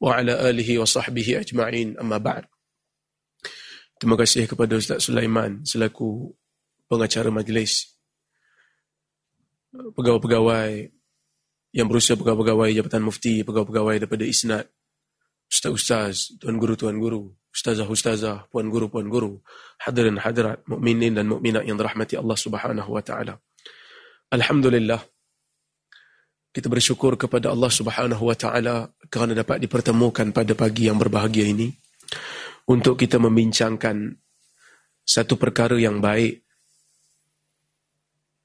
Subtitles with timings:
[0.00, 2.44] وعلى آله وصحبه أجمعين أما بعد
[3.96, 6.28] Terima kasih kepada Ustaz Sulaiman selaku
[6.84, 7.96] pengacara majlis,
[9.72, 10.92] pegawai-pegawai
[11.72, 14.68] yang berusia pegawai-pegawai Jabatan Mufti, pegawai-pegawai daripada Isnad,
[15.48, 19.40] Ustaz-Ustaz, Tuan Guru-Tuan Guru, Ustazah-Ustazah, Puan Guru-Puan Guru,
[19.80, 23.40] hadirin hadirat, mukminin dan mukminat yang dirahmati Allah Subhanahu Wa Taala.
[24.28, 25.00] Alhamdulillah,
[26.51, 31.71] kita bersyukur kepada Allah Subhanahu Wa Taala kerana dapat dipertemukan pada pagi yang berbahagia ini
[32.67, 34.11] untuk kita membincangkan
[35.07, 36.43] satu perkara yang baik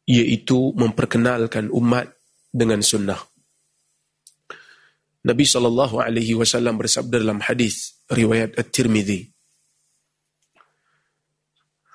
[0.06, 2.14] iaitu memperkenalkan umat
[2.54, 3.18] dengan sunnah.
[5.26, 9.26] Nabi sallallahu alaihi wasallam bersabda dalam hadis riwayat At-Tirmizi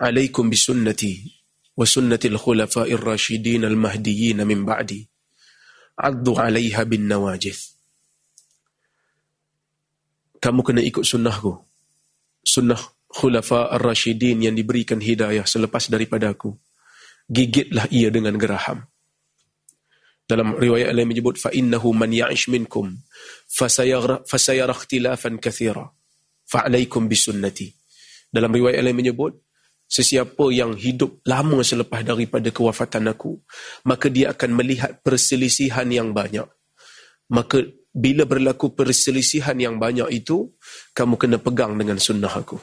[0.03, 1.31] Alaikum bisunnati
[1.77, 5.07] wa sunnati al-khulafa'ir rasyidin al-mahdiyyin min ba'di
[6.01, 7.71] addu 'alayha bin nawajith
[10.41, 11.53] Kamu kena ikut sunnahku.
[12.41, 12.81] Sunnah
[13.13, 16.57] khulafa ar-rasyidin yang diberikan hidayah selepas daripada aku.
[17.29, 18.81] Gigitlah ia dengan geraham.
[20.25, 21.37] Dalam riwayat lain menyebut
[22.49, 22.87] minkum
[23.45, 25.85] fasayara fasayara ikhtilafan katsira
[26.49, 27.69] fa alaikum bisunnati.
[28.33, 29.37] Dalam riwayat lain menyebut
[29.91, 33.35] sesiapa yang hidup lama selepas daripada kewafatan aku
[33.83, 36.47] maka dia akan melihat perselisihan yang banyak.
[37.27, 40.55] Maka bila berlaku perselisihan yang banyak itu
[40.95, 42.55] kamu kena pegang dengan sunnah aku.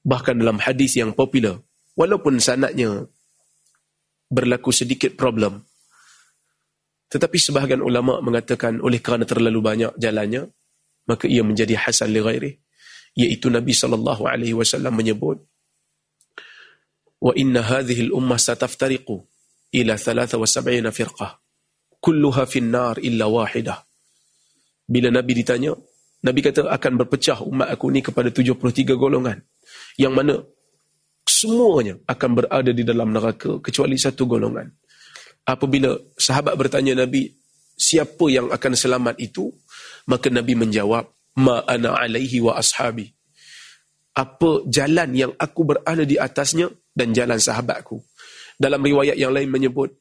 [0.00, 1.60] Bahkan dalam hadis yang popular
[1.92, 3.04] walaupun sanatnya
[4.32, 5.60] berlaku sedikit problem
[7.06, 10.50] tetapi sebahagian ulama mengatakan oleh kerana terlalu banyak jalannya
[11.06, 12.52] maka ia menjadi hasan li ghairi
[13.16, 13.72] iaitu Nabi
[14.52, 15.40] wasallam menyebut
[17.34, 19.16] hadhihi al ummah sataftariqu
[19.72, 21.32] ila 73 firqah
[22.00, 23.82] kulluha finnar illa wahidah.
[24.86, 25.74] Bila Nabi ditanya,
[26.22, 29.42] Nabi kata akan berpecah umat aku ni kepada 73 golongan.
[29.98, 30.34] Yang mana
[31.26, 34.70] semuanya akan berada di dalam neraka kecuali satu golongan.
[35.46, 37.30] Apabila sahabat bertanya Nabi,
[37.74, 39.50] siapa yang akan selamat itu?
[40.06, 41.10] Maka Nabi menjawab,
[41.42, 43.10] ma ana alaihi wa ashabi.
[44.14, 48.00] Apa jalan yang aku berada di atasnya dan jalan sahabatku.
[48.56, 49.92] Dalam riwayat yang lain menyebut,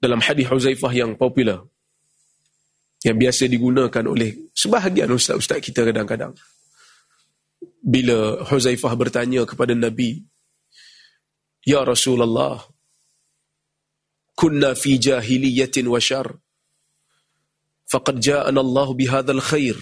[0.00, 1.62] dalam hadis Huzaifah yang popular
[3.04, 6.32] yang biasa digunakan oleh sebahagian ustaz-ustaz kita kadang-kadang.
[7.82, 10.22] Bila Huzaifah bertanya kepada Nabi
[11.62, 12.58] Ya Rasulullah
[14.34, 16.26] kunna fi jahiliyatin wa syar
[17.86, 19.78] faqad ja'ana Allah bihadzal khair.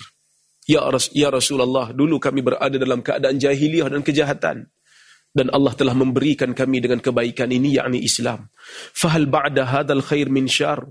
[0.69, 4.69] Ya Ras ya Rasulullah dulu kami berada dalam keadaan jahiliyah dan kejahatan
[5.31, 8.51] dan Allah telah memberikan kami dengan kebaikan ini yakni Islam.
[8.95, 10.83] Fahal ba'da hadzal khair min syar?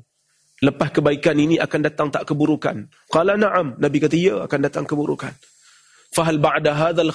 [0.60, 2.88] Lepas kebaikan ini akan datang tak keburukan?
[3.08, 3.80] Qala na'am.
[3.80, 5.32] Nabi kata ya akan datang keburukan.
[6.16, 7.12] Fahal ba'da hadzal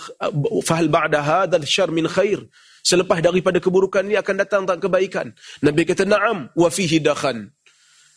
[0.65, 2.45] fahal ba'da hadzal syar min khair?
[2.85, 5.33] Selepas daripada keburukan ini akan datang tak kebaikan?
[5.65, 7.49] Nabi kata na'am wa fihi dakhan.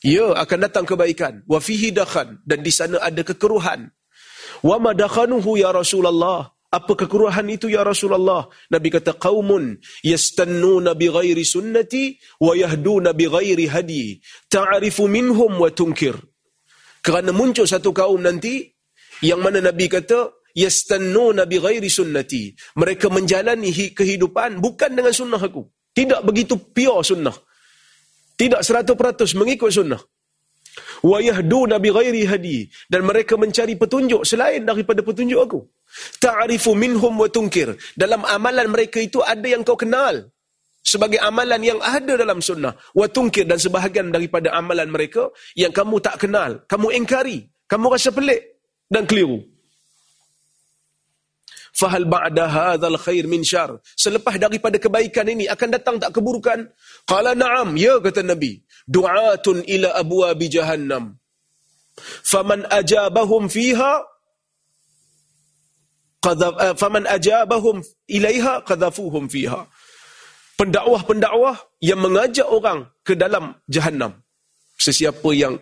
[0.04, 1.48] Ya akan datang kebaikan.
[1.48, 3.88] Wa fihi dakhan dan di sana ada kekeruhan.
[4.64, 6.57] Wa ma dakhanuhu ya Rasulullah?
[6.68, 8.52] Apa kekuruhan itu ya Rasulullah?
[8.68, 14.20] Nabi kata qaumun yastannuna bi ghairi sunnati wa yahduna bi ghairi hadi.
[14.52, 16.20] Ta'rifu minhum wa tunkir.
[17.00, 18.68] Kerana muncul satu kaum nanti
[19.24, 22.52] yang mana Nabi kata yastannuna bi ghairi sunnati.
[22.76, 25.64] Mereka menjalani kehidupan bukan dengan sunnah aku.
[25.96, 27.34] Tidak begitu pure sunnah.
[28.36, 30.04] Tidak seratus peratus mengikut sunnah
[31.04, 35.60] wa yahduna bighairi hadi dan mereka mencari petunjuk selain daripada petunjuk aku
[36.20, 37.74] ta'rifu minhum wa tunkir.
[37.94, 40.30] Dalam amalan mereka itu ada yang kau kenal.
[40.88, 42.72] Sebagai amalan yang ada dalam sunnah.
[42.96, 45.28] Wa tunkir dan sebahagian daripada amalan mereka
[45.60, 46.64] yang kamu tak kenal.
[46.64, 47.44] Kamu ingkari.
[47.68, 49.44] Kamu rasa pelik dan keliru.
[51.78, 53.78] Fahal ba'da hadzal khair min syar.
[53.94, 56.66] Selepas daripada kebaikan ini akan datang tak keburukan?
[57.06, 58.64] Qala na'am ya kata nabi.
[58.90, 61.20] Du'atun ila abwabi jahannam.
[62.02, 64.17] Faman ajabahum fiha
[66.76, 67.80] faman ajabahum
[68.10, 69.70] ilaiha qadhafuhum fiha
[70.58, 74.18] pendakwah-pendakwah yang mengajak orang ke dalam jahannam
[74.78, 75.58] sesiapa yang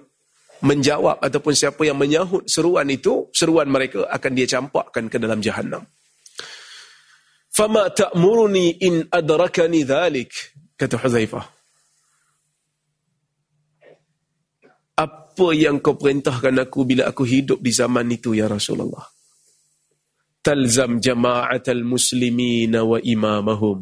[0.63, 5.83] menjawab ataupun siapa yang menyahut seruan itu, seruan mereka akan dia campakkan ke dalam jahannam.
[7.51, 10.31] Fama ta'muruni in adrakani dhalik,
[10.75, 11.45] kata Huzaifah.
[14.95, 19.14] Apa yang kau perintahkan aku bila aku hidup di zaman itu, ya Rasulullah?
[20.45, 23.81] Talzam jama'atal muslimina wa imamahum.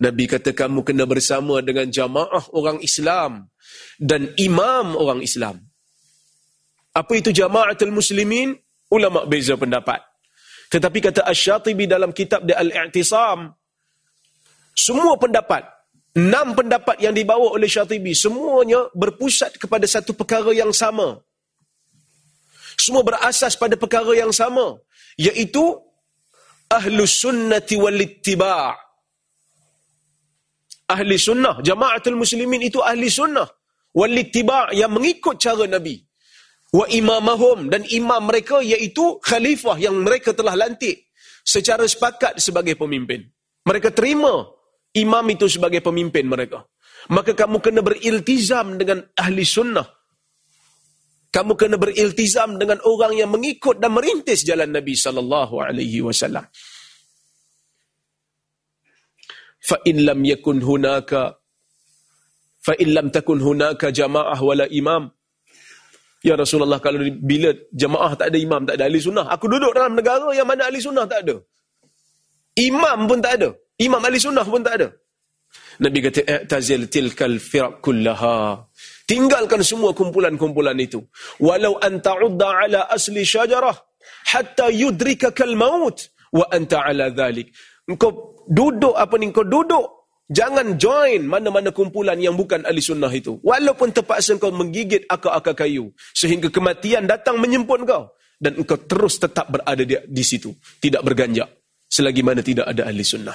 [0.00, 3.44] Nabi kata kamu kena bersama dengan jamaah orang Islam
[4.00, 5.60] dan imam orang Islam.
[6.96, 8.56] Apa itu jama'atul muslimin?
[8.88, 10.00] Ulama beza pendapat.
[10.72, 13.52] Tetapi kata Asy-Syatibi dalam kitab dia Al-I'tisam,
[14.72, 15.64] semua pendapat,
[16.16, 21.20] enam pendapat yang dibawa oleh Syatibi, semuanya berpusat kepada satu perkara yang sama.
[22.78, 24.78] Semua berasas pada perkara yang sama,
[25.18, 25.76] iaitu
[26.70, 28.88] Ahlus Sunnati wal Ittiba'
[30.88, 31.60] ahli sunnah.
[31.60, 33.46] Jamaatul muslimin itu ahli sunnah.
[33.92, 36.00] Walittiba' yang mengikut cara Nabi.
[36.68, 41.08] Wa imamahum dan imam mereka iaitu khalifah yang mereka telah lantik
[41.40, 43.24] secara sepakat sebagai pemimpin.
[43.64, 44.44] Mereka terima
[44.92, 46.68] imam itu sebagai pemimpin mereka.
[47.08, 49.88] Maka kamu kena beriltizam dengan ahli sunnah.
[51.28, 56.44] Kamu kena beriltizam dengan orang yang mengikut dan merintis jalan Nabi sallallahu alaihi wasallam.
[59.68, 61.36] Fa in lam yakun hunaka
[62.66, 65.12] fa in lam takun hunaka jamaah wala imam.
[66.28, 67.52] Ya rasulullah kalau bila
[67.82, 70.80] jamaah tak ada imam tak ada ahli sunnah aku duduk dalam negara yang mana ahli
[70.86, 71.36] sunnah tak ada.
[72.68, 73.48] Imam pun tak ada.
[73.86, 74.88] Imam ahli sunnah pun tak ada
[75.82, 78.66] nabi kata i'tazil tilkal firaq kullaha.
[79.08, 81.00] Tinggalkan semua kumpulan-kumpulan itu.
[81.40, 83.74] Walau anta udda ala asli syajarah
[84.34, 87.48] hatta yudrikakal maut wa anta ala dhalik.
[87.88, 89.96] Engkau duduk apa ni kau duduk.
[90.28, 93.40] Jangan join mana-mana kumpulan yang bukan ahli sunnah itu.
[93.40, 99.48] Walaupun terpaksa kau menggigit akar-akar kayu sehingga kematian datang menjemput kau dan engkau terus tetap
[99.48, 100.52] berada di, di situ
[100.84, 101.48] tidak berganjak
[101.88, 103.34] selagi mana tidak ada ahli sunnah.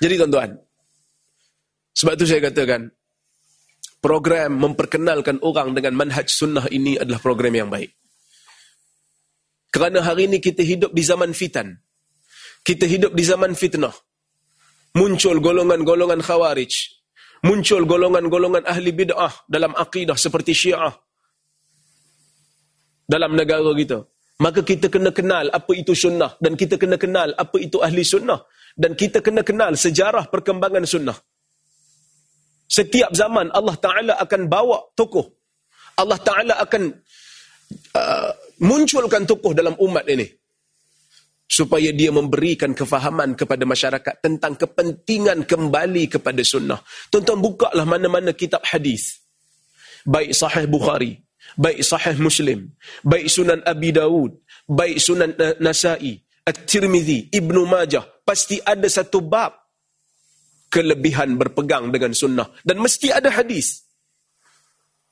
[0.00, 0.50] Jadi tuan-tuan
[1.94, 2.90] sebab itu saya katakan
[4.00, 7.92] program memperkenalkan orang dengan manhaj sunnah ini adalah program yang baik
[9.70, 11.78] kerana hari ini kita hidup di zaman fitan
[12.60, 13.92] kita hidup di zaman fitnah.
[14.96, 16.72] Muncul golongan-golongan khawarij.
[17.40, 20.92] Muncul golongan-golongan ahli bid'ah dalam akidah seperti syiah.
[23.08, 24.04] Dalam negara kita.
[24.40, 26.36] Maka kita kena kenal apa itu sunnah.
[26.36, 28.44] Dan kita kena kenal apa itu ahli sunnah.
[28.76, 31.16] Dan kita kena kenal sejarah perkembangan sunnah.
[32.70, 35.26] Setiap zaman Allah Ta'ala akan bawa tokoh.
[35.98, 36.82] Allah Ta'ala akan
[37.98, 38.30] uh,
[38.62, 40.22] munculkan tokoh dalam umat ini
[41.50, 46.78] supaya dia memberikan kefahaman kepada masyarakat tentang kepentingan kembali kepada sunnah.
[47.10, 49.18] Tuan-tuan bukalah mana-mana kitab hadis.
[50.06, 51.18] Baik sahih Bukhari,
[51.58, 52.70] baik sahih Muslim,
[53.02, 54.32] baik sunan Abi Dawud,
[54.64, 59.59] baik sunan Nasai, At-Tirmidhi, Ibnu Majah, pasti ada satu bab
[60.70, 63.90] kelebihan berpegang dengan sunnah dan mesti ada hadis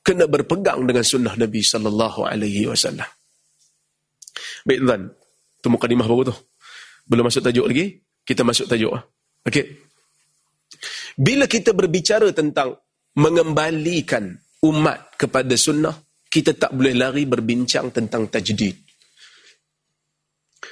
[0.01, 3.05] kena berpegang dengan sunnah Nabi sallallahu alaihi wasallam.
[4.65, 5.01] Baik tuan,
[5.59, 6.35] itu mukadimah baru tu.
[7.05, 7.99] Belum masuk tajuk lagi.
[8.25, 8.93] Kita masuk tajuk.
[8.93, 9.03] Ah.
[9.45, 9.65] Okey.
[11.19, 12.77] Bila kita berbicara tentang
[13.17, 14.29] mengembalikan
[14.63, 15.95] umat kepada sunnah,
[16.29, 18.77] kita tak boleh lari berbincang tentang tajdid.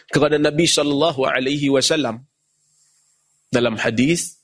[0.07, 2.21] Kerana Nabi sallallahu alaihi wasallam
[3.51, 4.39] dalam hadis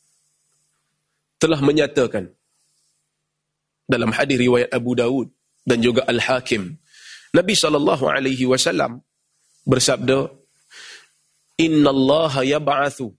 [1.44, 2.26] telah menyatakan
[3.94, 5.28] dalam hadis riwayat Abu Dawud
[5.68, 6.64] dan juga Al-Hakim
[7.36, 9.04] Nabi sallallahu alaihi wasallam
[9.68, 10.32] bersabda
[11.66, 13.12] Inna Allah yab'athu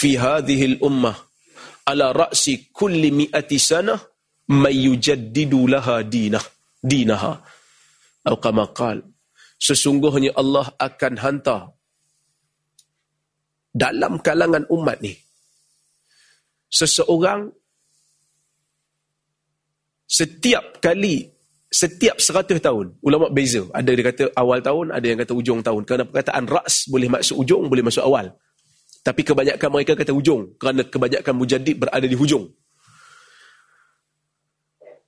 [0.00, 1.16] fi hadhihi al-ummah
[1.90, 4.00] ala ra'si kulli mi'ati sanah
[4.48, 6.42] may yujaddidu laha dinah
[6.80, 7.38] dinaha.
[8.24, 8.98] Atau kama qal
[9.58, 11.62] sesungguhnya Allah akan hantar
[13.74, 15.14] dalam kalangan umat ni
[16.70, 17.50] seseorang
[20.08, 21.38] setiap kali
[21.68, 23.68] setiap seratus tahun, ulama beza.
[23.76, 25.84] Ada yang kata awal tahun, ada yang kata ujung tahun.
[25.84, 28.32] Kerana perkataan ras boleh masuk ujung, boleh masuk awal.
[29.04, 30.56] Tapi kebanyakan mereka kata ujung.
[30.56, 32.48] Kerana kebanyakan mujadid berada di hujung.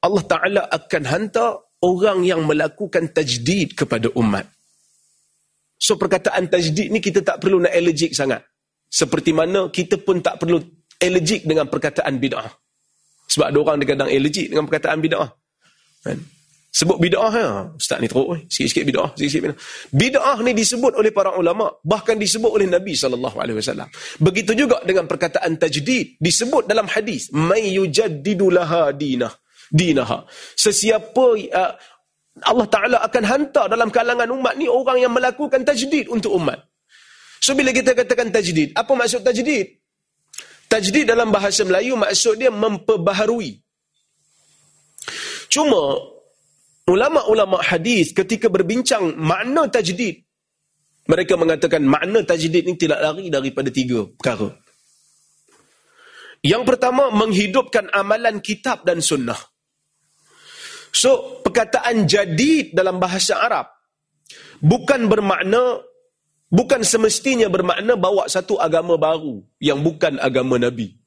[0.00, 4.48] Allah Ta'ala akan hantar orang yang melakukan tajdid kepada umat.
[5.80, 8.44] So perkataan tajdid ni kita tak perlu nak allergic sangat.
[8.84, 10.60] Seperti mana kita pun tak perlu
[11.00, 12.52] allergic dengan perkataan bid'ah.
[13.30, 15.30] Sebab ada orang kadang allergic dengan perkataan bid'ah.
[16.02, 16.18] Kan?
[16.70, 17.50] Sebut bid'ah ya.
[17.74, 18.40] Ustaz ni teruk eh.
[18.46, 19.58] Sikit-sikit bid'ah, sikit-sikit bid'ah.
[19.90, 23.90] Bid'ah ni disebut oleh para ulama, bahkan disebut oleh Nabi wasallam.
[24.22, 29.34] Begitu juga dengan perkataan tajdid disebut dalam hadis, may yujaddidu laha dinah.
[29.70, 30.26] dinaha.
[30.58, 31.72] Sesiapa uh,
[32.46, 36.58] Allah Ta'ala akan hantar dalam kalangan umat ni orang yang melakukan tajdid untuk umat.
[37.40, 39.79] So bila kita katakan tajdid, apa maksud tajdid?
[40.70, 43.58] Tajdid dalam bahasa Melayu maksud dia memperbaharui.
[45.50, 45.98] Cuma
[46.86, 50.22] ulama-ulama hadis ketika berbincang makna tajdid,
[51.10, 54.54] mereka mengatakan makna tajdid ini tidak lari daripada tiga perkara.
[56.40, 59.36] Yang pertama, menghidupkan amalan kitab dan sunnah.
[60.94, 63.68] So, perkataan jadid dalam bahasa Arab
[64.62, 65.82] bukan bermakna
[66.50, 70.98] bukan semestinya bermakna bawa satu agama baru yang bukan agama Nabi.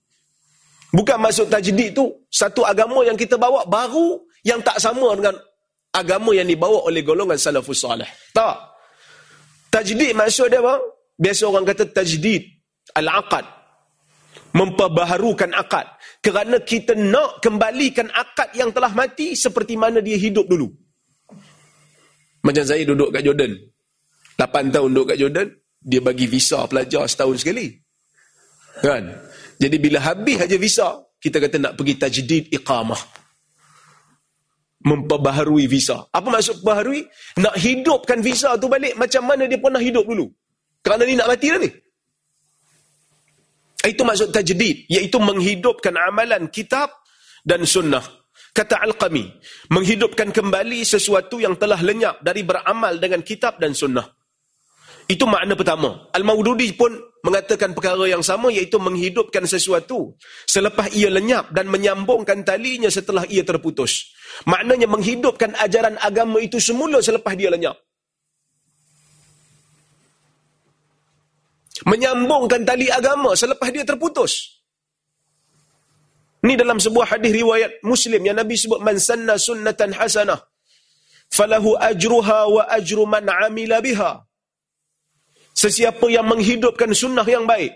[0.94, 5.36] Bukan maksud tajdid tu satu agama yang kita bawa baru yang tak sama dengan
[5.94, 8.08] agama yang dibawa oleh golongan salafus salih.
[8.34, 8.74] Tak.
[9.74, 10.82] Tajdid maksud dia apa?
[11.18, 12.46] Biasa orang kata tajdid
[12.94, 13.46] al-aqad.
[14.54, 20.70] Memperbaharukan akad kerana kita nak kembalikan akad yang telah mati seperti mana dia hidup dulu.
[22.46, 23.73] Macam saya duduk kat Jordan.
[24.40, 25.48] 8 tahun duduk kat Jordan,
[25.84, 27.76] dia bagi visa pelajar setahun sekali.
[28.82, 29.12] Kan?
[29.60, 30.88] Jadi bila habis aja visa,
[31.22, 33.00] kita kata nak pergi tajdid iqamah.
[34.84, 36.04] Memperbaharui visa.
[36.12, 37.08] Apa maksud perbaharui?
[37.40, 40.28] Nak hidupkan visa tu balik macam mana dia pernah hidup dulu.
[40.84, 41.72] Kerana ni nak mati dah ni.
[43.84, 46.92] Itu maksud tajdid, iaitu menghidupkan amalan kitab
[47.44, 48.04] dan sunnah.
[48.56, 49.28] Kata Al-Qami,
[49.72, 54.08] menghidupkan kembali sesuatu yang telah lenyap dari beramal dengan kitab dan sunnah.
[55.08, 56.08] Itu makna pertama.
[56.16, 60.16] Al-Maududi pun mengatakan perkara yang sama iaitu menghidupkan sesuatu
[60.48, 64.12] selepas ia lenyap dan menyambungkan talinya setelah ia terputus.
[64.48, 67.76] Maknanya menghidupkan ajaran agama itu semula selepas dia lenyap.
[71.88, 74.64] menyambungkan tali agama selepas dia terputus.
[76.44, 80.44] Ini dalam sebuah hadis riwayat Muslim yang Nabi sebut man sanna sunnatan hasanah
[81.32, 84.24] falahu ajruha wa ajru man amila biha.
[85.54, 87.72] Sesiapa yang menghidupkan sunnah yang baik,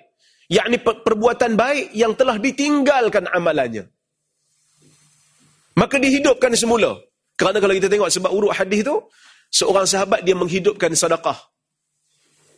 [0.50, 3.86] yakni perbuatan baik yang telah ditinggalkan amalannya.
[5.78, 6.98] Maka dihidupkan semula.
[7.38, 8.98] Kerana kalau kita tengok sebab urut hadis tu,
[9.54, 11.38] seorang sahabat dia menghidupkan sedekah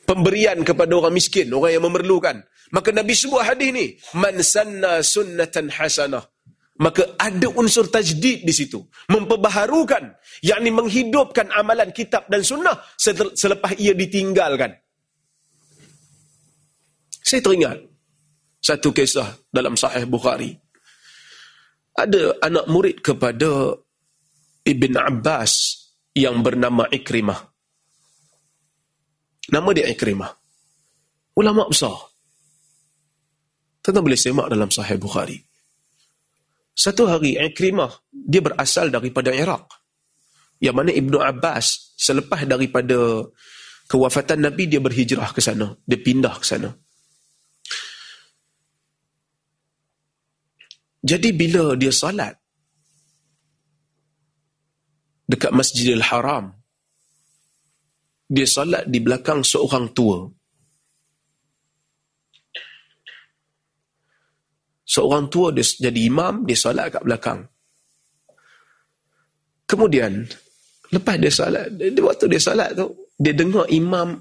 [0.09, 2.41] pemberian kepada orang miskin, orang yang memerlukan.
[2.73, 3.85] Maka Nabi sebut hadis ni,
[4.17, 6.25] man sanna sunnatan hasanah.
[6.79, 8.81] Maka ada unsur tajdid di situ.
[9.11, 12.73] Memperbaharukan, yakni menghidupkan amalan kitab dan sunnah
[13.35, 14.73] selepas ia ditinggalkan.
[17.29, 17.77] Saya teringat
[18.57, 20.49] satu kisah dalam sahih Bukhari.
[21.93, 23.77] Ada anak murid kepada
[24.65, 25.53] Ibn Abbas
[26.17, 27.37] yang bernama Ikrimah.
[29.53, 30.31] Nama dia Ikrimah.
[31.37, 31.93] Ulama besar.
[33.85, 35.37] Tentu boleh semak dalam Sahih Bukhari.
[36.73, 39.69] Satu hari Ikrimah, dia berasal daripada Iraq.
[40.57, 43.21] Yang mana Ibnu Abbas, selepas daripada
[43.85, 45.77] kewafatan Nabi, dia berhijrah ke sana.
[45.85, 46.73] Dia pindah ke sana.
[50.99, 52.35] Jadi bila dia salat
[55.29, 56.51] dekat Masjidil Haram,
[58.27, 60.27] dia salat di belakang seorang tua.
[64.89, 67.45] Seorang tua dia jadi imam, dia salat kat belakang.
[69.69, 70.25] Kemudian,
[70.89, 74.17] lepas dia salat, dia, waktu dia salat tu, dia dengar imam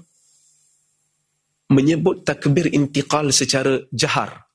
[1.73, 4.45] menyebut takbir intiqal secara jahar.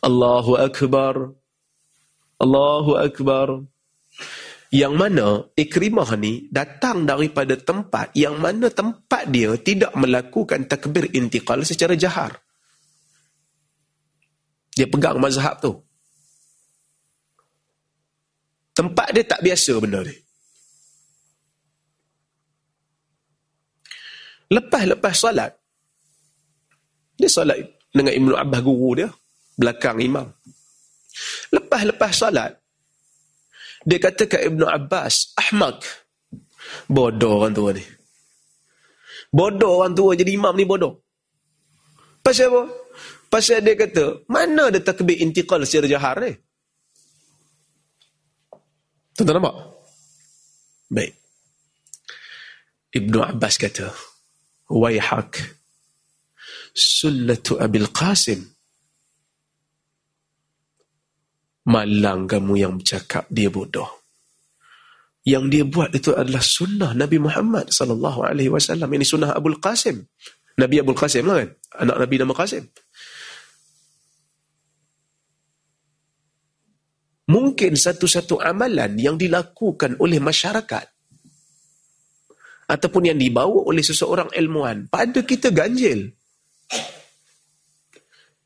[0.00, 1.43] Allahu Akbar.
[2.38, 3.62] Allahu Akbar
[4.74, 11.62] yang mana Ikrimah ni datang daripada tempat yang mana tempat dia tidak melakukan takbir intiqal
[11.62, 12.42] secara jahar.
[14.74, 15.78] Dia pegang mazhab tu.
[18.74, 20.16] Tempat dia tak biasa benda ni.
[24.50, 25.54] Lepas-lepas salat,
[27.14, 27.62] dia salat
[27.94, 29.08] dengan Ibn Abbas guru dia,
[29.54, 30.26] belakang imam.
[31.74, 32.54] Lepas-lepas salat,
[33.82, 35.82] dia kata ke Ibnu Abbas, Ahmak.
[36.86, 37.82] Bodoh orang tua ni.
[39.34, 41.02] Bodoh orang tua jadi imam ni bodoh.
[42.22, 42.70] Pasal apa?
[43.26, 46.30] Pasal dia kata, mana ada takbir intiqal secara jahar ni?
[49.18, 49.54] Tuan-tuan nampak?
[50.94, 51.12] Baik.
[52.94, 53.90] Ibnu Abbas kata,
[54.70, 55.42] Wayhak,
[56.70, 58.53] sunnatu Abil Qasim,
[61.64, 64.04] Malang kamu yang bercakap dia bodoh.
[65.24, 68.92] Yang dia buat itu adalah sunnah Nabi Muhammad sallallahu alaihi wasallam.
[68.92, 70.04] Ini sunnah Abdul Qasim.
[70.60, 71.50] Nabi Abdul Qasim lah kan?
[71.80, 72.68] Anak Nabi nama Qasim.
[77.28, 80.86] mungkin satu-satu amalan yang dilakukan oleh masyarakat
[82.68, 86.12] ataupun yang dibawa oleh seseorang ilmuwan pada kita ganjil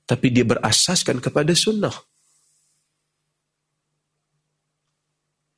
[0.06, 1.94] tapi dia berasaskan kepada sunnah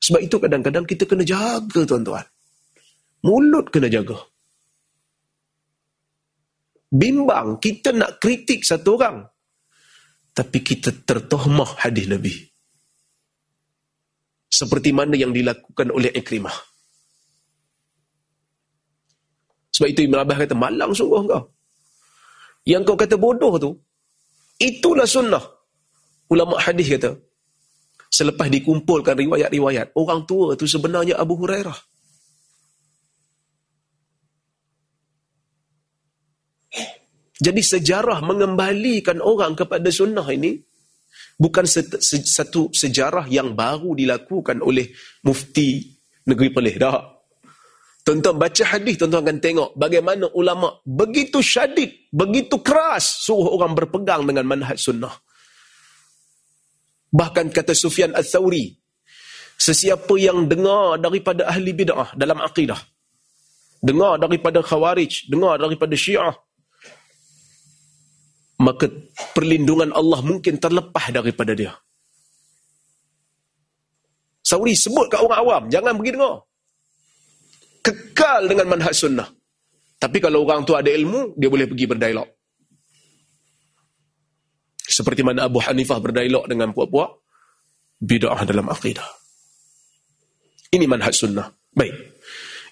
[0.01, 2.25] sebab itu kadang-kadang kita kena jaga tuan-tuan.
[3.21, 4.17] Mulut kena jaga.
[6.89, 9.23] Bimbang kita nak kritik satu orang
[10.33, 12.33] tapi kita tertohmah hadis Nabi.
[14.51, 16.57] Seperti mana yang dilakukan oleh Ikrimah.
[19.71, 21.43] Sebab itu Ibn Abbas kata malang sungguh kau.
[22.67, 23.71] Yang kau kata bodoh tu
[24.59, 25.45] itulah sunnah.
[26.27, 27.15] Ulama hadis kata
[28.11, 31.91] selepas dikumpulkan riwayat-riwayat orang tua tu sebenarnya Abu Hurairah
[37.41, 40.61] Jadi sejarah mengembalikan orang kepada sunnah ini
[41.41, 44.93] bukan satu sejarah yang baru dilakukan oleh
[45.25, 45.89] mufti
[46.29, 46.77] negeri Perlis.
[46.77, 47.01] Dah.
[48.05, 54.21] Tuan-tuan baca hadis, tuan-tuan akan tengok bagaimana ulama begitu syadid, begitu keras suruh orang berpegang
[54.25, 55.13] dengan manhaj sunnah.
[57.11, 58.71] Bahkan kata Sufyan Al-Thawri,
[59.59, 62.79] sesiapa yang dengar daripada ahli bid'ah dalam akidah,
[63.83, 66.31] dengar daripada khawarij, dengar daripada syiah,
[68.63, 68.87] maka
[69.35, 71.75] perlindungan Allah mungkin terlepas daripada dia.
[74.41, 76.35] Sauri sebut kat orang awam, jangan pergi dengar.
[77.81, 79.29] Kekal dengan manhaj sunnah.
[80.01, 82.29] Tapi kalau orang tu ada ilmu, dia boleh pergi berdialog.
[84.91, 87.15] Seperti mana Abu Hanifah berdialog dengan puak-puak,
[88.03, 89.07] bid'ah dalam akidah.
[90.75, 91.47] Ini manhaj sunnah.
[91.71, 91.95] Baik.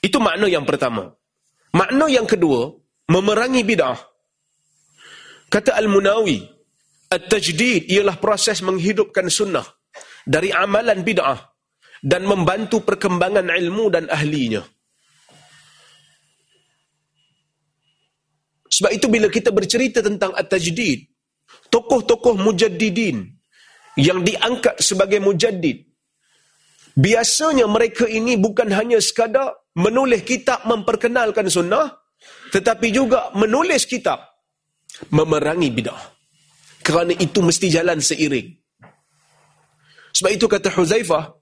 [0.04, 1.08] Itu makna yang pertama.
[1.72, 2.76] Makna yang kedua,
[3.08, 4.10] memerangi bid'ah
[5.50, 6.46] Kata Al-Munawi,
[7.10, 9.66] At-Tajdid ialah proses menghidupkan sunnah
[10.22, 11.42] dari amalan bid'ah
[12.06, 14.62] dan membantu perkembangan ilmu dan ahlinya.
[18.70, 21.09] Sebab itu bila kita bercerita tentang At-Tajdid,
[21.69, 23.25] tokoh-tokoh mujaddidin
[23.97, 25.86] yang diangkat sebagai mujaddid,
[26.97, 31.99] biasanya mereka ini bukan hanya sekadar menulis kitab memperkenalkan sunnah,
[32.51, 34.19] tetapi juga menulis kitab
[35.13, 36.01] memerangi bid'ah.
[36.84, 38.49] Kerana itu mesti jalan seiring.
[40.15, 41.38] Sebab itu kata Huzaifah,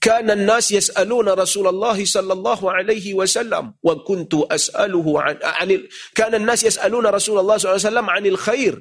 [0.00, 5.68] kana an-nas yas'aluna Rasulullah sallallahu alaihi wasallam wa kuntu as'aluhu an
[6.16, 8.74] kana an-nas yas'aluna Rasulullah sallallahu alaihi wasallam anil khair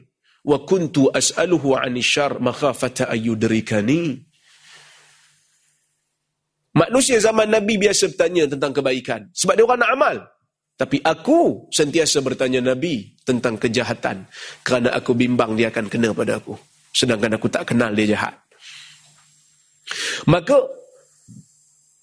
[0.45, 4.21] wa kuntu as'aluhu anil syarr makhafata ayyudrikani.
[6.75, 10.17] Manusia zaman Nabi biasa bertanya tentang kebaikan sebab dia orang nak amal.
[10.75, 14.27] Tapi aku sentiasa bertanya Nabi tentang kejahatan.
[14.60, 16.51] Kerana aku bimbang dia akan kena pada aku.
[16.91, 18.36] Sedangkan aku tak kenal dia jahat.
[20.27, 20.67] Maka,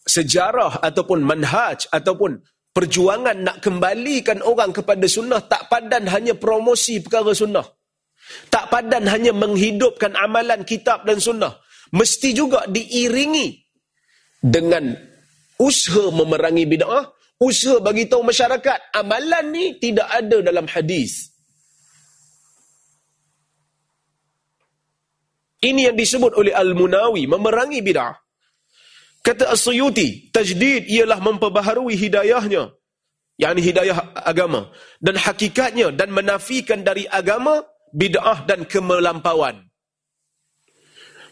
[0.09, 2.41] sejarah ataupun manhaj ataupun
[2.73, 7.82] perjuangan nak kembalikan orang kepada sunnah tak padan hanya promosi perkara sunnah.
[8.49, 11.59] Tak padan hanya menghidupkan amalan kitab dan sunnah.
[11.93, 13.61] Mesti juga diiringi
[14.41, 14.97] dengan
[15.61, 17.05] usaha memerangi bid'ah
[17.43, 21.35] usaha bagi tahu masyarakat amalan ni tidak ada dalam hadis.
[25.63, 28.19] Ini yang disebut oleh Al-Munawi memerangi bid'ah.
[29.23, 32.75] Kata As-Suyuti, tajdid ialah memperbaharui hidayahnya.
[33.39, 34.75] Yang hidayah agama.
[34.99, 39.69] Dan hakikatnya dan menafikan dari agama bid'ah dan kemelampauan.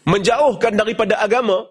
[0.05, 1.69] Menjauhkan daripada agama,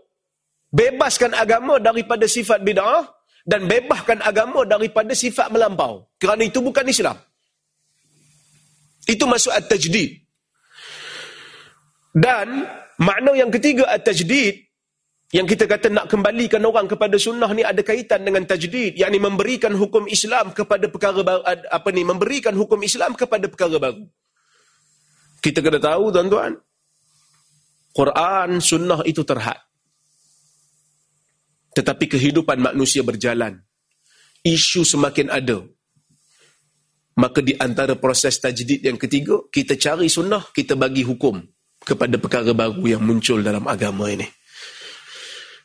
[0.70, 3.06] bebaskan agama daripada sifat bid'ah,
[3.48, 6.06] dan bebaskan agama daripada sifat melampau.
[6.20, 7.16] Kerana itu bukan Islam.
[9.08, 10.22] Itu masuk at-tajdid.
[12.14, 12.68] Dan
[13.00, 14.70] makna yang ketiga at-tajdid
[15.30, 19.70] yang kita kata nak kembalikan orang kepada sunnah ni ada kaitan dengan tajdid, yakni memberikan
[19.78, 24.10] hukum Islam kepada perkara baru, apa ni memberikan hukum Islam kepada perkara baru.
[25.40, 26.52] Kita kena tahu tuan-tuan,
[27.96, 29.56] Quran sunnah itu terhad.
[31.72, 33.56] Tetapi kehidupan manusia berjalan.
[34.40, 35.60] Isu semakin ada.
[37.20, 41.40] Maka di antara proses tajdid yang ketiga, kita cari sunnah, kita bagi hukum
[41.80, 44.24] kepada perkara baru yang muncul dalam agama ini.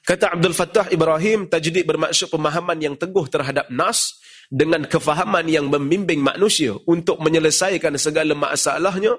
[0.05, 6.21] Kata Abdul Fattah Ibrahim, tajdid bermaksud pemahaman yang teguh terhadap nas dengan kefahaman yang membimbing
[6.21, 9.17] manusia untuk menyelesaikan segala masalahnya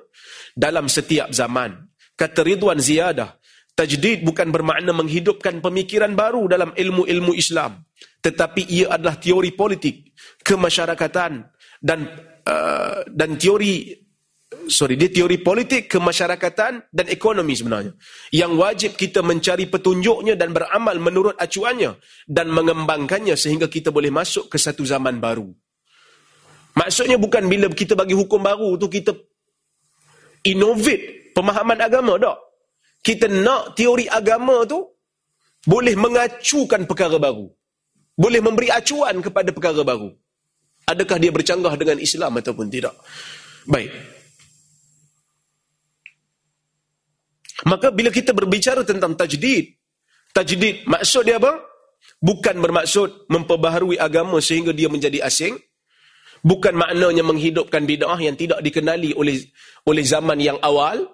[0.54, 1.86] dalam setiap zaman.
[2.16, 3.36] Kata Ridwan Ziyadah,
[3.76, 7.84] Tajdid bukan bermakna menghidupkan pemikiran baru dalam ilmu-ilmu Islam.
[8.24, 11.44] Tetapi ia adalah teori politik, kemasyarakatan
[11.84, 12.08] dan
[12.48, 13.92] uh, dan teori
[14.68, 17.94] sorry, dia teori politik, kemasyarakatan dan ekonomi sebenarnya.
[18.30, 24.50] Yang wajib kita mencari petunjuknya dan beramal menurut acuannya dan mengembangkannya sehingga kita boleh masuk
[24.50, 25.48] ke satu zaman baru.
[26.76, 29.16] Maksudnya bukan bila kita bagi hukum baru tu kita
[30.44, 32.38] innovate pemahaman agama tak.
[33.00, 34.82] Kita nak teori agama tu
[35.66, 37.46] boleh mengacukan perkara baru.
[38.16, 40.10] Boleh memberi acuan kepada perkara baru.
[40.86, 42.94] Adakah dia bercanggah dengan Islam ataupun tidak?
[43.66, 44.15] Baik.
[47.64, 49.72] Maka bila kita berbicara tentang tajdid,
[50.36, 51.56] tajdid maksud dia apa?
[52.20, 55.56] Bukan bermaksud memperbaharui agama sehingga dia menjadi asing.
[56.44, 59.40] Bukan maknanya menghidupkan bid'ah yang tidak dikenali oleh
[59.88, 61.08] oleh zaman yang awal.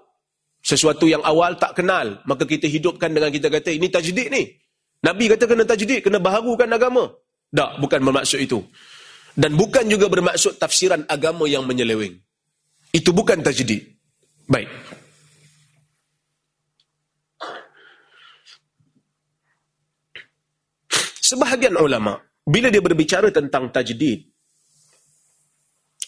[0.62, 2.22] Sesuatu yang awal tak kenal.
[2.26, 4.46] Maka kita hidupkan dengan kita kata, ini tajdid ni.
[5.02, 7.10] Nabi kata kena tajdid, kena baharukan agama.
[7.50, 8.62] Tak, bukan bermaksud itu.
[9.34, 12.14] Dan bukan juga bermaksud tafsiran agama yang menyeleweng.
[12.94, 13.82] Itu bukan tajdid.
[14.46, 14.70] Baik.
[21.32, 24.20] Sebahagian ulama bila dia berbicara tentang tajdid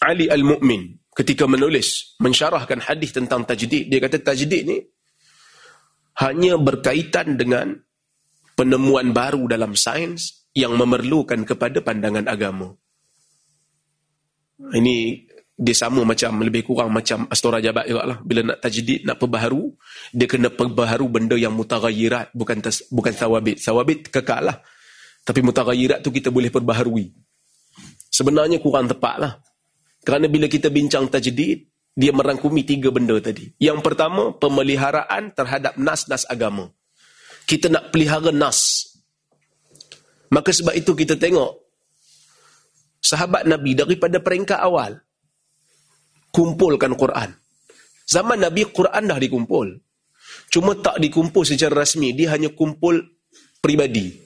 [0.05, 4.77] Ali Al-Mu'min ketika menulis mensyarahkan hadis tentang tajdid dia kata tajdid ni
[6.21, 7.73] hanya berkaitan dengan
[8.53, 12.71] penemuan baru dalam sains yang memerlukan kepada pandangan agama.
[14.71, 18.17] Ini dia sama macam lebih kurang macam astora jabat juga lah.
[18.23, 19.75] Bila nak tajdid, nak perbaharu,
[20.15, 23.59] dia kena perbaharu benda yang mutaghayirat, bukan tas, bukan sawabit.
[23.59, 24.57] Sawabit kekal lah.
[25.25, 27.09] Tapi mutaghayirat tu kita boleh perbaharui.
[28.13, 29.33] Sebenarnya kurang tepat lah.
[30.05, 31.65] Kerana bila kita bincang tajdid,
[31.97, 33.49] dia merangkumi tiga benda tadi.
[33.57, 36.69] Yang pertama, pemeliharaan terhadap nas-nas agama.
[37.49, 38.85] Kita nak pelihara nas.
[40.29, 41.57] Maka sebab itu kita tengok
[43.01, 45.01] sahabat Nabi daripada peringkat awal
[46.35, 47.31] kumpulkan Quran.
[48.05, 49.67] Zaman Nabi, Quran dah dikumpul.
[50.51, 52.11] Cuma tak dikumpul secara rasmi.
[52.13, 53.01] Dia hanya kumpul
[53.63, 54.24] pribadi.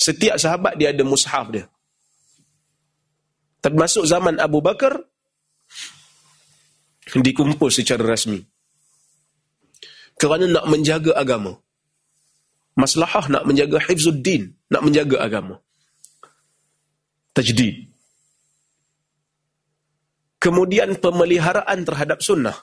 [0.00, 1.68] Setiap sahabat dia ada mushaf dia.
[3.60, 4.96] Tapi masuk zaman Abu Bakar,
[7.12, 8.40] dikumpul secara rasmi.
[10.16, 11.60] Kerana nak menjaga agama.
[12.80, 15.60] Maslahah nak menjaga hifzuddin, nak menjaga agama.
[17.36, 17.92] Tajdid.
[20.40, 22.56] Kemudian pemeliharaan terhadap sunnah.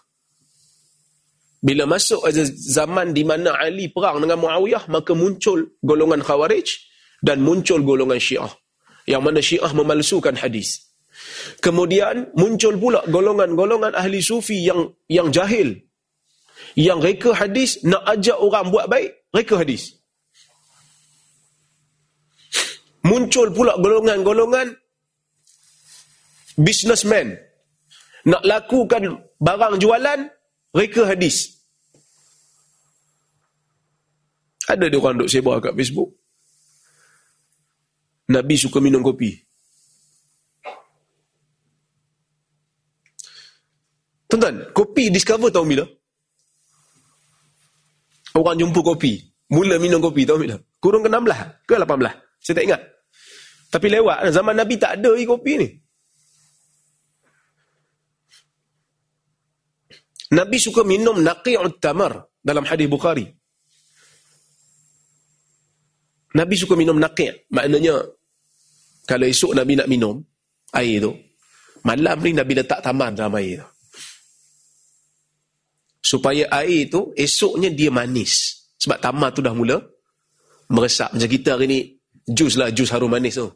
[1.62, 7.82] Bila masuk zaman di mana Ali perang dengan Muawiyah, maka muncul golongan Khawarij dan muncul
[7.82, 8.52] golongan Syiah.
[9.08, 10.88] Yang mana Syiah memalsukan hadis.
[11.64, 15.74] Kemudian muncul pula golongan-golongan ahli sufi yang yang jahil.
[16.78, 19.98] Yang reka hadis, nak ajak orang buat baik, reka hadis.
[23.06, 24.76] Muncul pula golongan-golongan
[26.58, 27.38] businessman
[28.28, 30.20] nak lakukan barang jualan,
[30.76, 31.56] reka hadis.
[34.68, 36.12] Ada dia orang duk sebar kat Facebook.
[38.28, 39.40] Nabi suka minum kopi.
[44.28, 45.86] Tuan-tuan, kopi discover tahun bila?
[48.36, 49.24] Orang jumpa kopi.
[49.48, 50.56] Mula minum kopi tahun bila?
[50.84, 52.44] Kurung ke 16 ke 18?
[52.44, 52.82] Saya tak ingat.
[53.72, 54.18] Tapi lewat.
[54.36, 55.68] Zaman Nabi tak ada kopi ni.
[60.28, 63.32] Nabi suka minum naqi'ut tamar dalam hadis Bukhari.
[66.36, 67.48] Nabi suka minum naqi'.
[67.48, 68.04] Maknanya,
[69.08, 70.20] kalau esok Nabi nak minum
[70.76, 71.16] air tu,
[71.88, 73.68] malam ni Nabi letak tamar dalam air tu.
[76.04, 78.64] Supaya air tu, esoknya dia manis.
[78.84, 79.80] Sebab tamar tu dah mula
[80.68, 81.16] meresap.
[81.16, 81.80] Macam kita hari ni,
[82.28, 83.48] jus lah, jus harum manis tu.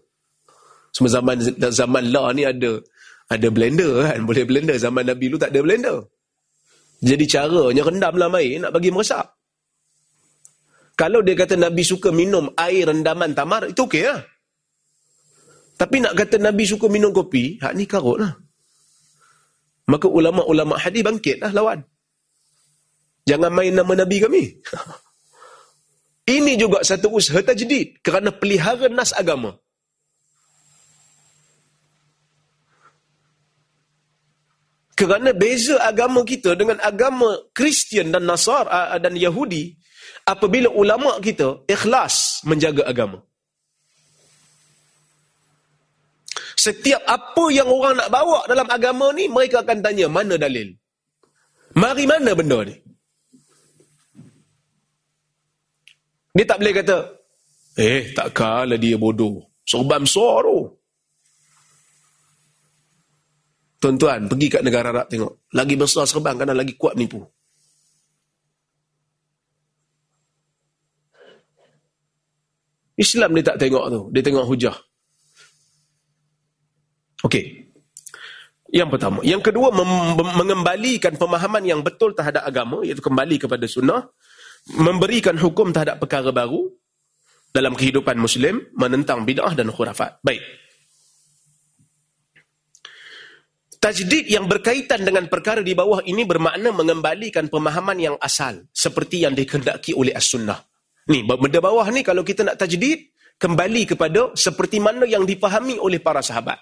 [0.92, 1.36] Semua zaman
[1.72, 2.80] zaman lah ni ada
[3.32, 4.20] ada blender kan.
[4.28, 4.76] Boleh blender.
[4.76, 6.00] Zaman Nabi lu tak ada blender.
[7.02, 9.26] Jadi caranya rendam dalam air nak bagi meresap.
[11.00, 14.22] Kalau dia kata Nabi suka minum air rendaman tamar, itu okey lah.
[15.82, 18.38] Tapi nak kata Nabi suka minum kopi, hak ni karut lah.
[19.90, 21.82] Maka ulama-ulama hadis bangkit lah lawan.
[23.26, 24.44] Jangan main nama Nabi kami.
[26.38, 29.58] Ini juga satu usaha tajdid kerana pelihara nas agama.
[34.94, 38.70] Kerana beza agama kita dengan agama Kristian dan Nasar
[39.02, 39.74] dan Yahudi
[40.30, 43.26] apabila ulama kita ikhlas menjaga agama.
[46.62, 50.70] Setiap apa yang orang nak bawa dalam agama ni mereka akan tanya mana dalil.
[51.74, 52.76] Mari mana benda ni?
[56.38, 56.98] Dia tak boleh kata,
[57.82, 59.42] eh tak kalah dia bodoh.
[59.66, 60.58] Besar tu.
[63.82, 65.50] Tuan-tuan, pergi kat negara Arab tengok.
[65.58, 67.26] Lagi besar serban kerana lagi kuat menipu.
[73.02, 74.02] Islam dia tak tengok tu.
[74.14, 74.78] Dia tengok hujah.
[77.22, 77.70] Okey.
[78.72, 79.20] Yang pertama.
[79.22, 79.68] Yang kedua,
[80.16, 84.08] mengembalikan pemahaman yang betul terhadap agama, iaitu kembali kepada sunnah.
[84.80, 86.72] Memberikan hukum terhadap perkara baru
[87.52, 90.24] dalam kehidupan Muslim, menentang bid'ah dan khurafat.
[90.24, 90.40] Baik.
[93.82, 99.34] Tajdid yang berkaitan dengan perkara di bawah ini bermakna mengembalikan pemahaman yang asal seperti yang
[99.34, 100.62] dikehendaki oleh as-sunnah.
[101.10, 103.10] Ni benda bawah ni kalau kita nak tajdid
[103.42, 106.62] kembali kepada seperti mana yang dipahami oleh para sahabat.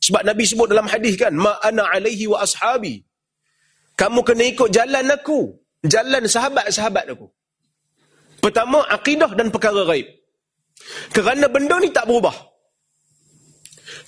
[0.00, 3.04] Sebab Nabi sebut dalam hadis kan, ma ana alaihi wa ashabi.
[4.00, 7.28] Kamu kena ikut jalan aku, jalan sahabat-sahabat aku.
[8.40, 10.08] Pertama akidah dan perkara gaib.
[11.12, 12.32] Kerana benda ni tak berubah.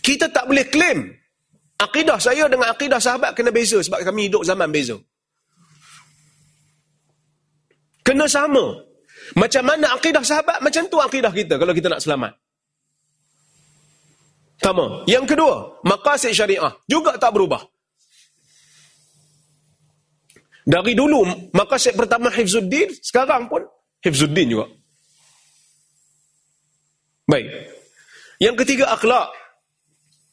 [0.01, 1.13] Kita tak boleh claim
[1.83, 4.95] Akidah saya dengan akidah sahabat kena beza sebab kami hidup zaman beza.
[8.07, 8.87] Kena sama.
[9.35, 12.39] Macam mana akidah sahabat, macam tu akidah kita kalau kita nak selamat.
[14.63, 15.03] Sama.
[15.11, 17.67] Yang kedua, maqasid syariah juga tak berubah.
[20.63, 23.67] Dari dulu, maqasid pertama Hifzuddin, sekarang pun
[24.07, 24.71] Hifzuddin juga.
[27.27, 27.51] Baik.
[28.39, 29.35] Yang ketiga, akhlak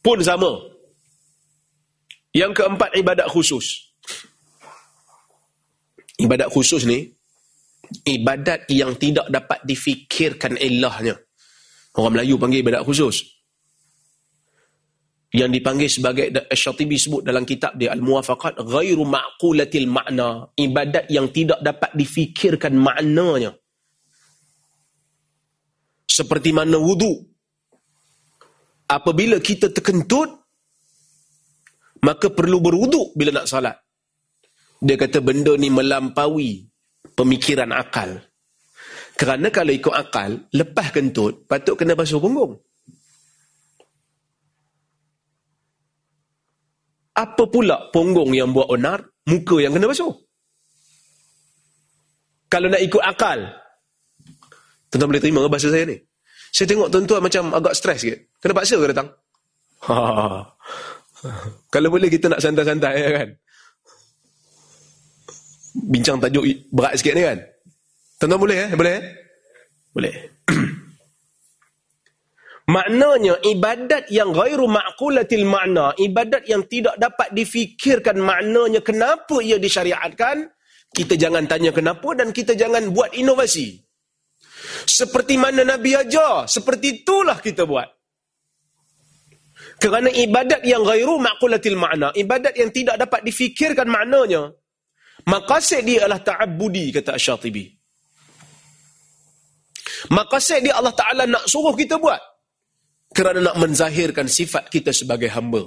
[0.06, 0.62] pun sama.
[2.30, 3.89] Yang keempat, ibadat khusus.
[6.22, 7.10] Ibadat khusus ni,
[8.06, 11.18] ibadat yang tidak dapat difikirkan ilahnya.
[11.98, 13.38] Orang Melayu panggil ibadat khusus.
[15.30, 21.62] Yang dipanggil sebagai Syatibi sebut dalam kitab dia Al-Muwafaqat ghairu ma'qulatil makna ibadat yang tidak
[21.62, 23.54] dapat difikirkan maknanya
[26.10, 27.13] seperti mana wudu
[28.89, 30.39] apabila kita terkentut
[32.04, 33.76] maka perlu berwuduk bila nak salat.
[34.80, 36.63] Dia kata benda ni melampaui
[37.12, 38.24] pemikiran akal.
[39.20, 42.56] Kerana kalau ikut akal, lepas kentut, patut kena basuh punggung.
[47.20, 50.16] Apa pula punggung yang buat onar, muka yang kena basuh?
[52.48, 53.44] Kalau nak ikut akal,
[54.88, 56.00] tuan-tuan boleh terima bahasa saya ni?
[56.56, 58.40] Saya tengok tuan-tuan macam agak stres sikit.
[58.40, 59.12] Kena paksa ke datang?
[59.86, 59.96] Ha,
[61.74, 63.30] Kalau boleh kita nak santai-santai ya kan.
[65.92, 67.38] Bincang tajuk berat sikit ni kan.
[68.18, 68.70] Tuan-tuan boleh eh?
[68.74, 69.04] Boleh eh?
[69.92, 70.14] Boleh.
[72.70, 80.46] Maknanya ibadat yang ghairu ma'kulatil makna, ibadat yang tidak dapat difikirkan maknanya kenapa ia disyariatkan,
[80.94, 83.74] kita jangan tanya kenapa dan kita jangan buat inovasi.
[84.86, 87.90] Seperti mana Nabi ajar, seperti itulah kita buat.
[89.82, 94.54] Kerana ibadat yang gairu ma'kulatil makna, ibadat yang tidak dapat difikirkan maknanya,
[95.26, 97.66] maqasid dia adalah ta'abbudi, kata Asyatibi.
[100.14, 102.29] Maqasid dia Allah Ta'ala nak suruh kita buat.
[103.10, 105.65] Kerana nak menzahirkan sifat kita sebagai hamba.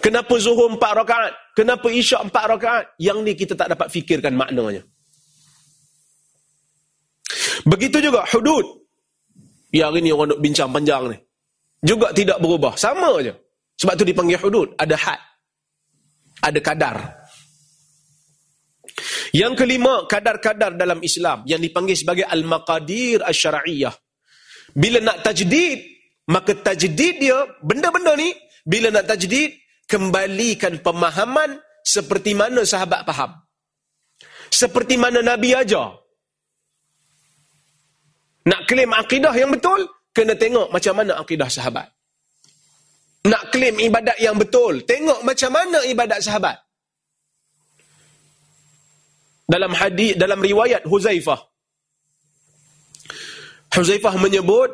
[0.00, 1.32] Kenapa zuhur empat rakaat?
[1.52, 2.84] Kenapa isyak empat rakaat?
[2.96, 4.80] Yang ni kita tak dapat fikirkan maknanya.
[7.68, 8.86] Begitu juga hudud.
[9.74, 11.18] Yang hari ni orang nak bincang panjang ni
[11.86, 12.74] juga tidak berubah.
[12.74, 13.34] Sama aja.
[13.78, 14.74] Sebab tu dipanggil hudud.
[14.74, 15.20] Ada had.
[16.42, 16.96] Ada kadar.
[19.30, 23.92] Yang kelima, kadar-kadar dalam Islam yang dipanggil sebagai al-maqadir asy-syar'iyyah.
[24.72, 25.95] Bila nak tajdid,
[26.26, 28.34] maka tajdid dia benda-benda ni
[28.66, 29.54] bila nak tajdid
[29.86, 33.30] kembalikan pemahaman seperti mana sahabat faham.
[34.50, 35.94] Seperti mana Nabi ajar.
[38.46, 41.86] Nak klaim akidah yang betul, kena tengok macam mana akidah sahabat.
[43.26, 46.56] Nak klaim ibadat yang betul, tengok macam mana ibadat sahabat.
[49.46, 51.38] Dalam hadis dalam riwayat Huzaifah.
[53.74, 54.70] Huzaifah menyebut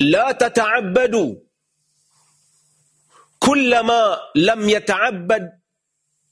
[0.00, 1.24] La tata'abbadu
[3.40, 5.44] kullama lam yata'abbad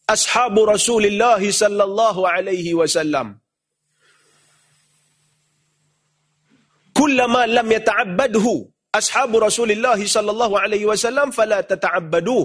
[0.09, 3.41] ashabu Rasulullah sallallahu alaihi wasallam.
[6.95, 8.55] kullama lam yata'abbadhu
[8.95, 12.39] ashabu Rasulullah sallallahu alaihi wasallam fala tata'abbadu.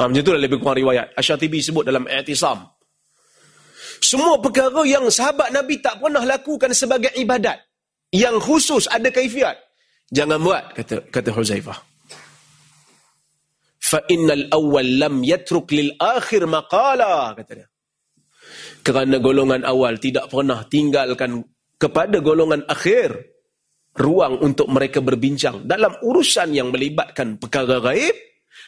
[0.00, 1.12] Ha, macam itulah lebih kurang riwayat.
[1.14, 2.64] Asy-Syatibi sebut dalam I'tisam.
[4.02, 7.60] Semua perkara yang sahabat Nabi tak pernah lakukan sebagai ibadat
[8.10, 9.54] yang khusus ada kaifiat,
[10.12, 11.78] jangan buat kata kata Huzaifah.
[13.82, 17.68] Fa innal awwal lam yatruk lil akhir maqala kata dia.
[18.84, 21.40] Kerana golongan awal tidak pernah tinggalkan
[21.80, 23.32] kepada golongan akhir
[23.98, 28.16] ruang untuk mereka berbincang dalam urusan yang melibatkan perkara gaib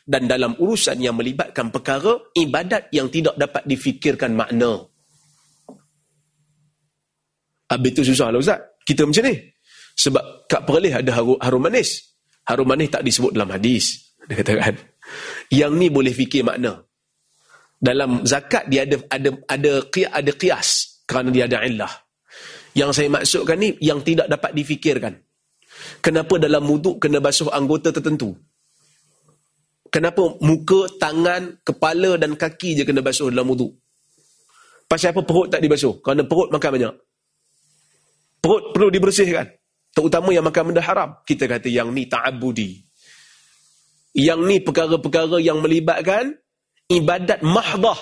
[0.04, 4.84] dan dalam urusan yang melibatkan perkara ibadat yang tidak dapat difikirkan makna.
[7.64, 8.60] Habis itu susah lah Ustaz.
[8.84, 9.53] Kita macam ni.
[9.94, 12.18] Sebab kat perlih ada harum, harum manis.
[12.44, 14.14] Harum manis tak disebut dalam hadis.
[14.26, 14.74] Dia katakan.
[15.48, 16.82] Yang ni boleh fikir makna.
[17.78, 19.72] Dalam zakat dia ada ada ada
[20.08, 21.92] ada qiyas kerana dia ada illah.
[22.74, 25.14] Yang saya maksudkan ni yang tidak dapat difikirkan.
[26.00, 28.34] Kenapa dalam wuduk kena basuh anggota tertentu?
[29.92, 33.78] Kenapa muka, tangan, kepala dan kaki je kena basuh dalam wuduk?
[34.90, 36.02] Pasal apa perut tak dibasuh?
[36.02, 36.94] Kerana perut makan banyak.
[38.42, 39.46] Perut perlu dibersihkan.
[39.94, 41.14] Terutama yang makan benda haram.
[41.22, 42.82] Kita kata yang ni ta'abudi.
[44.18, 46.34] Yang ni perkara-perkara yang melibatkan
[46.90, 47.98] ibadat mahdah.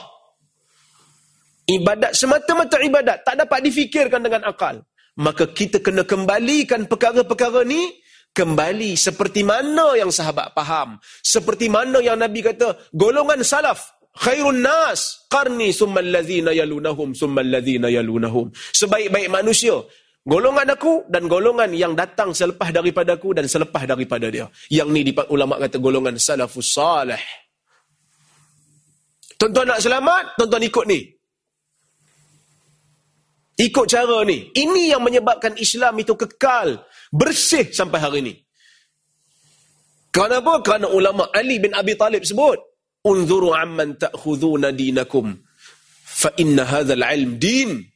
[1.69, 3.29] Ibadat semata-mata ibadat.
[3.29, 4.81] Tak dapat difikirkan dengan akal.
[5.21, 7.93] Maka kita kena kembalikan perkara-perkara ni
[8.33, 10.97] kembali seperti mana yang sahabat faham.
[11.21, 17.93] Seperti mana yang nabi kata golongan salaf khairun nas qarni summal ladzina yalunahum summal ladzina
[17.93, 18.49] yalunahum.
[18.73, 19.77] Sebaik-baik manusia
[20.23, 25.03] golongan aku dan golongan yang datang selepas daripada aku dan selepas daripada dia yang ni
[25.03, 27.19] di ulama kata golongan salafus salih
[29.35, 31.01] tuan-tuan nak selamat tuan-tuan ikut ni
[33.63, 34.49] Ikut cara ni.
[34.51, 36.83] Ini yang menyebabkan Islam itu kekal.
[37.13, 38.35] Bersih sampai hari ini.
[40.09, 40.65] Kenapa?
[40.65, 42.59] Kerana ulama Ali bin Abi Talib sebut.
[43.05, 45.37] Unzuru amman ta'khuduna dinakum.
[46.03, 47.92] Fa inna hadzal ilm din.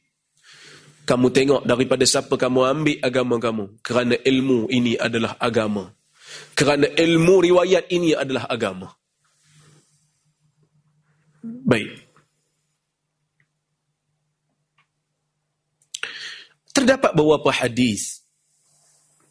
[1.07, 3.65] Kamu tengok daripada siapa kamu ambil agama kamu.
[3.79, 5.95] Kerana ilmu ini adalah agama.
[6.51, 8.91] Kerana ilmu riwayat ini adalah agama.
[11.47, 11.95] Baik.
[16.75, 18.21] Terdapat beberapa hadis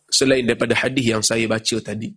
[0.09, 2.11] selain daripada hadis yang saya baca tadi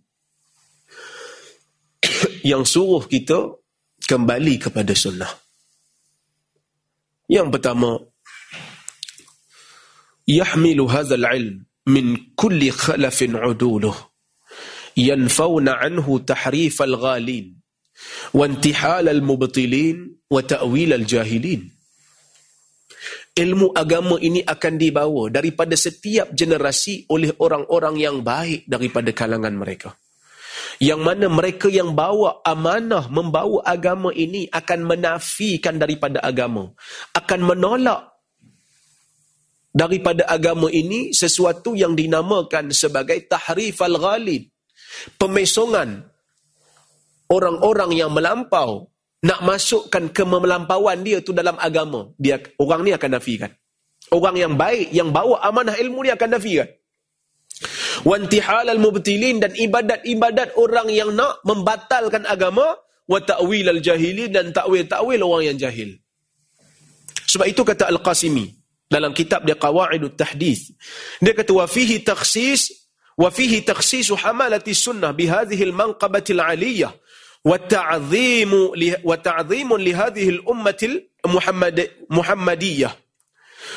[2.50, 3.60] yang suruh kita
[4.08, 5.30] kembali kepada sunnah.
[7.30, 8.09] Yang pertama,
[10.30, 12.06] ilm min
[12.38, 13.96] kulli khalafin uduluh
[14.94, 17.56] yanfauna anhu tahrif al-ghalin
[18.36, 21.66] wa intihal al-mubtilin wa ta'wil al-jahilin
[23.40, 29.94] ilmu agama ini akan dibawa daripada setiap generasi oleh orang-orang yang baik daripada kalangan mereka.
[30.80, 36.72] Yang mana mereka yang bawa amanah membawa agama ini akan menafikan daripada agama.
[37.12, 38.09] Akan menolak
[39.70, 44.50] daripada agama ini sesuatu yang dinamakan sebagai tahrif al-ghalid.
[45.16, 46.02] Pemesongan
[47.30, 48.90] orang-orang yang melampau
[49.22, 53.52] nak masukkan kemelampauan dia tu dalam agama, dia orang ni akan nafikan.
[54.10, 56.68] Orang yang baik yang bawa amanah ilmu dia akan nafikan.
[58.02, 65.54] Wantihal al-mubtilin dan ibadat-ibadat orang yang nak membatalkan agama wa ta'wil al-jahili dan takwil-takwil orang
[65.54, 66.00] yang jahil.
[67.28, 68.59] Sebab itu kata Al-Qasimi
[68.90, 70.74] dalam kitab dia Qawaidut Tahdits.
[71.22, 72.74] Dia kata wa fihi takhsis
[73.14, 76.90] wa fihi takhsis hamalati sunnah bi hadhihi al-manqabati al-aliyah
[77.46, 78.74] wa ta'dhimu
[79.06, 80.98] wa ta'dhimu li hadhihi al-ummati al
[82.10, 82.92] muhammadiyah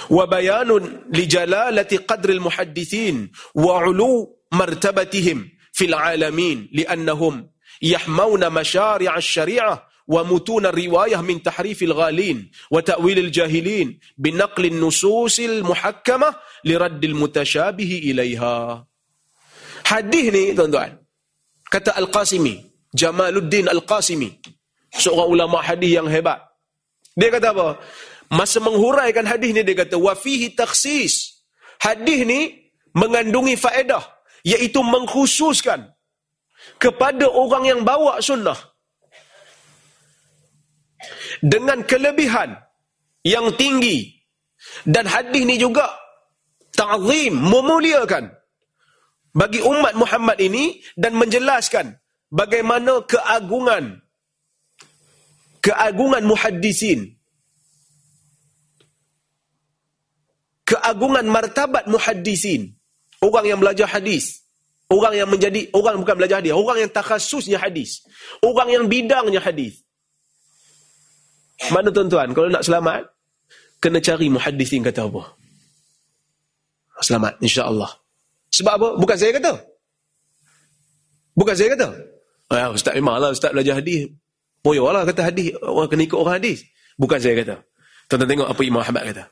[0.10, 7.48] wa bayanun li jalalati qadr al-muhaddithin wa 'ulu martabatihim fil 'alamin li annahum
[7.84, 16.29] لأنهم mashari' al-shari'ah ومتون الرواية من تحريف الغالين وتأويل الجاهلين بنقل النصوص المحكمة
[16.65, 18.57] لرد المتشابه إليها
[19.85, 20.97] حديث ni tuan-tuan
[21.69, 24.41] kata Al-Qasimi Jamaluddin Al-Qasimi.
[24.89, 26.41] Seorang ulama hadis yang hebat.
[27.13, 27.77] Dia kata apa?
[28.33, 31.45] Masa menghuraikan hadis ni dia kata wafihi taksis.
[31.77, 34.01] Hadis ni mengandungi faedah
[34.43, 35.93] iaitu mengkhususkan
[36.81, 38.57] kepada orang yang bawa sunnah
[41.44, 42.56] dengan kelebihan
[43.28, 44.16] yang tinggi.
[44.88, 45.92] Dan hadis ni juga
[46.72, 48.32] ta'zim memuliakan
[49.36, 52.00] bagi umat Muhammad ini dan menjelaskan
[52.32, 54.00] bagaimana keagungan
[55.60, 57.20] keagungan muhaddisin
[60.64, 62.80] keagungan martabat muhaddisin.
[63.24, 64.44] Orang yang belajar hadis
[64.94, 68.04] orang yang menjadi orang bukan belajar hadis orang yang takhasusnya hadis
[68.44, 69.83] orang yang bidangnya hadis
[71.70, 73.02] mana tuan-tuan kalau nak selamat
[73.84, 75.24] kena cari muhaddisin kata apa
[77.04, 77.92] selamat insya-Allah
[78.54, 79.54] sebab apa bukan saya kata
[81.36, 82.14] bukan saya kata
[82.54, 84.14] Ah, ustaz memanglah ustaz belajar hadis.
[84.64, 86.64] Poyolah kata hadis, orang kena ikut orang hadis.
[86.96, 87.56] Bukan saya kata.
[88.08, 89.24] Tuan-tuan tengok apa Imam Ahmad kata.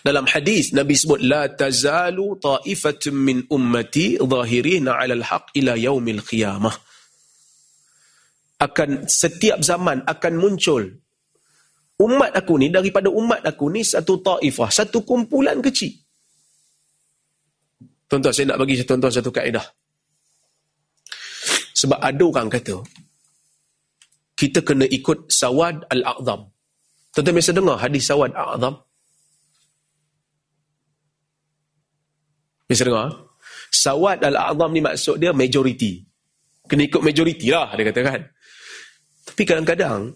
[0.00, 6.74] Dalam hadis Nabi sebut la tazalu ta'ifatun min ummati zahirina 'ala al-haq ila yaumil qiyamah.
[8.60, 10.84] Akan setiap zaman akan muncul
[12.00, 15.92] umat aku ni daripada umat aku ni satu taifah, satu kumpulan kecil.
[18.08, 19.62] Tuan-tuan saya nak bagi tuan-tuan satu kaedah.
[21.76, 22.80] Sebab ada orang kata
[24.36, 26.48] kita kena ikut Sawad Al-A'zam.
[27.12, 28.74] Tuan-tuan biasa dengar hadis Sawad Al-A'zam?
[32.64, 33.08] Biasa dengar?
[33.68, 36.00] Sawad Al-A'zam ni maksud dia majority.
[36.64, 38.24] Kena ikut majority lah, dia katakan.
[39.40, 40.12] Tapi kadang-kadang,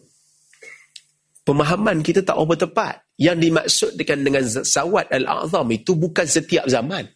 [1.48, 2.94] pemahaman kita tak apa tepat.
[3.16, 7.08] Yang dimaksudkan dengan Sawad Al-A'zam itu bukan setiap zaman.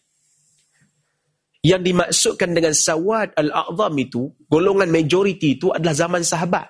[1.61, 6.65] Yang dimaksudkan dengan Sawad Al-A'zam itu, golongan majority itu adalah zaman sahabat.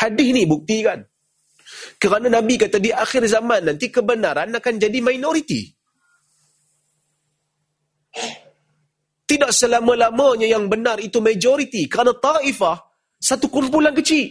[0.00, 1.04] Hadis ni buktikan.
[2.00, 5.76] Kerana Nabi kata di akhir zaman nanti kebenaran akan jadi minoriti.
[9.26, 11.90] Tidak selama-lamanya yang benar itu majoriti.
[11.90, 12.78] Kerana ta'ifah,
[13.18, 14.30] satu kumpulan kecil.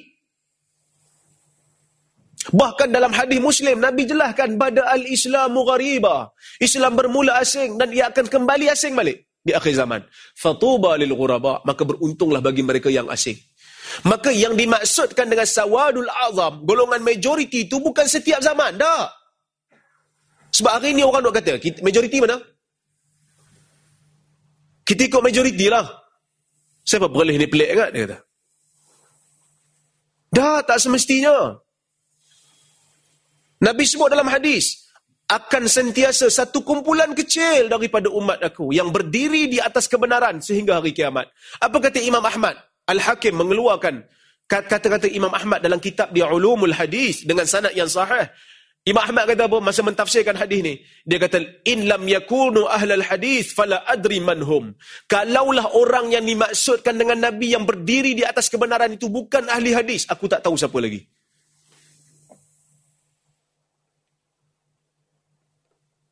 [2.45, 6.29] Bahkan dalam hadis Muslim, Nabi jelaskan pada al-Islamu ghariba.
[6.61, 10.01] Islam bermula asing dan ia akan kembali asing balik di akhir zaman.
[10.37, 13.37] Fatuba lil ghuraba, maka beruntunglah bagi mereka yang asing.
[14.05, 18.77] Maka yang dimaksudkan dengan sawadul azam, golongan majoriti itu bukan setiap zaman.
[18.77, 19.09] Tak.
[20.53, 22.41] Sebab hari ini orang nak kata, majoriti mana?
[24.85, 25.83] Kita ikut majoriti lah.
[26.85, 27.89] Siapa boleh ni pelik kan?
[27.89, 28.17] Dia kata.
[30.29, 31.57] Dah, tak semestinya.
[33.65, 34.85] Nabi sebut dalam hadis,
[35.25, 40.93] akan sentiasa satu kumpulan kecil daripada umat aku yang berdiri di atas kebenaran sehingga hari
[40.93, 41.25] kiamat.
[41.57, 42.53] Apa kata Imam Ahmad?
[42.85, 44.05] Al-Hakim mengeluarkan
[44.45, 48.29] kata-kata Imam Ahmad dalam kitab dia Ulumul Hadis dengan sanad yang sahih.
[48.85, 50.77] Imam Ahmad kata apa masa mentafsirkan hadis ni?
[51.01, 54.77] Dia kata in lam yakunu ahlal hadis fala adri manhum.
[55.09, 60.05] Kalaulah orang yang dimaksudkan dengan nabi yang berdiri di atas kebenaran itu bukan ahli hadis,
[60.05, 61.01] aku tak tahu siapa lagi.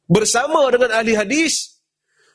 [0.10, 1.78] Bersama dengan ahli hadis,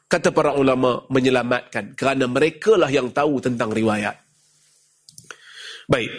[0.06, 4.14] kata para ulama menyelamatkan kerana mereka lah yang tahu tentang riwayat.
[5.90, 6.14] Baik.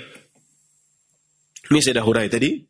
[1.72, 2.69] Ini saya dah hurai tadi.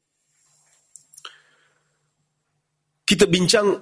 [3.10, 3.74] Kita bincang,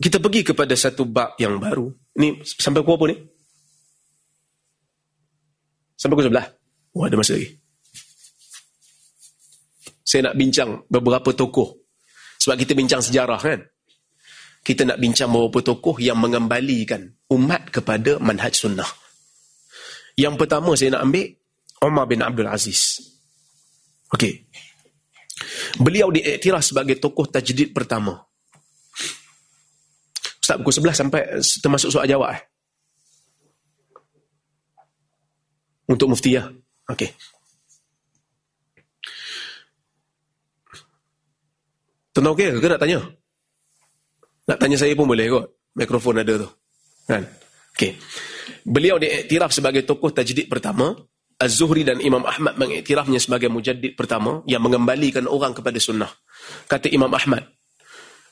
[0.00, 1.92] kita pergi kepada satu bab yang baru.
[2.16, 3.16] Ini sampai pukul apa ni?
[6.00, 6.48] Sampai pukul sebelah.
[6.96, 7.60] Oh, ada masa lagi.
[10.00, 11.76] Saya nak bincang beberapa tokoh.
[12.40, 13.60] Sebab kita bincang sejarah kan?
[14.64, 17.04] Kita nak bincang beberapa tokoh yang mengembalikan
[17.36, 18.88] umat kepada manhaj sunnah.
[20.16, 21.28] Yang pertama saya nak ambil
[21.84, 22.96] Umar bin Abdul Aziz.
[24.08, 24.48] Okey.
[25.76, 28.29] Beliau diiktiraf sebagai tokoh tajdid pertama.
[30.50, 31.22] Ustaz pukul 11 sampai
[31.62, 32.42] termasuk soal jawab eh?
[35.86, 36.50] Untuk mufti ya.
[36.90, 37.06] Okey.
[42.10, 42.98] Tenang okey ke nak tanya?
[44.50, 45.46] Nak tanya saya pun boleh kot.
[45.78, 46.50] Mikrofon ada tu.
[47.06, 47.22] Kan?
[47.78, 47.94] Okey.
[48.66, 50.98] Beliau diiktiraf sebagai tokoh tajdid pertama
[51.38, 56.10] Az-Zuhri dan Imam Ahmad mengiktirafnya sebagai mujaddid pertama yang mengembalikan orang kepada sunnah.
[56.66, 57.46] Kata Imam Ahmad,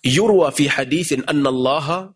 [0.03, 2.11] "Yurwa fi hadithin anna Allah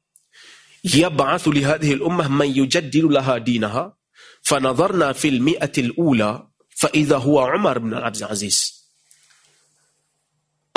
[0.84, 3.98] yab'athu li hadhihi al-ummah man yujaddidu laha dinaha."
[4.48, 6.32] فنظرنا في المئة الأولى
[6.72, 8.58] فإذا هو عمر بن عبد العزيز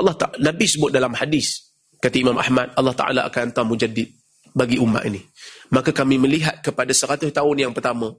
[0.01, 4.11] Allah tak Nabi sebut dalam hadis kata Imam Ahmad Allah Taala akan hantar mujaddid
[4.57, 5.23] bagi umat ini
[5.71, 8.17] maka kami melihat kepada 100 tahun yang pertama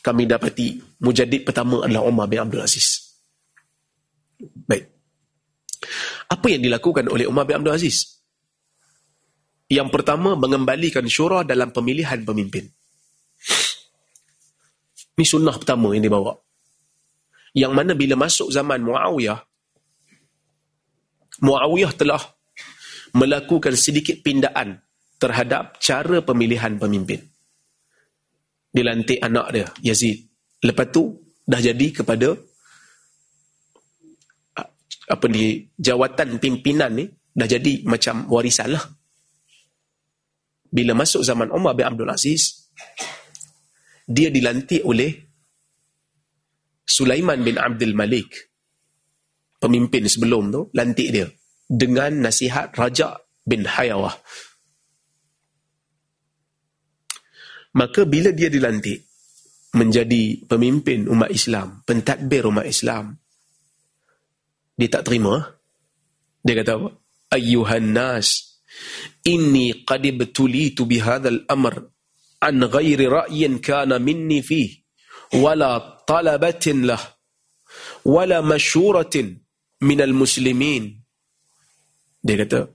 [0.00, 3.14] kami dapati mujadid pertama adalah Umar bin Abdul Aziz.
[4.40, 4.90] Baik.
[6.29, 8.21] Apa yang dilakukan oleh Umar bin Abdul Aziz?
[9.69, 12.69] Yang pertama, mengembalikan syurah dalam pemilihan pemimpin.
[15.17, 16.37] Ini sunnah pertama yang dibawa.
[17.51, 19.41] Yang mana bila masuk zaman Muawiyah,
[21.43, 22.21] Muawiyah telah
[23.17, 24.79] melakukan sedikit pindaan
[25.17, 27.19] terhadap cara pemilihan pemimpin
[28.69, 30.29] dilantik anak dia Yazid
[30.61, 32.37] lepas tu dah jadi kepada
[35.09, 38.85] apa ni jawatan pimpinan ni dah jadi macam warisan lah.
[40.69, 42.69] Bila masuk zaman Umar bin Abdul Aziz
[44.05, 45.09] dia dilantik oleh
[46.85, 48.49] Sulaiman bin Abdul Malik
[49.61, 51.25] pemimpin sebelum tu lantik dia
[51.69, 53.13] dengan nasihat Raja
[53.45, 54.13] bin Hayawah.
[57.77, 59.05] Maka bila dia dilantik
[59.77, 63.13] menjadi pemimpin umat Islam, pentadbir umat Islam,
[64.79, 65.59] Dia tak terima.
[66.39, 66.89] Dia kata apa?
[67.35, 68.63] Ayyuhan nas,
[69.27, 71.91] inni qad ibtulitu bihadzal amr
[72.39, 74.71] an ghairi ra'yin kana minni fih
[75.35, 77.03] wala talabatin lah
[78.07, 79.35] wala masyuratin
[79.83, 80.95] minal muslimin.
[82.19, 82.67] Dia kata,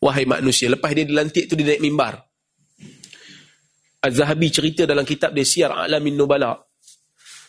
[0.00, 2.14] wahai manusia, lepas dia dilantik tu dia naik mimbar.
[4.00, 6.56] Az-Zahabi cerita dalam kitab dia Siyar Alamin Nubala.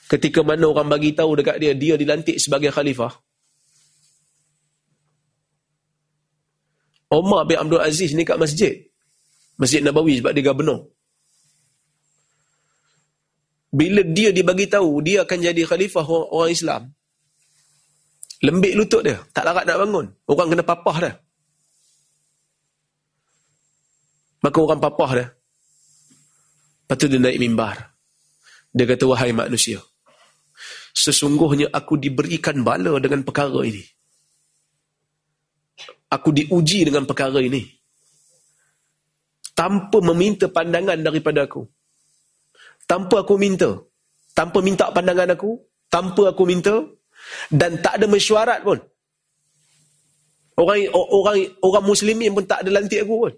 [0.08, 3.27] Ketika mana orang bagi tahu dekat dia, dia dilantik sebagai khalifah.
[7.08, 8.84] Umar bin Abdul Aziz ni kat masjid.
[9.56, 10.92] Masjid Nabawi sebab dia gubernur.
[13.72, 16.82] Bila dia dibagi tahu dia akan jadi khalifah orang Islam.
[18.38, 20.06] Lembik lutut dia, tak larat nak bangun.
[20.30, 21.16] Orang kena papah dah.
[24.46, 25.30] Maka orang papah dah.
[26.86, 27.98] Lepas tu dia naik mimbar.
[28.78, 29.82] Dia kata, wahai manusia.
[30.94, 33.97] Sesungguhnya aku diberikan bala dengan perkara ini
[36.12, 37.64] aku diuji dengan perkara ini.
[39.58, 41.66] Tanpa meminta pandangan daripada aku.
[42.86, 43.74] Tanpa aku minta.
[44.38, 45.58] Tanpa minta pandangan aku.
[45.90, 46.76] Tanpa aku minta.
[47.50, 48.80] Dan tak ada mesyuarat pun.
[50.58, 53.34] Orang orang orang muslimin pun tak ada lantik aku pun.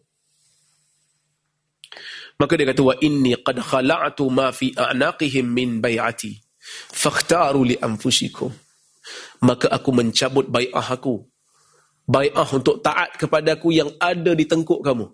[2.39, 6.31] Maka dia kata wa inni qad khala'tu ma fi a'naqihim min bai'ati
[6.95, 8.51] fakhtaru li anfusikum.
[9.43, 11.19] Maka aku mencabut bai'ah aku
[12.09, 15.05] bai'ah untuk taat kepada aku yang ada di tengkuk kamu.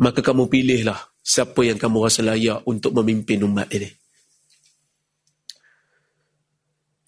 [0.00, 3.92] Maka kamu pilihlah siapa yang kamu rasa layak untuk memimpin umat ini.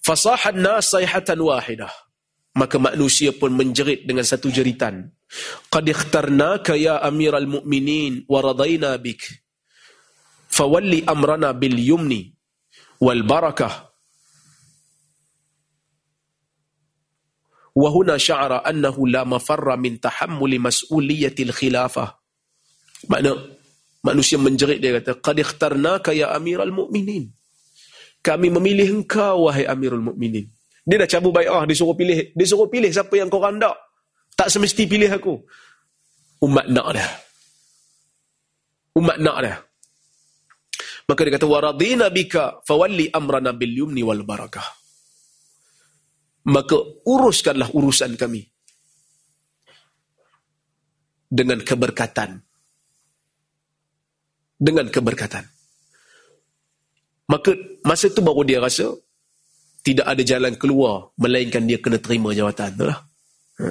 [0.05, 1.91] Fasahan nas sayhatan wahidah.
[2.55, 5.11] Maka manusia pun menjerit dengan satu jeritan.
[5.73, 9.27] Qad ikhtarnaka ya amiral mu'minin wa radayna bik.
[10.55, 12.31] Fawalli amrana bil yumni
[13.03, 13.94] wal barakah
[17.75, 22.15] Wahuna sya'ara annahu la mafarra min tahammuli mas'uliyatil khilafah.
[23.11, 23.35] Makna
[24.07, 27.35] manusia menjerit dia kata, Qad ikhtarnaka ya amiral mu'minin.
[28.23, 30.47] Kami memilih engkau wahai amirul mu'minin.
[30.87, 32.31] Dia dah cabut bai'ah, dia suruh pilih.
[32.31, 33.75] Dia suruh pilih siapa yang kau randak.
[34.39, 35.35] Tak semesti pilih aku.
[36.47, 37.11] Umat nak dah.
[39.03, 39.57] Umat nak dah.
[41.11, 44.84] Maka dia kata, Waradina bika fawalli amrana bil yumni wal barakah
[46.45, 46.77] maka
[47.09, 48.45] uruskanlah urusan kami.
[51.35, 52.39] Dengan keberkatan.
[54.61, 55.45] Dengan keberkatan.
[57.27, 57.51] Maka
[57.83, 58.93] masa tu baru dia rasa
[59.81, 63.01] tidak ada jalan keluar melainkan dia kena terima jawatan tu lah.
[63.55, 63.69] Ha.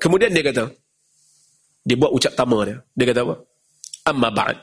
[0.00, 0.64] kemudian dia kata
[1.84, 2.76] dia buat ucap tama dia.
[2.92, 3.34] Dia kata apa?
[4.12, 4.56] Amma ba'd.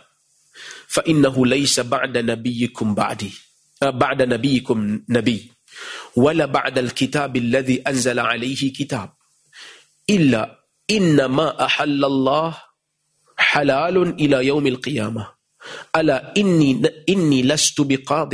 [0.90, 3.47] Fa innahu laysa ba'da nabiyyikum ba'di
[3.84, 5.52] بعد نبيكم نبي
[6.16, 9.14] ولا بعد الكتاب الذي أنزل عليه كتاب.
[10.10, 12.58] إلا إنما أحل الله
[13.38, 15.28] حلال إلى يوم القيامة.
[15.96, 18.34] ألا إني, إني لست بقاض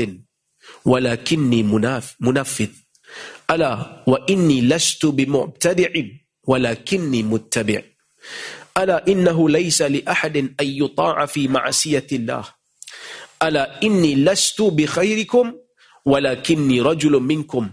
[0.86, 2.70] ولكني مناف منفذ.
[3.52, 5.90] ألا وإني لست بمبتدع
[6.44, 7.82] ولكني متبع.
[8.78, 12.63] ألا إنه ليس لأحد أن يطاع في معصية الله.
[13.44, 15.52] Ala inni lastu bi khairikum
[16.08, 17.68] walakinni rajulun minkum.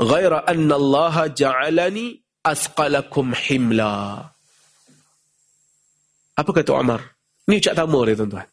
[0.00, 4.24] Ghaira anna Allah ja'alani athqalakum himla.
[6.36, 7.00] Apa kata Umar
[7.48, 8.48] ni ucap tamu dia tuan-tuan.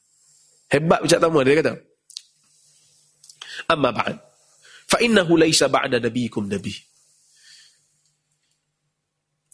[0.71, 1.73] Hebat ucap tamu dia kata.
[3.71, 4.15] Amma ba'd.
[4.87, 6.75] Fa innahu laysa ba'da nabiyikum nabi.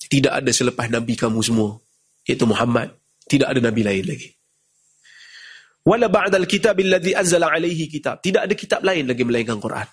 [0.10, 1.78] Tidak ada selepas nabi kamu semua
[2.26, 2.94] iaitu Muhammad.
[3.30, 4.39] Tidak ada nabi lain lagi
[5.86, 8.20] wala ba'dal kitab alladhi anzala alaihi kitab.
[8.20, 9.88] Tidak ada kitab lain lagi melainkan Quran.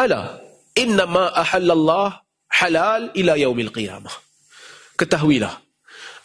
[0.00, 0.40] Ala
[0.78, 2.22] inna ma ahallallah
[2.62, 4.12] halal ila yaumil qiyamah.
[4.96, 5.52] Ketahuilah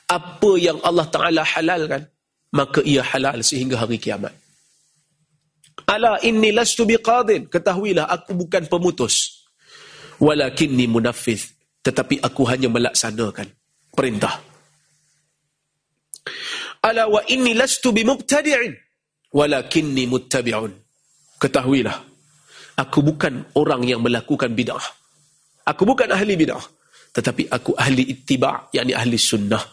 [0.07, 2.07] apa yang Allah taala halalkan
[2.55, 4.31] maka ia halal sehingga hari kiamat.
[5.87, 9.45] Ala inni lastu biqadin ketahuilah aku bukan pemutus.
[10.17, 11.53] Walakinni munaffiz
[11.85, 13.47] tetapi aku hanya melaksanakan
[13.93, 14.46] perintah
[16.87, 18.71] ala wa inni lastu bimubtadi'in.
[19.35, 20.71] Walakinni muttabi'un.
[21.37, 21.97] Ketahuilah
[22.79, 24.81] aku bukan orang yang melakukan bid'ah.
[25.67, 26.63] Aku bukan ahli bid'ah.
[27.11, 29.63] Tetapi aku ahli ittiba' yakni ahli sunnah.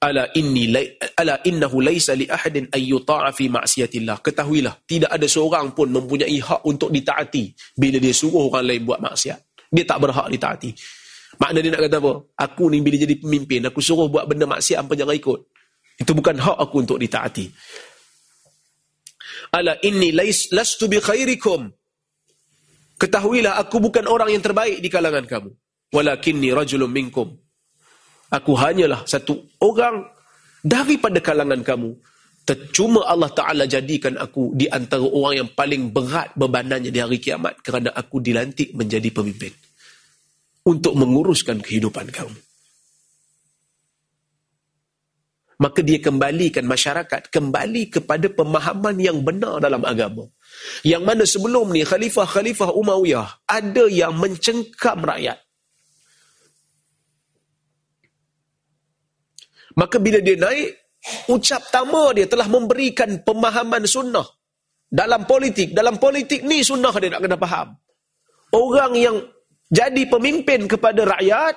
[0.00, 0.72] Ala inni
[1.20, 4.24] ala innahu laysa li ahadin ay yuta'a fi ma'siyatillah.
[4.24, 8.96] Ketahuilah tidak ada seorang pun mempunyai hak untuk ditaati bila dia suruh orang lain buat
[9.04, 9.60] maksiat.
[9.68, 10.72] Dia tak berhak ditaati
[11.38, 12.12] Makna dia nak kata apa?
[12.50, 15.40] Aku ni bila jadi pemimpin, aku suruh buat benda maksiat apa jangan ikut.
[16.00, 17.46] Itu bukan hak aku untuk ditaati.
[19.52, 21.72] ala inni lais lastu bi khairikum
[23.00, 25.50] ketahuilah aku bukan orang yang terbaik di kalangan kamu
[25.90, 27.34] walakinni rajulun minkum
[28.30, 30.06] aku hanyalah satu orang
[30.62, 31.92] daripada kalangan kamu
[32.74, 37.62] Cuma Allah Ta'ala jadikan aku di antara orang yang paling berat bebanannya di hari kiamat
[37.62, 39.54] kerana aku dilantik menjadi pemimpin
[40.70, 42.38] untuk menguruskan kehidupan kamu.
[45.60, 50.24] Maka dia kembalikan masyarakat kembali kepada pemahaman yang benar dalam agama.
[50.80, 55.36] Yang mana sebelum ni khalifah-khalifah Umayyah ada yang mencengkam rakyat.
[59.76, 60.80] Maka bila dia naik,
[61.28, 64.24] ucap tama dia telah memberikan pemahaman sunnah.
[64.88, 67.68] Dalam politik, dalam politik ni sunnah dia nak kena faham.
[68.50, 69.16] Orang yang
[69.70, 71.54] jadi pemimpin kepada rakyat,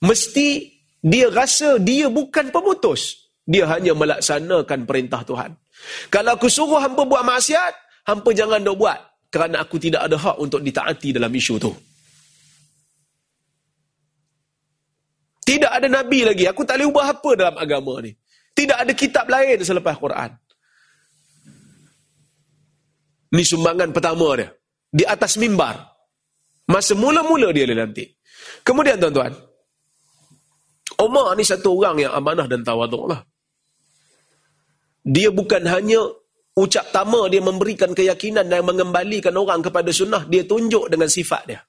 [0.00, 0.72] mesti
[1.04, 3.28] dia rasa dia bukan pemutus.
[3.46, 5.54] Dia hanya melaksanakan perintah Tuhan.
[6.10, 8.98] Kalau aku suruh hampa buat maksiat, hampa jangan dok buat.
[9.30, 11.70] Kerana aku tidak ada hak untuk ditaati dalam isu tu.
[15.46, 16.44] Tidak ada Nabi lagi.
[16.50, 18.10] Aku tak boleh ubah apa dalam agama ni.
[18.56, 20.34] Tidak ada kitab lain selepas Quran.
[23.30, 24.50] Ini sumbangan pertama dia.
[24.90, 25.95] Di atas mimbar.
[26.66, 28.18] Masa mula-mula dia dilantik.
[28.66, 29.32] Kemudian tuan-tuan.
[30.96, 33.20] Umar ni satu orang yang amanah dan tawaduk lah.
[35.06, 36.02] Dia bukan hanya
[36.56, 40.26] ucap tama dia memberikan keyakinan dan mengembalikan orang kepada sunnah.
[40.26, 41.60] Dia tunjuk dengan sifat dia.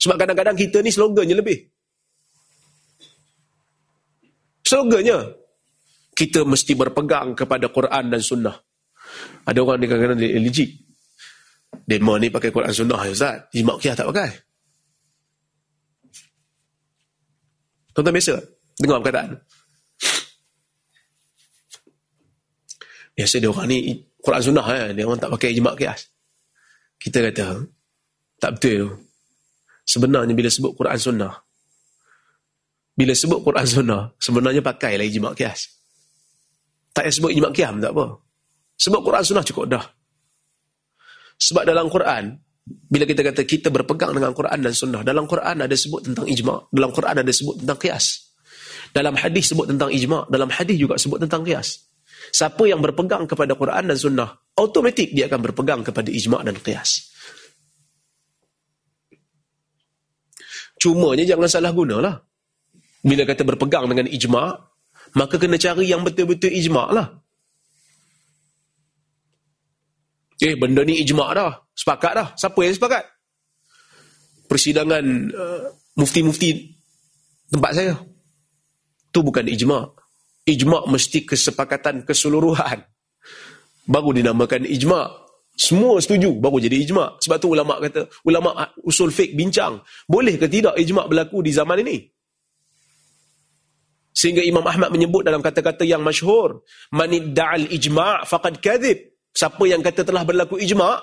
[0.00, 1.60] Sebab kadang-kadang kita ni slogannya lebih.
[4.64, 5.18] Slogannya
[6.16, 8.56] kita mesti berpegang kepada Quran dan Sunnah.
[9.44, 10.70] Ada orang ni kadang-kadang allergic.
[11.90, 13.50] Demo ni pakai Quran Sunnah ya Ustaz.
[13.50, 14.30] Ijma' kiah tak pakai.
[17.90, 18.34] Tuan-tuan biasa
[18.78, 19.34] dengar perkataan.
[23.18, 24.84] Biasa dia orang ni Quran Sunnah ya.
[24.94, 26.06] Dia orang tak pakai ijma' kias.
[27.02, 27.66] Kita kata,
[28.38, 28.94] tak betul.
[29.82, 31.34] Sebenarnya bila sebut Quran Sunnah,
[32.94, 35.74] bila sebut Quran Sunnah, sebenarnya pakailah ijma' kias.
[36.94, 38.30] Tak payah sebut ijma' kiam, tak apa.
[38.80, 39.84] Sebab Quran sunnah cukup dah.
[41.40, 42.36] Sebab dalam Quran,
[42.68, 46.68] bila kita kata kita berpegang dengan Quran dan sunnah, dalam Quran ada sebut tentang ijma',
[46.68, 48.06] dalam Quran ada sebut tentang kias.
[48.92, 51.88] Dalam hadis sebut tentang ijma', dalam hadis juga sebut tentang kias.
[52.30, 57.10] Siapa yang berpegang kepada Quran dan sunnah, automatik dia akan berpegang kepada ijma' dan kias.
[60.80, 62.16] Cumanya jangan salah gunalah.
[63.04, 64.48] Bila kata berpegang dengan ijma',
[65.16, 67.19] maka kena cari yang betul-betul ijma' lah.
[70.40, 71.52] Eh, benda ni ijma' dah.
[71.76, 72.28] Sepakat dah.
[72.32, 73.04] Siapa yang sepakat?
[74.48, 75.68] Persidangan uh,
[76.00, 76.74] mufti-mufti
[77.52, 77.94] tempat saya.
[79.12, 79.84] Tu bukan ijma'.
[80.48, 82.80] Ijma' mesti kesepakatan keseluruhan.
[83.84, 85.28] Baru dinamakan ijma'
[85.60, 89.76] semua setuju baru jadi ijma' sebab tu ulama kata ulama usul fiqh bincang
[90.08, 92.00] boleh ke tidak ijma' berlaku di zaman ini
[94.10, 99.09] Sehingga Imam Ahmad menyebut dalam kata-kata yang masyhur, manidda'al ijma' faqad kadhib.
[99.30, 100.98] Siapa yang kata telah berlaku ijma',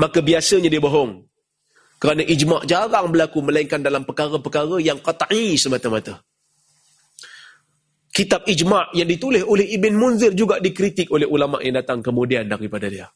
[0.00, 1.26] maka biasanya dia bohong.
[1.98, 6.22] Kerana ijma' jarang berlaku melainkan dalam perkara-perkara yang qat'i semata-mata.
[8.14, 12.86] Kitab ijma' yang ditulis oleh Ibn Munzir juga dikritik oleh ulama' yang datang kemudian daripada
[12.88, 13.06] dia.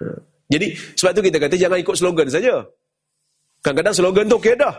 [0.00, 0.06] Ha.
[0.46, 2.62] Jadi, sebab tu kita kata jangan ikut slogan saja.
[3.62, 4.74] Kadang-kadang slogan tu okey dah.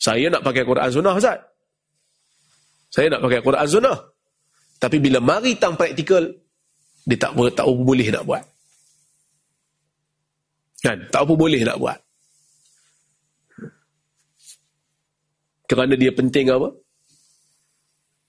[0.00, 1.36] Saya nak pakai Quran Sunnah, Ustaz.
[2.88, 3.98] Saya nak pakai Quran Sunnah.
[4.80, 6.24] Tapi bila mari tang praktikal,
[7.10, 8.42] dia tak tak apa boleh nak buat.
[10.80, 10.98] Kan?
[11.10, 11.98] Tak apa boleh nak buat.
[15.66, 16.68] Kerana dia penting apa?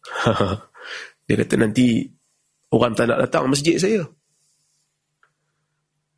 [1.29, 2.09] dia kata nanti
[2.73, 4.01] orang tak nak datang masjid saya.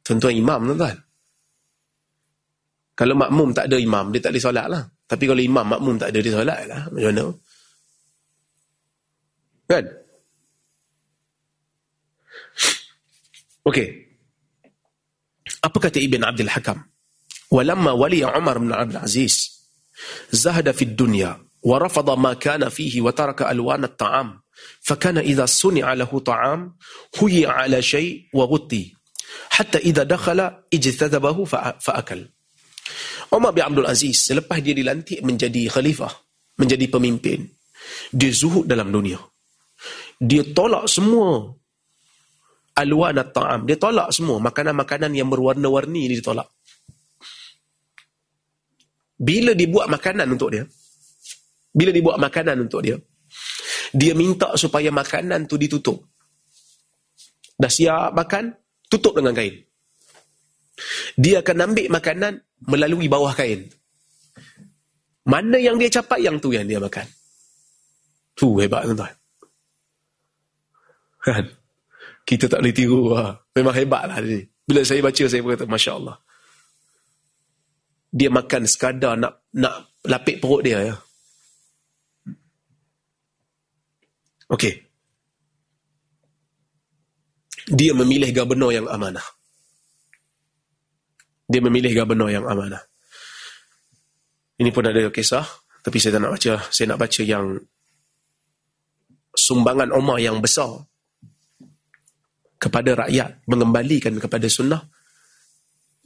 [0.04, 0.98] Tuan-tuan imam tuan-tuan.
[2.94, 4.84] Kalau makmum tak ada imam, dia tak boleh solat lah.
[5.10, 6.82] Tapi kalau imam makmum tak ada, dia solat lah.
[6.94, 7.26] Macam mana?
[9.66, 9.84] Kan?
[13.68, 14.06] أوكي.
[15.64, 16.84] أبكت ابن عبد الحكم.
[17.52, 19.64] ولما ولي عمر بن عبد العزيز
[20.32, 24.42] زهد في الدنيا ورفض ما كان فيه وترك ألوان الطعام
[24.82, 26.76] فكان إذا صنع له طعام
[27.22, 28.94] هي على شيء وغطي.
[29.50, 30.40] حتى إذا دخل
[30.74, 31.46] اجتذبه
[31.80, 32.30] فأكل.
[33.34, 36.14] عمر بن عبد العزيز selepas dia dilantik menjadi khalifah,
[36.58, 37.50] menjadi pemimpin,
[38.14, 39.18] dia zuhud dalam dunia.
[40.22, 41.54] Dia tolak semua.
[42.78, 43.66] Alwan at-ta'am.
[43.70, 46.50] Dia tolak semua makanan-makanan yang berwarna-warni dia tolak.
[49.18, 50.66] Bila dibuat makanan untuk dia,
[51.72, 52.98] bila dibuat makanan untuk dia,
[53.94, 56.02] dia minta supaya makanan tu ditutup.
[57.54, 58.52] Dah siap makan,
[58.90, 59.54] tutup dengan kain.
[61.14, 62.34] Dia akan ambil makanan
[62.66, 63.70] melalui bawah kain.
[65.24, 67.08] Mana yang dia capai, yang tu yang dia makan.
[68.34, 69.14] Tu hebat tuan-tuan.
[71.24, 71.46] Kan?
[72.24, 73.14] Kita tak boleh tiru.
[73.20, 73.36] Ha.
[73.56, 74.48] Memang hebat lah dia.
[74.64, 76.16] Bila saya baca, saya berkata, Masya Allah.
[78.14, 80.80] Dia makan sekadar nak nak lapik perut dia.
[80.80, 80.96] Ya.
[84.54, 84.86] Okey.
[87.74, 89.24] Dia memilih gubernur yang amanah.
[91.50, 92.86] Dia memilih gubernur yang amanah.
[94.62, 95.44] Ini pun ada kisah.
[95.84, 96.54] Tapi saya tak nak baca.
[96.70, 97.60] Saya nak baca yang
[99.34, 100.86] sumbangan Umar yang besar
[102.64, 104.88] kepada rakyat mengembalikan kepada sunnah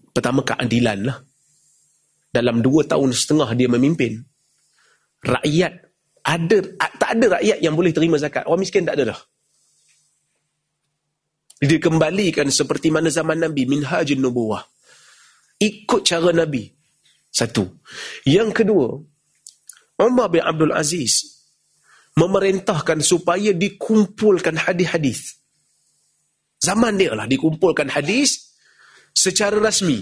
[0.09, 1.17] pertama keadilan lah.
[2.33, 4.17] Dalam dua tahun setengah dia memimpin
[5.21, 5.73] rakyat
[6.25, 6.57] ada
[6.97, 8.49] tak ada rakyat yang boleh terima zakat.
[8.49, 9.19] Orang miskin tak ada dah.
[11.61, 14.65] Dia kembalikan seperti mana zaman Nabi minhajun nubuwah.
[15.61, 16.69] Ikut cara Nabi.
[17.29, 17.69] Satu.
[18.25, 18.97] Yang kedua
[20.01, 21.37] Umar bin Abdul Aziz
[22.17, 25.36] memerintahkan supaya dikumpulkan hadis-hadis
[26.57, 28.57] Zaman dia lah dikumpulkan hadis
[29.13, 30.01] secara rasmi.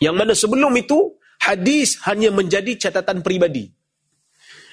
[0.00, 3.70] Yang mana sebelum itu, hadis hanya menjadi catatan peribadi.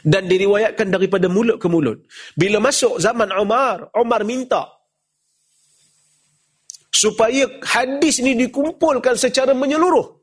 [0.08, 2.08] Dan diriwayatkan daripada mulut ke mulut.
[2.38, 4.78] Bila masuk zaman Umar, Umar minta
[6.98, 10.18] supaya hadis ini dikumpulkan secara menyeluruh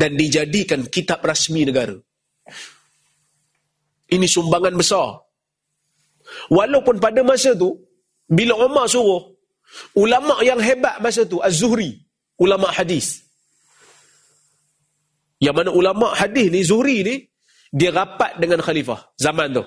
[0.00, 1.96] dan dijadikan kitab rasmi negara.
[4.06, 5.25] Ini sumbangan besar
[6.50, 7.76] Walaupun pada masa tu,
[8.26, 9.34] bila Umar suruh,
[9.98, 12.02] ulama yang hebat masa tu, Az-Zuhri,
[12.38, 13.22] ulama hadis.
[15.36, 17.14] Yang mana ulama hadis ni, Zuhri ni,
[17.72, 19.64] dia rapat dengan khalifah zaman tu.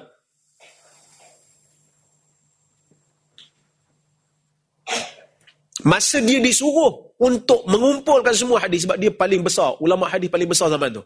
[5.88, 10.68] Masa dia disuruh untuk mengumpulkan semua hadis sebab dia paling besar, ulama hadis paling besar
[10.68, 11.04] zaman tu.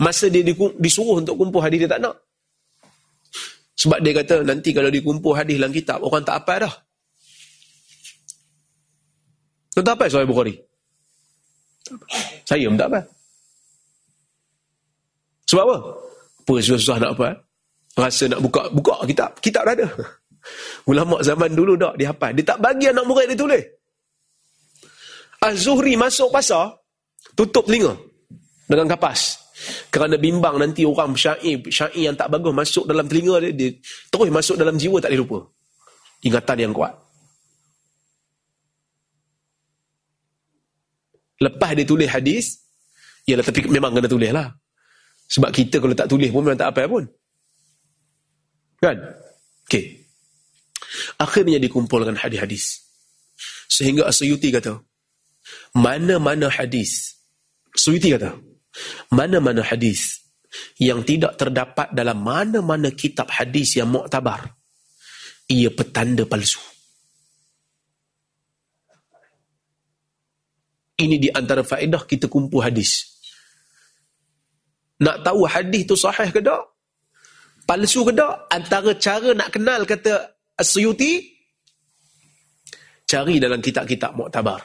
[0.00, 0.40] Masa dia
[0.80, 2.16] disuruh untuk kumpul hadis dia tak nak.
[3.80, 6.74] Sebab dia kata nanti kalau dikumpul hadis dalam kitab, orang tak apa dah.
[9.72, 10.54] Tuan tak apa Sahih Bukhari?
[12.44, 13.00] Saya pun tak apa.
[15.48, 15.76] Sebab apa?
[16.44, 17.28] Apa susah-susah nak apa?
[17.96, 19.30] Rasa nak buka buka kitab.
[19.40, 19.88] Kitab dah ada.
[20.90, 22.36] Ulama zaman dulu dah dia hafal.
[22.36, 23.64] Dia tak bagi anak murid dia tulis.
[25.40, 26.76] Az-Zuhri masuk pasar,
[27.32, 27.96] tutup telinga
[28.68, 29.39] dengan kapas.
[29.90, 33.70] Kerana bimbang nanti orang syair, syair yang tak bagus masuk dalam telinga dia, dia
[34.06, 35.38] terus masuk dalam jiwa tak boleh lupa.
[36.22, 36.94] Ingatan yang kuat.
[41.40, 42.62] Lepas dia tulis hadis,
[43.26, 44.54] ialah tapi memang kena tulis lah.
[45.30, 47.04] Sebab kita kalau tak tulis pun memang tak apa pun.
[48.78, 48.96] Kan?
[49.66, 50.06] Okey.
[51.18, 52.82] Akhirnya dikumpulkan hadis-hadis.
[53.70, 54.82] Sehingga Asyuti kata,
[55.74, 57.14] mana-mana hadis.
[57.72, 58.34] Asyuti kata,
[59.10, 60.22] mana-mana hadis
[60.78, 64.50] yang tidak terdapat dalam mana-mana kitab hadis yang muktabar
[65.50, 66.62] ia petanda palsu.
[71.00, 73.08] Ini di antara faedah kita kumpul hadis.
[75.00, 76.60] Nak tahu hadis tu sahih ke tak?
[77.64, 78.46] Palsu ke tak?
[78.52, 81.24] Antara cara nak kenal kata Asyuti
[83.08, 84.60] cari dalam kitab-kitab muktabar.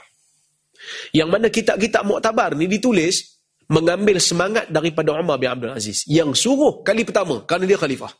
[1.16, 3.35] Yang mana kitab-kitab muktabar ni ditulis
[3.66, 8.12] mengambil semangat daripada Umar bin Abdul Aziz yang suruh kali pertama kerana dia khalifah.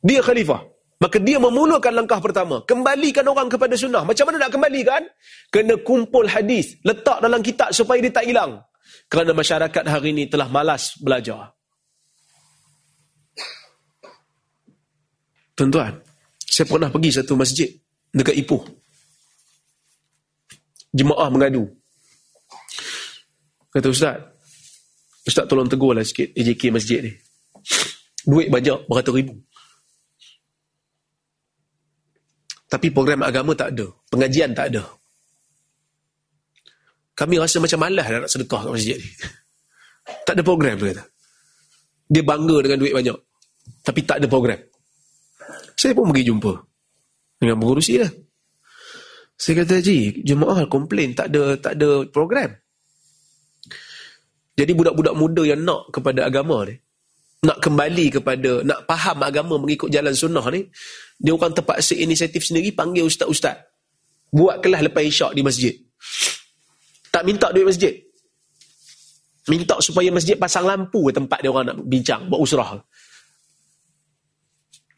[0.00, 0.60] Dia khalifah.
[1.00, 2.60] Maka dia memulakan langkah pertama.
[2.68, 4.04] Kembalikan orang kepada sunnah.
[4.04, 5.00] Macam mana nak kembalikan?
[5.48, 6.76] Kena kumpul hadis.
[6.84, 8.60] Letak dalam kitab supaya dia tak hilang.
[9.08, 11.56] Kerana masyarakat hari ini telah malas belajar.
[15.56, 15.96] Tuan-tuan,
[16.44, 17.68] saya pernah pergi satu masjid
[18.12, 18.64] dekat Ipoh.
[20.92, 21.79] Jemaah mengadu.
[23.70, 24.18] Kata Ustaz,
[25.22, 27.12] Ustaz tolong tegur lah sikit AJK masjid ni.
[28.26, 29.34] Duit banyak, beratus ribu.
[32.70, 33.86] Tapi program agama tak ada.
[34.10, 34.82] Pengajian tak ada.
[37.18, 39.10] Kami rasa macam malas nak sedekah kat masjid ni.
[40.26, 41.06] Tak ada program tu kata.
[42.10, 43.14] Dia bangga dengan duit banyak.
[43.86, 44.58] Tapi tak ada program.
[45.78, 46.52] Saya pun pergi jumpa.
[47.38, 48.10] Dengan pengurusi lah.
[49.38, 52.50] Saya kata, Haji, jemaah komplain tak ada tak ada program.
[54.60, 56.76] Jadi budak-budak muda yang nak kepada agama ni,
[57.48, 60.68] nak kembali kepada, nak faham agama mengikut jalan sunnah ni,
[61.16, 63.56] dia orang terpaksa inisiatif sendiri panggil ustaz-ustaz.
[64.28, 65.72] Buat kelas lepas isyak di masjid.
[67.08, 67.96] Tak minta duit masjid.
[69.48, 72.76] Minta supaya masjid pasang lampu tempat dia orang nak bincang, buat usrah.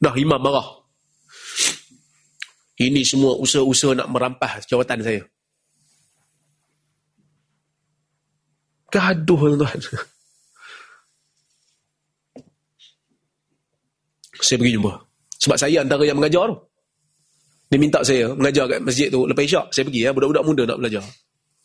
[0.03, 0.83] Dah imam marah.
[2.83, 5.23] Ini semua usaha-usaha nak merampas jawatan saya.
[8.93, 9.79] Gaduh tuan-tuan.
[14.43, 14.93] Saya pergi jumpa.
[15.41, 16.57] Sebab saya antara yang mengajar tu.
[17.73, 19.67] Dia minta saya mengajar kat masjid tu lepas isyak.
[19.73, 21.05] Saya pergi ya, budak-budak muda nak belajar.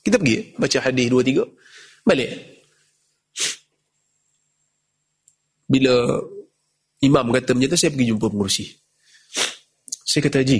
[0.07, 1.43] Kita pergi, baca hadis dua tiga,
[2.07, 2.31] balik.
[5.67, 6.23] Bila
[7.03, 8.71] imam kata macam tu, saya pergi jumpa pengurusi.
[10.07, 10.59] Saya kata, Haji,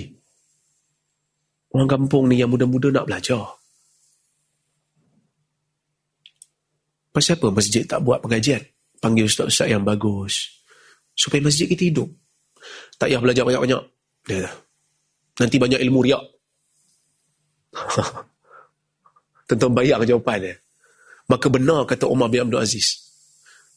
[1.72, 3.56] orang kampung ni yang muda-muda nak belajar.
[7.18, 8.62] Pasal apa masjid tak buat pengajian?
[9.02, 10.62] Panggil ustaz-ustaz yang bagus.
[11.18, 12.06] Supaya masjid kita hidup.
[13.02, 13.82] Tak payah belajar banyak-banyak.
[14.30, 14.52] Dia kata,
[15.42, 16.22] Nanti banyak ilmu riak.
[19.50, 20.56] Tentu bayar jawapan dia.
[21.26, 23.10] Maka benar kata Umar bin Abdul Aziz.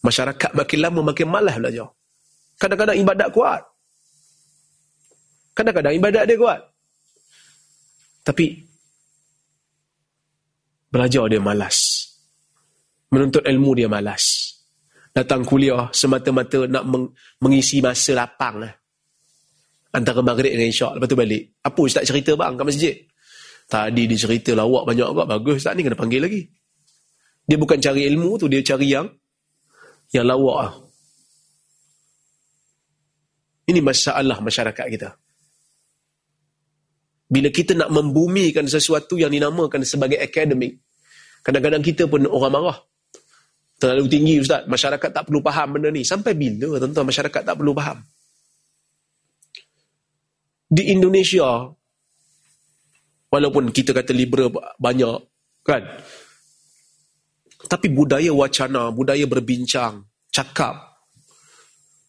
[0.04, 1.88] Masyarakat makin lama makin malas belajar.
[2.60, 3.64] Kadang-kadang ibadat kuat.
[5.56, 6.60] Kadang-kadang ibadat dia kuat.
[8.20, 8.68] Tapi
[10.92, 12.09] belajar dia malas.
[13.10, 14.54] Menuntut ilmu dia malas.
[15.10, 16.86] Datang kuliah semata-mata nak
[17.42, 18.70] mengisi masa lapang lah.
[19.90, 20.94] Antara maghrib dengan isyak.
[20.98, 21.42] Lepas tu balik.
[21.66, 22.94] Apa ustaz cerita bang kat masjid?
[23.66, 25.26] Tadi dia cerita lawak banyak agak.
[25.26, 26.46] Bagus ustaz ni kena panggil lagi.
[27.42, 28.46] Dia bukan cari ilmu tu.
[28.46, 29.10] Dia cari yang
[30.14, 30.74] yang lawak lah.
[33.66, 35.10] Ini masalah masyarakat kita.
[37.30, 40.82] Bila kita nak membumikan sesuatu yang dinamakan sebagai akademik,
[41.46, 42.78] kadang-kadang kita pun orang marah.
[43.80, 44.68] Terlalu tinggi Ustaz.
[44.68, 46.04] Masyarakat tak perlu faham benda ni.
[46.04, 48.04] Sampai bila tuan-tuan masyarakat tak perlu faham?
[50.70, 51.66] di Indonesia
[53.26, 55.18] walaupun kita kata liberal banyak
[55.66, 55.82] kan
[57.66, 60.78] tapi budaya wacana budaya berbincang cakap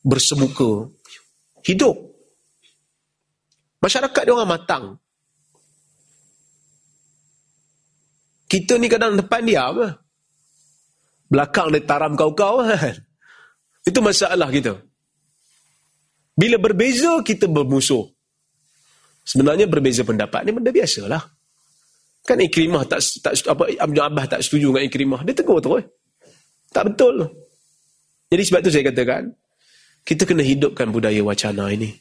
[0.05, 0.93] bersemuka
[1.65, 1.97] hidup
[3.81, 4.85] masyarakat dia orang matang
[8.45, 9.97] kita ni kadang depan dia apa
[11.31, 12.95] belakang dia taram kau-kau kan
[13.87, 14.75] itu masalah kita
[16.35, 18.03] bila berbeza kita bermusuh
[19.21, 21.21] Sebenarnya berbeza pendapat ni benda biasalah.
[22.25, 25.21] Kan Ikrimah tak tak apa Abdul Abbas tak setuju dengan Ikrimah.
[25.25, 25.85] Dia tegur terus.
[26.73, 27.29] Tak betul.
[28.31, 29.23] Jadi sebab tu saya katakan
[30.05, 31.93] kita kena hidupkan budaya wacana ini.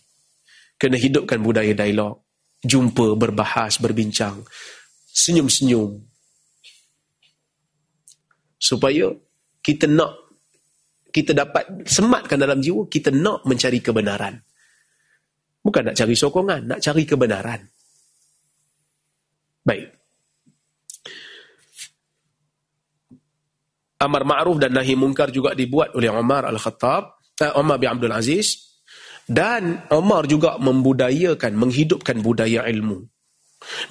[0.81, 2.25] Kena hidupkan budaya dialog.
[2.61, 4.45] Jumpa, berbahas, berbincang.
[5.13, 5.97] Senyum-senyum.
[8.61, 9.09] Supaya
[9.65, 10.21] kita nak
[11.11, 14.39] kita dapat sematkan dalam jiwa kita nak mencari kebenaran.
[15.61, 17.61] Bukan nak cari sokongan, nak cari kebenaran.
[19.61, 19.89] Baik.
[24.01, 28.81] Amar ma'ruf dan nahi mungkar juga dibuat oleh Umar Al-Khattab, eh, Umar bin Abdul Aziz.
[29.31, 33.05] Dan Umar juga membudayakan, menghidupkan budaya ilmu.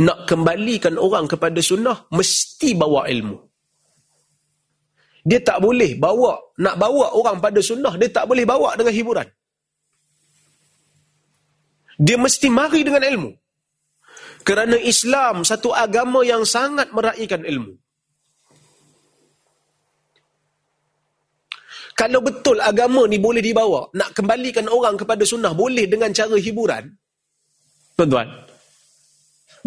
[0.03, 3.48] Nak kembalikan orang kepada sunnah, mesti bawa ilmu.
[5.27, 9.27] Dia tak boleh bawa, nak bawa orang pada sunnah, dia tak boleh bawa dengan hiburan.
[11.99, 13.31] Dia mesti mari dengan ilmu.
[14.47, 17.75] Kerana Islam satu agama yang sangat meraihkan ilmu.
[21.99, 26.87] Kalau betul agama ni boleh dibawa, nak kembalikan orang kepada sunnah boleh dengan cara hiburan.
[27.99, 28.27] Tuan-tuan.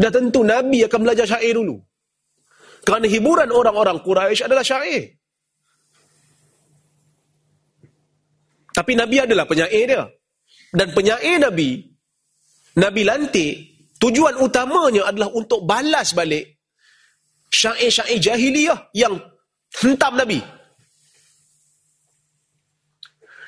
[0.01, 1.77] Dah tentu Nabi akan belajar syair dulu.
[2.89, 5.22] Kerana hiburan orang-orang Quraisy adalah syair.
[8.73, 10.03] Tapi Nabi adalah penyair dia.
[10.73, 11.93] Dan penyair Nabi
[12.73, 13.55] Nabi lantik,
[14.01, 16.57] tujuan utamanya adalah untuk balas balik
[17.53, 19.20] syair-syair jahiliyah yang
[19.77, 20.41] hentam Nabi.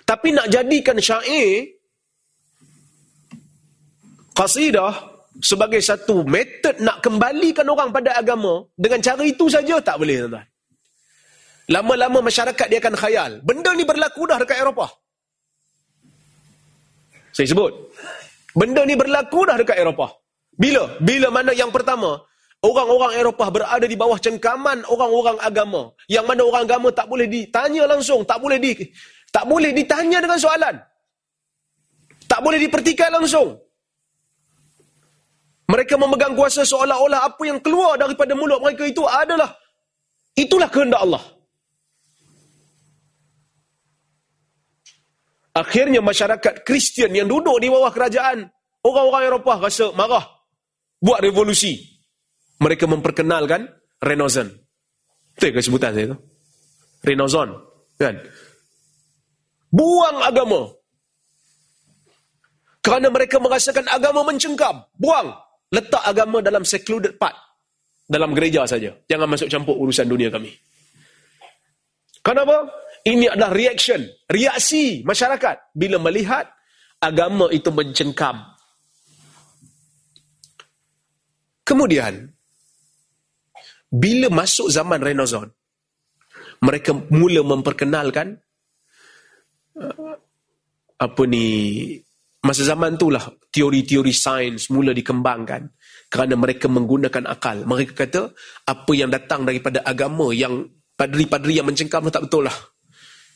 [0.05, 1.73] Tapi nak jadikan syair
[4.37, 4.93] qasidah
[5.41, 10.47] sebagai satu metod nak kembalikan orang pada agama dengan cara itu saja tak boleh tuan-tuan.
[11.65, 13.33] Lama-lama masyarakat dia akan khayal.
[13.41, 14.93] Benda ni berlaku dah dekat Eropah.
[17.35, 17.73] Saya sebut.
[18.55, 20.15] Benda ni berlaku dah dekat Eropah.
[20.55, 21.03] Bila?
[21.03, 22.23] Bila mana yang pertama,
[22.63, 25.91] orang-orang Eropah berada di bawah cengkaman orang-orang agama.
[26.07, 28.71] Yang mana orang agama tak boleh ditanya langsung, tak boleh di
[29.35, 30.79] tak boleh ditanya dengan soalan.
[32.31, 33.59] Tak boleh dipertikai langsung.
[35.67, 39.51] Mereka memegang kuasa seolah-olah apa yang keluar daripada mulut mereka itu adalah
[40.39, 41.25] itulah kehendak Allah.
[45.55, 48.51] Akhirnya masyarakat Kristian yang duduk di bawah kerajaan
[48.83, 50.27] orang-orang Eropah rasa marah.
[50.99, 51.79] Buat revolusi.
[52.59, 53.71] Mereka memperkenalkan
[54.03, 54.51] Renaissance.
[55.39, 56.19] Itu ke sebutan saya tu?
[57.07, 57.55] Renaissance.
[57.95, 58.19] Kan?
[59.71, 60.75] Buang agama.
[62.83, 64.83] Kerana mereka merasakan agama mencengkam.
[64.99, 65.35] Buang.
[65.71, 67.35] Letak agama dalam secluded part.
[68.05, 68.93] Dalam gereja saja.
[69.07, 70.53] Jangan masuk campur urusan dunia kami.
[72.21, 72.69] Kenapa?
[73.05, 74.01] Ini adalah reaction,
[74.33, 76.49] reaksi masyarakat bila melihat
[76.97, 78.41] agama itu mencengkam.
[81.69, 82.33] Kemudian,
[83.93, 85.53] bila masuk zaman Renaissance,
[86.65, 88.41] mereka mula memperkenalkan
[89.77, 90.17] uh,
[90.97, 91.47] apa ni
[92.41, 95.69] masa zaman itulah teori-teori sains mula dikembangkan
[96.09, 97.69] kerana mereka menggunakan akal.
[97.69, 98.33] Mereka kata
[98.65, 100.65] apa yang datang daripada agama yang
[100.97, 102.57] padri-padri yang mencengkam tak betul lah.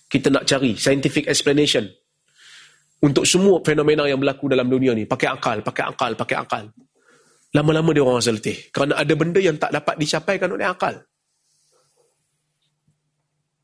[0.09, 1.85] Kita nak cari scientific explanation
[3.05, 5.05] untuk semua fenomena yang berlaku dalam dunia ni.
[5.05, 6.65] Pakai akal, pakai akal, pakai akal.
[7.53, 8.73] Lama-lama dia orang letih.
[8.73, 10.97] Kerana ada benda yang tak dapat dicapaikan oleh akal.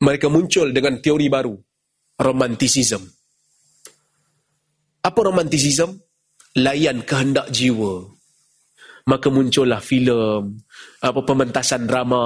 [0.05, 1.57] Mereka muncul dengan teori baru.
[2.21, 3.03] Romanticism.
[5.05, 5.97] Apa romanticism?
[6.61, 8.05] Layan kehendak jiwa.
[9.05, 10.65] Maka muncullah filem,
[11.05, 12.23] apa pementasan drama,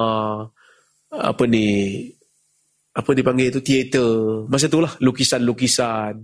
[1.11, 2.07] apa ni
[2.99, 3.63] apa dipanggil itu?
[3.63, 4.51] Teater.
[4.51, 6.19] Masa itulah lukisan-lukisan.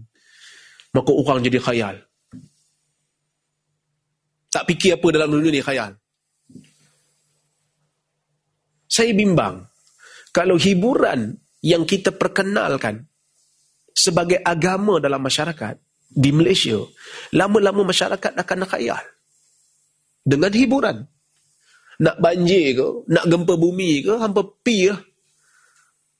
[0.90, 2.02] Maka orang jadi khayal.
[4.50, 5.94] Tak fikir apa dalam dunia ni khayal.
[8.90, 9.66] Saya bimbang
[10.30, 13.06] kalau hiburan yang kita perkenalkan
[13.94, 15.78] sebagai agama dalam masyarakat
[16.14, 16.78] di Malaysia
[17.34, 19.02] lama-lama masyarakat akan khayal.
[20.22, 20.96] Dengan hiburan.
[21.94, 24.98] Nak banjir ke, nak gempa bumi ke, hampa pi lah.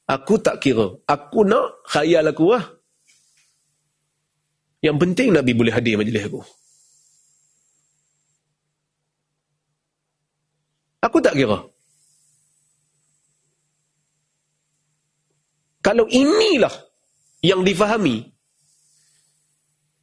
[0.05, 1.01] Aku tak kira.
[1.09, 2.65] Aku nak khayal aku lah.
[4.85, 6.45] Yang penting Nabi boleh hadir majlis aku.
[11.01, 11.65] Aku tak kira.
[15.85, 16.73] Kalau inilah
[17.45, 18.25] yang difahami,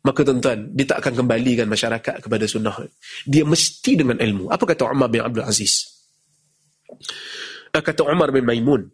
[0.02, 2.74] maka tuan-tuan, dia tak akan kembalikan masyarakat kepada sunnah.
[3.26, 4.50] Dia mesti dengan ilmu.
[4.50, 5.90] Apa kata Umar bin Abdul Aziz?
[7.70, 8.90] Kata Umar bin Maimun,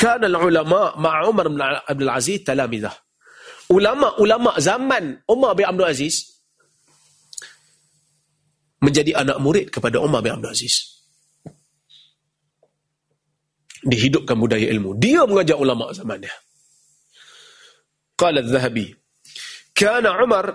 [0.00, 2.94] Kana ulama ma Umar bin Abdul Aziz talamidah.
[3.70, 6.42] Ulama-ulama zaman Umar bin Abdul Aziz
[8.82, 11.02] menjadi anak murid kepada Umar bin Abdul Aziz.
[13.82, 14.98] Dihidupkan budaya ilmu.
[14.98, 16.34] Dia mengajar ulama zaman dia.
[18.18, 18.94] Qala al-Zahabi,
[19.74, 20.54] kana Umar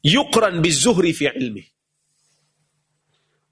[0.00, 1.64] yuqran bizuhri fi ilmi.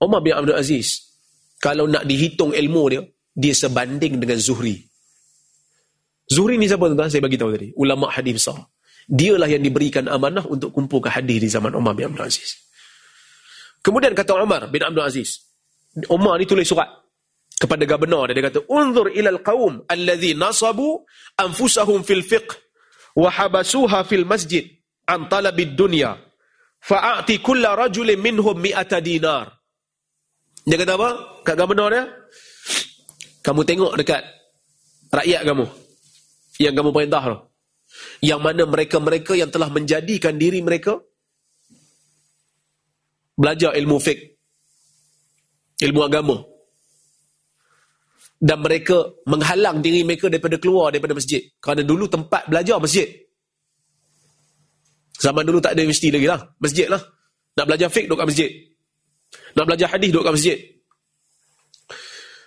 [0.00, 1.16] Umar bin Abdul Aziz,
[1.60, 3.02] kalau nak dihitung ilmu dia,
[3.34, 4.86] dia sebanding dengan Zuhri.
[6.30, 7.10] Zuhri ni siapa tuan-tuan?
[7.10, 7.68] Saya bagi tahu tadi.
[7.76, 8.58] Ulama hadis besar.
[9.04, 12.56] Dialah yang diberikan amanah untuk kumpulkan hadis di zaman Umar bin Abdul Aziz.
[13.84, 15.44] Kemudian kata Umar bin Abdul Aziz,
[16.08, 16.88] Umar ni tulis surat
[17.60, 21.04] kepada gubernur dia, kata, "Unzur ila al-qaum alladhi nasabu
[21.36, 22.56] anfusahum fil fiqh
[23.14, 24.64] wa habasuha fil masjid
[25.06, 26.16] an talabid dunya
[26.80, 29.54] fa'ati kulla rajulin minhum mi'ata dinar
[30.64, 31.08] dia kata apa
[31.46, 32.04] kat gubernur dia
[33.44, 34.22] kamu tengok dekat
[35.12, 35.66] rakyat kamu
[36.58, 37.38] yang kamu perintah tu
[38.24, 40.98] yang mana mereka-mereka yang telah menjadikan diri mereka
[43.36, 44.34] belajar ilmu fiqh
[45.84, 46.36] ilmu agama
[48.44, 51.40] dan mereka menghalang diri mereka daripada keluar daripada masjid.
[51.64, 53.08] Kerana dulu tempat belajar masjid.
[55.16, 56.44] Zaman dulu tak ada universiti lagi lah.
[56.60, 57.00] Masjid lah.
[57.56, 58.50] Nak belajar fiqh duduk kat masjid.
[59.56, 60.58] Nak belajar hadis duduk kat masjid.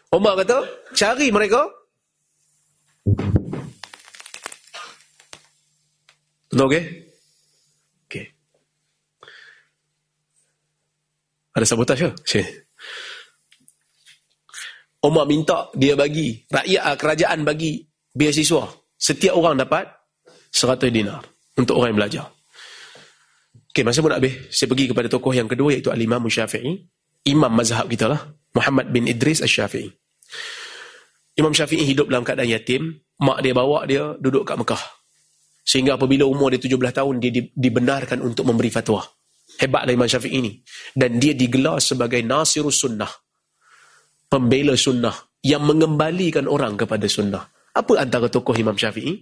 [0.07, 0.63] Umar kata,
[0.95, 1.67] cari mereka.
[6.47, 6.83] Betul okey?
[8.07, 8.25] Okey.
[11.59, 12.09] Ada sabotaj ke?
[12.23, 12.47] Cik.
[15.03, 17.83] Umar minta dia bagi, rakyat ah, kerajaan bagi
[18.15, 18.63] beasiswa.
[18.95, 19.91] Setiap orang dapat
[20.55, 21.21] 100 dinar
[21.59, 22.25] untuk orang yang belajar.
[23.75, 24.49] Okey, masa pun nak habis.
[24.55, 26.79] Saya pergi kepada tokoh yang kedua iaitu Al-Imam Syafi'i.
[27.27, 28.23] Imam mazhab kita lah.
[28.57, 29.93] Muhammad bin Idris Al-Syafi'i.
[31.37, 32.97] Imam Syafi'i hidup dalam keadaan yatim.
[33.21, 34.81] Mak dia bawa dia duduk kat Mekah.
[35.61, 39.05] Sehingga apabila umur dia 17 tahun, dia dibenarkan untuk memberi fatwa.
[39.61, 40.51] Hebatlah Imam Syafi'i ini.
[40.97, 43.09] Dan dia digelar sebagai Nasirus Sunnah
[44.27, 47.47] pembela sunnah yang mengembalikan orang kepada sunnah.
[47.73, 49.15] Apa antara tokoh Imam Syafi'i?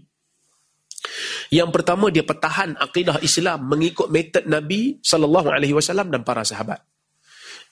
[1.53, 6.81] Yang pertama dia pertahan akidah Islam mengikut metod Nabi sallallahu alaihi wasallam dan para sahabat.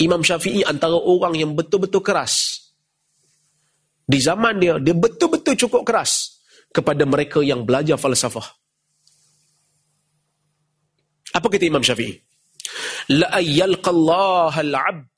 [0.01, 2.65] Imam Syafi'i antara orang yang betul-betul keras.
[4.03, 6.41] Di zaman dia dia betul-betul cukup keras
[6.73, 8.45] kepada mereka yang belajar falsafah.
[11.33, 12.13] Apa kata Imam Syafi'i?
[13.13, 15.13] La ayyalqa al-'abd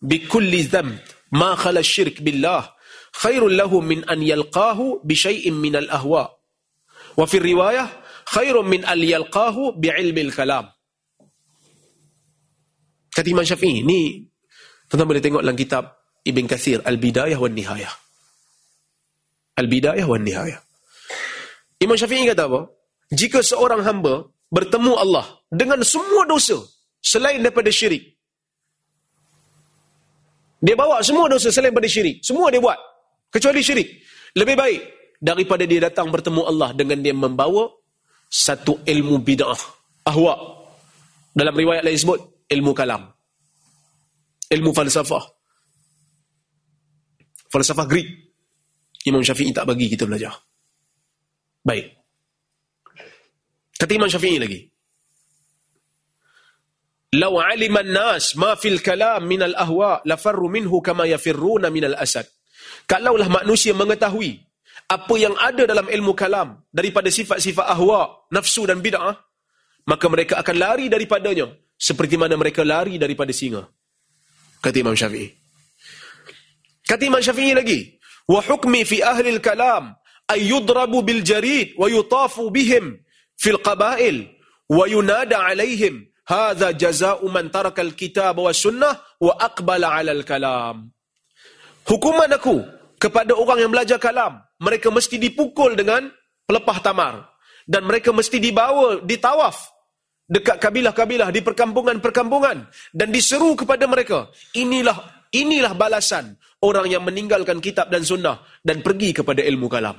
[0.00, 0.96] bi kulli dhanb
[1.36, 2.74] ma khala syirk billah
[3.14, 6.30] khairul lahu min an yalqahu bi syai'in min al ahwa
[7.16, 7.86] wa fi riwayah
[8.30, 10.66] khairun min al yalqahu bi ilmi al kalam
[13.10, 14.22] Kata Imam Syafi'i, ni
[14.86, 17.94] tuan boleh tengok dalam kitab Ibn Kathir, Al-Bidayah wa Nihayah.
[19.58, 20.60] Al-Bidayah wa Nihayah.
[21.80, 22.70] Imam Syafi'i kata apa?
[23.10, 26.58] Jika seorang hamba bertemu Allah dengan semua dosa
[27.02, 28.18] selain daripada syirik.
[30.60, 32.20] Dia bawa semua dosa selain daripada syirik.
[32.20, 32.76] Semua dia buat.
[33.32, 33.88] Kecuali syirik.
[34.36, 34.80] Lebih baik
[35.18, 37.72] daripada dia datang bertemu Allah dengan dia membawa
[38.28, 39.58] satu ilmu bid'ah.
[40.06, 40.34] Ahwa.
[41.30, 42.20] Dalam riwayat lain sebut,
[42.50, 43.06] ilmu kalam.
[44.50, 45.24] Ilmu falsafah.
[47.50, 48.08] Falsafah Greek.
[49.06, 50.34] Imam Syafi'i tak bagi kita belajar.
[51.64, 51.86] Baik.
[53.78, 54.60] Kata Imam Syafi'i lagi.
[57.16, 61.90] Lau aliman nas ma fil kalam min al ahwa la farru minhu kama yafirruna min
[61.90, 62.26] al asad.
[62.86, 64.38] Kalaulah manusia mengetahui
[64.90, 69.14] apa yang ada dalam ilmu kalam daripada sifat-sifat ahwa, nafsu dan bid'ah,
[69.86, 71.50] maka mereka akan lari daripadanya
[71.80, 73.64] seperti mana mereka lari daripada singa.
[74.60, 75.32] Kata Imam Syafi'i.
[76.84, 77.80] Kata Imam Syafi'i lagi,
[78.28, 79.96] wa hukmi fi ahli al-kalam
[80.28, 83.00] ay yudrabu bil jarid wa yutafu bihim
[83.40, 84.28] fil qabail
[84.68, 90.92] wa yunada alaihim hadha jazaa'u man taraka al-kitab wa sunnah wa aqbala 'ala al-kalam.
[91.88, 92.60] Hukuman aku
[93.00, 96.12] kepada orang yang belajar kalam, mereka mesti dipukul dengan
[96.44, 97.14] pelepah tamar
[97.64, 99.56] dan mereka mesti dibawa ditawaf
[100.30, 107.90] dekat kabilah-kabilah di perkampungan-perkampungan dan diseru kepada mereka, inilah inilah balasan orang yang meninggalkan kitab
[107.90, 109.98] dan sunnah dan pergi kepada ilmu kalam.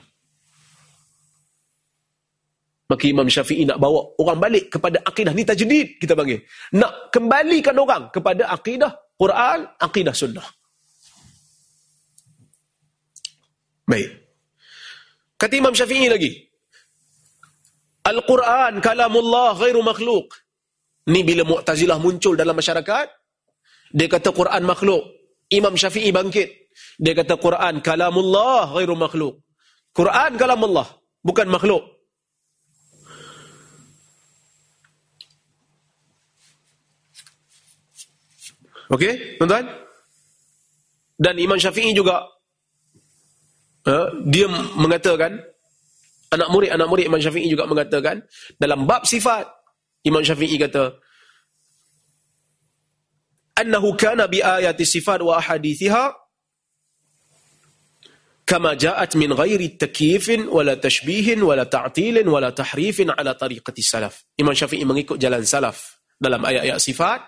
[2.92, 5.32] Maka Imam Syafi'i nak bawa orang balik kepada akidah.
[5.32, 6.44] Ni tajdid kita panggil.
[6.76, 10.44] Nak kembalikan orang kepada akidah Quran, akidah sunnah.
[13.88, 14.12] Baik.
[15.40, 16.51] Kata Imam Syafi'i lagi.
[18.02, 20.34] Al-Quran kalamullah ghairu makhluk.
[21.14, 23.08] Ni bila Mu'tazilah muncul dalam masyarakat,
[23.94, 25.04] dia kata Quran makhluk.
[25.52, 26.50] Imam Syafi'i bangkit.
[26.98, 29.44] Dia kata Quran kalamullah ghairu makhluk.
[29.92, 30.88] Quran kalamullah,
[31.22, 31.84] bukan makhluk.
[38.92, 39.66] Okey, tuan-tuan?
[41.16, 42.28] Dan Imam Syafi'i juga
[43.88, 45.38] uh, dia mengatakan
[46.32, 48.24] anak murid anak murid Imam Syafi'i juga mengatakan
[48.56, 49.48] dalam bab sifat
[50.08, 50.96] Imam Syafi'i kata
[53.60, 56.16] annahu kana bi ayati sifat wa ahadithiha
[58.48, 64.28] kama ja'at min ghairi takyifin wala tashbihin wala ta'tilin wala tahrifin ala tariqati salaf.
[64.36, 67.22] Imam Syafi'i mengikut jalan salaf dalam ayat-ayat sifat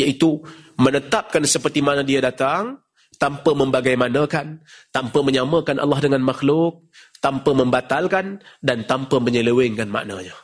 [0.00, 0.40] iaitu
[0.80, 2.80] menetapkan seperti mana dia datang
[3.20, 6.88] tanpa membagaimanakan, tanpa menyamakan Allah dengan makhluk,
[7.22, 10.34] tanpa membatalkan dan tanpa menyelewengkan maknanya.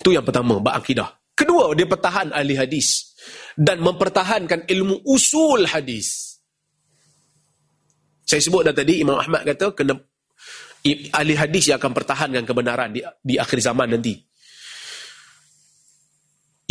[0.00, 1.12] Itu yang pertama, bab akidah.
[1.36, 3.12] Kedua, dia pertahan ahli hadis
[3.52, 6.40] dan mempertahankan ilmu usul hadis.
[8.24, 10.00] Saya sebut dah tadi Imam Ahmad kata kena
[11.12, 14.16] ahli hadis yang akan pertahankan kebenaran di, di akhir zaman nanti.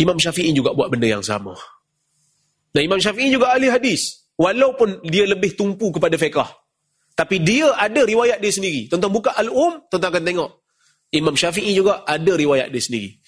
[0.00, 1.54] Imam Syafi'i juga buat benda yang sama.
[2.72, 4.29] Dan Imam Syafi'i juga ahli hadis.
[4.40, 6.48] Walaupun dia lebih tumpu kepada fiqah.
[7.12, 8.88] Tapi dia ada riwayat dia sendiri.
[8.88, 10.50] Tuan-tuan buka Al-Um, tuan-tuan akan tengok.
[11.12, 13.20] Imam Syafi'i juga ada riwayat dia sendiri.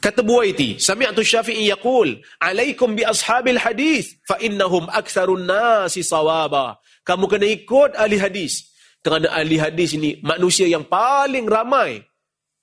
[0.00, 7.28] Kata Buaiti, Sami'atu Syafi'i yaqul, "Alaikum bi ashabil hadis, fa innahum aktsarun nasi sawaba." Kamu
[7.28, 8.72] kena ikut ahli hadis.
[9.04, 12.02] Kerana ahli hadis ini manusia yang paling ramai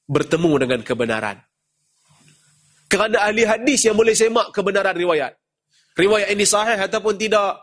[0.09, 1.37] bertemu dengan kebenaran.
[2.91, 5.33] Kerana ahli hadis yang boleh semak kebenaran riwayat.
[5.95, 7.62] Riwayat ini sahih ataupun tidak.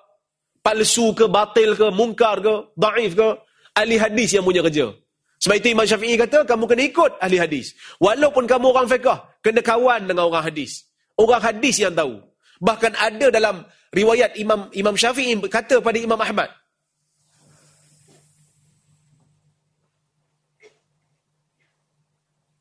[0.61, 3.29] Palsu ke, batil ke, mungkar ke, daif ke.
[3.73, 4.93] Ahli hadis yang punya kerja.
[5.41, 7.73] Sebab itu Imam Syafi'i kata, kamu kena ikut ahli hadis.
[7.97, 10.85] Walaupun kamu orang fiqah, kena kawan dengan orang hadis.
[11.17, 12.21] Orang hadis yang tahu.
[12.61, 16.53] Bahkan ada dalam riwayat Imam Imam Syafi'i kata pada Imam Ahmad.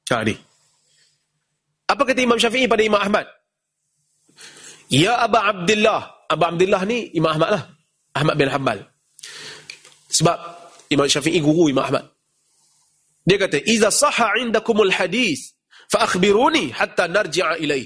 [0.07, 0.39] Cari.
[1.83, 3.27] Apa kata Imam Syafi'i pada Imam Ahmad?
[4.87, 6.31] Ya Aba Abdullah.
[6.31, 7.63] Aba Abdullah ni Imam Ahmad lah.
[8.15, 8.79] Ahmad bin Hanbal.
[10.09, 10.37] Sebab
[10.89, 12.05] Imam Syafi'i guru Imam Ahmad.
[13.21, 15.53] Dia kata, "Iza sahha 'indakumul hadis,
[15.91, 17.85] fa akhbiruni hatta narji'a ilaih.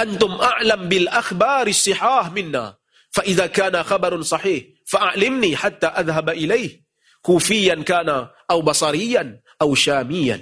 [0.00, 2.72] Antum a'lam bil akhbari sihah minna,
[3.12, 6.80] fa idza kana khabarun sahih, fa a'limni hatta adhhaba ilaih.
[7.20, 10.40] Kufiyan kana aw basariyan aw syamiyan."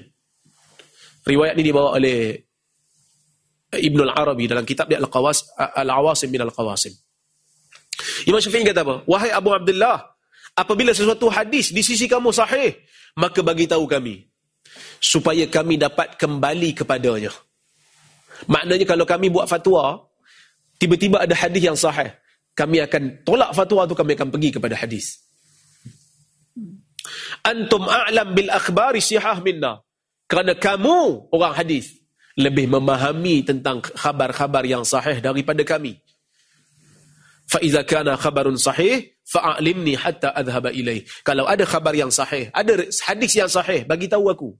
[1.26, 2.46] Riwayat ini dibawa oleh
[3.70, 6.94] Ibn al-Arabi dalam kitab dia Al-Qawas Al-Awasim min Al-Qawasim.
[8.26, 8.94] Imam Syafi'i kata apa?
[9.06, 10.12] Wahai Abu Abdullah,
[10.58, 12.76] apabila sesuatu hadis di sisi kamu sahih,
[13.16, 14.28] maka bagi tahu kami
[15.00, 17.32] supaya kami dapat kembali kepadanya.
[18.48, 20.08] Maknanya kalau kami buat fatwa,
[20.80, 22.12] tiba-tiba ada hadis yang sahih,
[22.56, 25.20] kami akan tolak fatwa tu kami akan pergi kepada hadis.
[27.40, 29.80] Antum a'lam bil akhbari sihah minna.
[30.30, 31.96] Kerana kamu orang hadis
[32.38, 35.98] lebih memahami tentang khabar-khabar yang sahih daripada kami.
[37.50, 41.02] Fa iza kana khabarun sahih fa'alimni hatta adhhaba ilaih.
[41.26, 42.78] Kalau ada khabar yang sahih, ada
[43.10, 44.50] hadis yang sahih, bagi tahu aku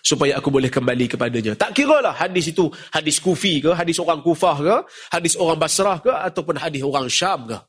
[0.00, 1.52] supaya aku boleh kembali kepadanya.
[1.52, 4.76] Tak kira lah hadis itu hadis kufi ke, hadis orang kufah ke,
[5.12, 7.60] hadis orang basrah ke, ataupun hadis orang syam ke.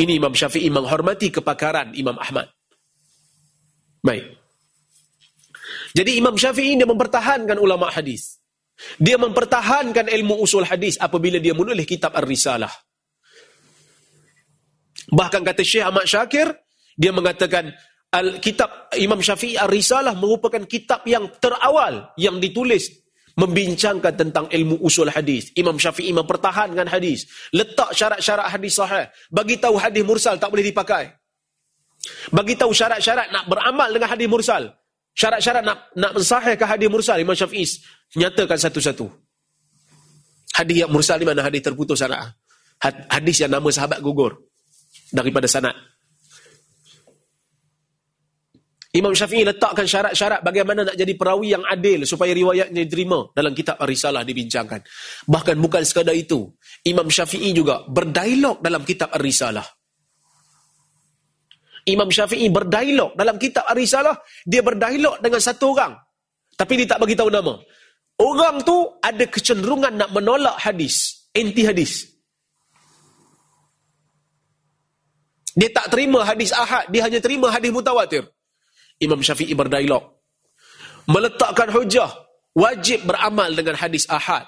[0.00, 2.48] Ini Imam Syafi'i menghormati kepakaran Imam Ahmad.
[4.00, 4.38] Baik.
[5.92, 8.38] Jadi Imam Syafi'i dia mempertahankan ulama hadis.
[8.96, 12.72] Dia mempertahankan ilmu usul hadis apabila dia menulis kitab Ar-Risalah.
[15.10, 16.54] Bahkan kata Syekh Ahmad Syakir,
[16.94, 17.74] dia mengatakan
[18.10, 22.90] al kitab Imam Syafi'i Ar-Risalah merupakan kitab yang terawal yang ditulis
[23.38, 25.54] membincangkan tentang ilmu usul hadis.
[25.54, 31.10] Imam Syafi'i mempertahankan hadis, letak syarat-syarat hadis sahih, bagi tahu hadis mursal tak boleh dipakai.
[32.32, 34.62] Bagi tahu syarat-syarat nak beramal dengan hadis mursal.
[35.10, 37.66] Syarat-syarat nak nak mensahihkan hadis mursal Imam Syafi'i
[38.14, 39.06] nyatakan satu-satu.
[40.54, 42.34] Hadis yang mursal di mana hadis terputus sanad.
[42.82, 44.49] Hadis yang nama sahabat gugur
[45.12, 45.74] daripada sanad.
[48.90, 53.78] Imam Syafi'i letakkan syarat-syarat bagaimana nak jadi perawi yang adil supaya riwayatnya diterima dalam kitab
[53.78, 54.82] Ar-Risalah dibincangkan.
[55.30, 56.50] Bahkan bukan sekadar itu,
[56.82, 59.62] Imam Syafi'i juga berdialog dalam kitab Ar-Risalah.
[61.86, 65.94] Imam Syafi'i berdialog dalam kitab Ar-Risalah, dia berdialog dengan satu orang.
[66.58, 67.54] Tapi dia tak bagi tahu nama.
[68.18, 72.09] Orang tu ada kecenderungan nak menolak hadis, anti hadis.
[75.58, 78.26] Dia tak terima hadis ahad, dia hanya terima hadis mutawatir.
[79.02, 80.20] Imam Syafi'i berdialog.
[81.10, 82.10] Meletakkan hujah.
[82.54, 84.46] Wajib beramal dengan hadis ahad.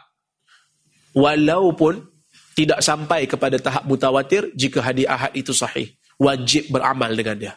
[1.16, 2.02] Walaupun
[2.52, 5.88] tidak sampai kepada tahap mutawatir jika hadis ahad itu sahih.
[6.20, 7.54] Wajib beramal dengan dia.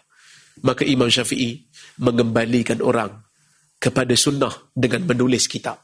[0.64, 1.68] Maka Imam Syafi'i
[2.00, 3.12] mengembalikan orang
[3.78, 5.84] kepada sunnah dengan menulis kitab.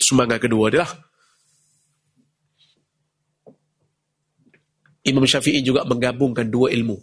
[0.00, 0.90] Semangat kedua adalah
[5.08, 7.00] Imam Syafi'i juga menggabungkan dua ilmu.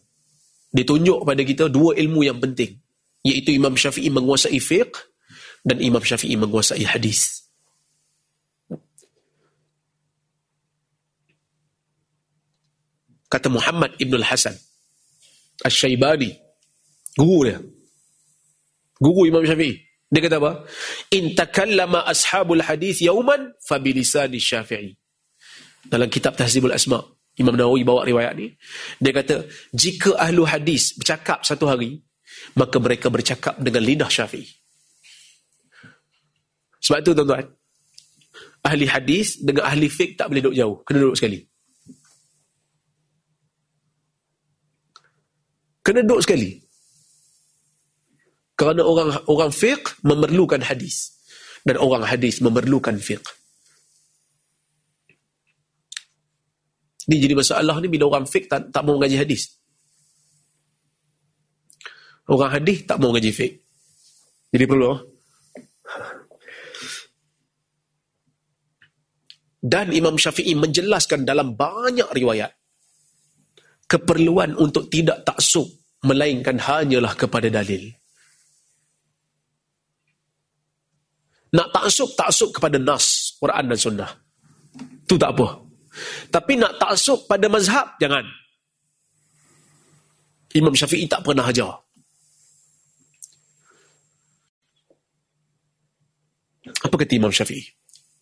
[0.69, 2.77] Ditunjuk pada kita dua ilmu yang penting
[3.25, 4.93] iaitu Imam Syafi'i menguasai fiqh
[5.65, 7.41] dan Imam Syafi'i menguasai hadis.
[13.25, 14.55] Kata Muhammad Ibn Al-Hasan
[15.65, 16.31] Al-Syaibani
[17.17, 17.57] guru dia.
[19.01, 19.81] Guru Imam Syafi'i.
[20.05, 20.51] Dia kata apa?
[21.11, 24.93] In takallama ashabul hadis yauman fabilisani syafi'i.
[25.89, 28.55] Dalam kitab Tahzibul Asma' Imam Nawawi bawa riwayat ni.
[28.99, 29.43] Dia kata,
[29.75, 31.99] jika ahlu hadis bercakap satu hari,
[32.55, 34.47] maka mereka bercakap dengan lidah syafi'i.
[36.79, 37.45] Sebab itu tuan-tuan,
[38.63, 40.75] ahli hadis dengan ahli fiqh tak boleh duduk jauh.
[40.85, 41.39] Kena duduk sekali.
[45.85, 46.49] Kena duduk sekali.
[48.55, 51.11] Kerana orang orang fiqh memerlukan hadis.
[51.65, 53.25] Dan orang hadis memerlukan fiqh.
[57.05, 59.61] Ini jadi masalah ni bila orang fake tak, tak mau ngaji hadis.
[62.25, 63.55] Orang hadis tak mau ngaji fake.
[64.49, 64.89] Jadi perlu.
[69.65, 72.53] Dan Imam Syafi'i menjelaskan dalam banyak riwayat
[73.89, 75.65] keperluan untuk tidak taksub
[76.05, 77.89] melainkan hanyalah kepada dalil.
[81.55, 84.11] Nak taksub, taksub kepada nas, Quran dan sunnah.
[85.05, 85.64] Itu tak apa.
[86.31, 88.25] Tapi nak taksub pada mazhab, jangan.
[90.55, 91.75] Imam Syafi'i tak pernah ajar.
[96.85, 97.63] Apa kata Imam Syafi'i?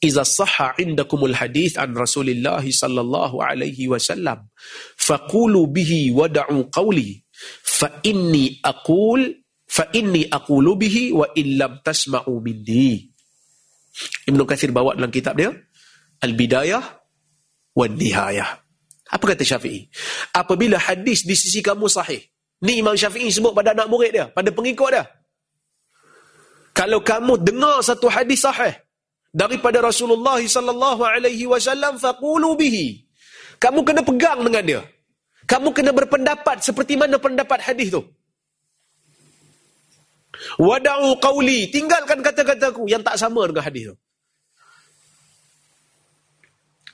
[0.03, 4.51] Iza sahha indakumul hadith an Rasulillah sallallahu alaihi wasallam
[4.99, 7.23] faqulu bihi wada'u qawli
[7.63, 9.31] fa inni aqul
[9.63, 13.07] fa inni aqulu bihi wa illam tasma'u minni.
[14.27, 15.55] Ibn Kathir bawa dalam kitab dia
[16.19, 17.02] Al-Bidayah
[17.77, 18.63] wan nihayah.
[19.13, 19.85] Apa kata Syafi'i?
[20.33, 22.21] Apabila hadis di sisi kamu sahih.
[22.63, 25.03] Ni Imam Syafi'i sebut pada anak murid dia, pada pengikut dia.
[26.73, 28.73] Kalau kamu dengar satu hadis sahih
[29.29, 33.05] daripada Rasulullah sallallahu alaihi wasallam faqulu bihi.
[33.61, 34.81] Kamu kena pegang dengan dia.
[35.45, 38.01] Kamu kena berpendapat seperti mana pendapat hadis tu.
[40.57, 43.95] Wada'u qawli, tinggalkan kata-kataku yang tak sama dengan hadis tu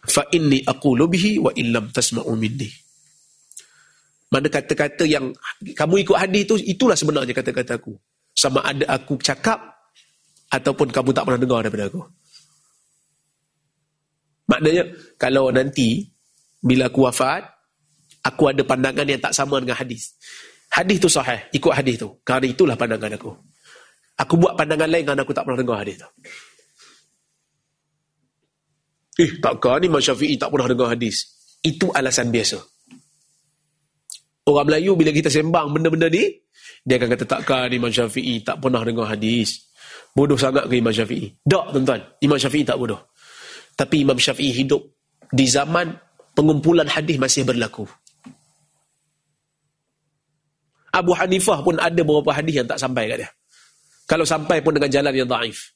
[0.07, 2.69] fa inni aqulu bihi wa illam tasma'u minni
[4.29, 5.33] mana kata-kata yang
[5.73, 7.97] kamu ikut hadis itu itulah sebenarnya kata-kataku
[8.37, 9.79] sama ada aku cakap
[10.49, 12.01] Ataupun kamu tak pernah dengar daripada aku.
[14.49, 14.83] Maknanya,
[15.21, 16.09] kalau nanti,
[16.57, 17.45] bila aku wafat,
[18.25, 20.17] aku ada pandangan yang tak sama dengan hadis.
[20.73, 22.17] Hadis tu sahih, ikut hadis tu.
[22.25, 23.29] Kerana itulah pandangan aku.
[24.25, 26.09] Aku buat pandangan lain kerana aku tak pernah dengar hadis tu.
[29.19, 31.27] Eh, takkan Imam Syafi'i tak pernah dengar hadis.
[31.59, 32.55] Itu alasan biasa.
[34.47, 36.39] Orang Melayu bila kita sembang benda-benda ni,
[36.87, 39.67] dia akan kata takkan Imam Syafi'i tak pernah dengar hadis.
[40.15, 41.35] Bodoh sangat ke Imam Syafi'i?
[41.43, 41.99] Tak, tuan-tuan.
[42.23, 43.11] Imam Syafi'i tak bodoh.
[43.75, 44.87] Tapi Imam Syafi'i hidup
[45.35, 45.91] di zaman
[46.31, 47.83] pengumpulan hadis masih berlaku.
[50.89, 53.29] Abu Hanifah pun ada beberapa hadis yang tak sampai kat dia.
[54.09, 55.75] Kalau sampai pun dengan jalan yang daif.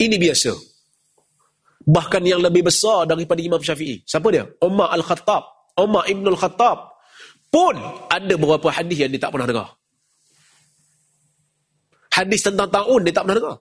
[0.00, 0.52] Ini biasa.
[1.82, 4.06] Bahkan yang lebih besar daripada Imam Syafi'i.
[4.06, 4.46] Siapa dia?
[4.62, 5.74] Umar Al-Khattab.
[5.76, 6.78] Umar Ibn Al-Khattab.
[7.52, 7.76] Pun
[8.08, 9.68] ada beberapa hadis yang dia tak pernah dengar.
[12.12, 13.56] Hadis tentang ta'un dia tak pernah dengar.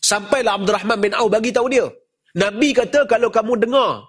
[0.00, 1.84] Sampailah Abdul Rahman bin Auf bagi tahu dia.
[2.36, 4.06] Nabi kata kalau kamu dengar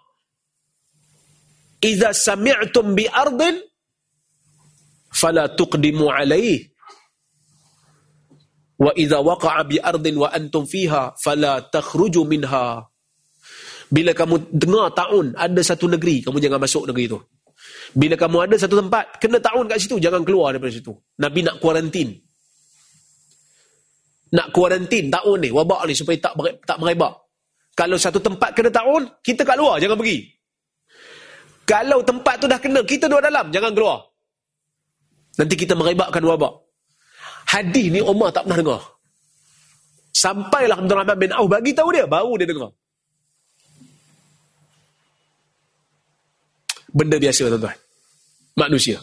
[1.82, 3.58] Iza sami'tum bi ardin
[5.10, 6.71] fala tuqdimu alaihi
[8.82, 12.82] wa idza waqa'a bi ardin wa antum fiha fala takhruju minha.
[13.92, 17.20] Bila kamu dengar taun ada satu negeri kamu jangan masuk negeri itu
[17.92, 20.96] bila kamu ada satu tempat kena taun kat situ jangan keluar daripada situ.
[21.20, 22.16] Nabi nak kuarantin.
[24.32, 26.34] Nak kuarantin taun ni wabak ni supaya tak
[26.64, 27.20] tak merebak
[27.76, 30.24] kalau satu tempat kena taun kita kat luar jangan pergi.
[31.68, 34.00] Kalau tempat tu dah kena kita duduk dalam jangan keluar.
[35.36, 36.71] Nanti kita merebakkan wabak
[37.48, 38.82] Hadis ni Umar tak pernah dengar.
[40.12, 42.72] Sampailah Abdul Rahman bin Auf bagi tahu dia, baru dia dengar.
[46.92, 47.78] Benda biasa tuan-tuan.
[48.60, 49.00] Manusia.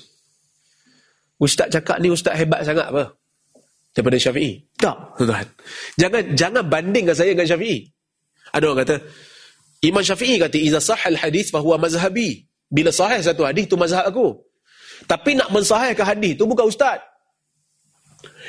[1.41, 3.17] Ustaz cakap ni ustaz hebat sangat apa?
[3.97, 4.61] Daripada Syafi'i.
[4.77, 5.47] Tak, tuan-tuan.
[5.97, 7.89] Jangan jangan bandingkan saya dengan Syafi'i.
[8.53, 8.97] Ada orang kata,
[9.85, 12.45] Imam Syafi'i kata, Iza sahal hadis fahuwa mazhabi.
[12.69, 14.37] Bila sahih satu hadis, tu mazhab aku.
[15.09, 17.01] Tapi nak mensahihkan hadis tu bukan ustaz.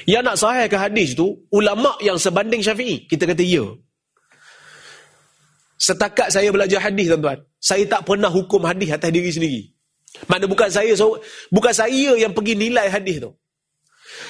[0.06, 3.10] Yang nak sahihkan hadis tu, ulama yang sebanding syafi'i.
[3.10, 3.66] Kita kata ya.
[5.80, 9.62] Setakat saya belajar hadis tuan-tuan, saya tak pernah hukum hadis atas diri sendiri.
[10.28, 11.16] Mana bukan saya so,
[11.48, 13.32] bukan saya yang pergi nilai hadis tu.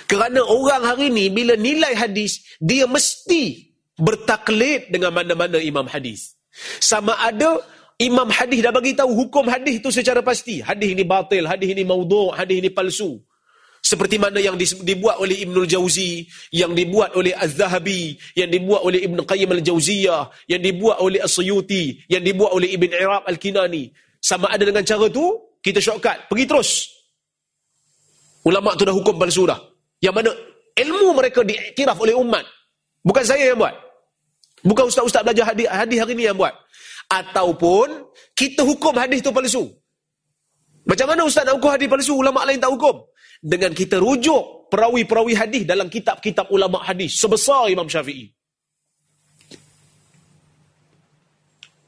[0.06, 6.38] Kerana orang hari ni bila nilai hadis, dia mesti bertaklid dengan mana-mana imam hadis.
[6.78, 7.58] Sama ada
[7.98, 10.62] imam hadis dah bagi tahu hukum hadis tu secara pasti.
[10.62, 13.18] Hadis ini batil, hadis ini maudhu', hadis ini palsu.
[13.80, 19.24] Seperti mana yang dibuat oleh Ibnul Jauzi, yang dibuat oleh Az-Zahabi, yang dibuat oleh Ibn
[19.24, 23.90] Qayyim Al-Jauziyah, yang dibuat oleh As-Suyuti, yang dibuat oleh Ibn Iraq Al-Kinani.
[24.20, 26.28] Sama ada dengan cara tu, kita shortcut.
[26.28, 26.70] Pergi terus.
[28.44, 29.60] Ulama tu dah hukum palsu dah.
[30.00, 30.32] Yang mana
[30.76, 32.44] ilmu mereka diiktiraf oleh umat.
[33.04, 33.76] Bukan saya yang buat.
[34.64, 35.68] Bukan ustaz-ustaz belajar hadis
[36.00, 36.52] hari ni yang buat.
[37.10, 39.66] Ataupun kita hukum hadis tu palsu.
[40.88, 43.09] Macam mana ustaz nak hukum hadis palsu, ulama lain tak hukum?
[43.40, 48.30] Dengan kita rujuk perawi-perawi hadis dalam kitab-kitab ulama hadis sebesar Imam Syafi'i.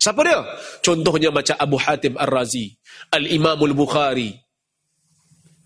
[0.02, 0.42] Siapa dia?
[0.82, 2.74] Contohnya macam Abu Hatim Ar-Razi,
[3.14, 4.34] Al-Imam Al-Bukhari,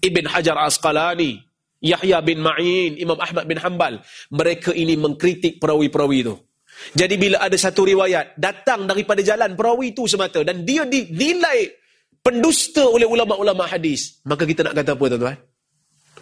[0.03, 1.40] Ibn Hajar Asqalani,
[1.80, 4.03] Yahya bin Ma'in, Imam Ahmad bin Hanbal.
[4.36, 6.36] Mereka ini mengkritik perawi-perawi itu.
[6.91, 11.72] Jadi bila ada satu riwayat datang daripada jalan perawi itu semata dan dia dinilai
[12.20, 15.38] pendusta oleh ulama-ulama hadis, maka kita nak kata apa tuan-tuan?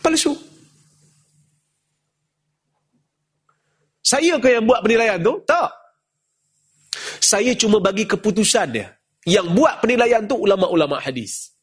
[0.04, 0.36] Palsu.
[4.04, 5.40] Saya ke yang buat penilaian tu?
[5.48, 5.72] Tak.
[7.24, 8.92] Saya cuma bagi keputusan dia.
[9.24, 11.56] Yang buat penilaian tu ulama-ulama hadis.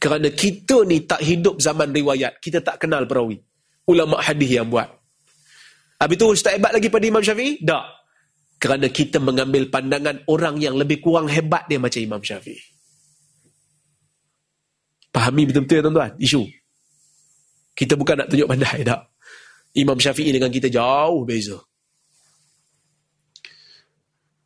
[0.00, 2.40] Kerana kita ni tak hidup zaman riwayat.
[2.40, 3.36] Kita tak kenal perawi.
[3.84, 4.88] Ulama hadis yang buat.
[6.00, 7.60] Habis tu Ustaz hebat lagi pada Imam Syafi'i?
[7.60, 7.84] Tak.
[8.56, 12.64] Kerana kita mengambil pandangan orang yang lebih kurang hebat dia macam Imam Syafi'i.
[15.12, 16.12] Fahami betul-betul ya tuan-tuan?
[16.16, 16.42] Isu.
[17.74, 19.10] Kita bukan nak tunjuk pandai tak.
[19.78, 21.58] Imam Syafi'i dengan kita jauh beza.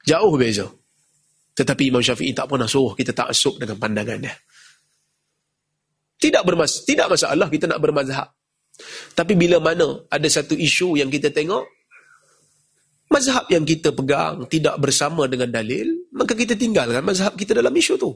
[0.05, 0.69] Jauh beza.
[1.55, 4.35] Tetapi Imam Syafi'i tak pernah suruh kita tak asuk dengan pandangan dia.
[6.21, 8.29] Tidak bermas tidak masalah kita nak bermazhab.
[9.15, 11.63] Tapi bila mana ada satu isu yang kita tengok
[13.15, 17.95] mazhab yang kita pegang tidak bersama dengan dalil, maka kita tinggalkan mazhab kita dalam isu
[17.95, 18.11] tu.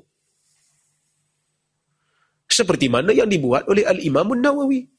[2.50, 4.97] Seperti mana yang dibuat oleh Al-Imam Nawawi.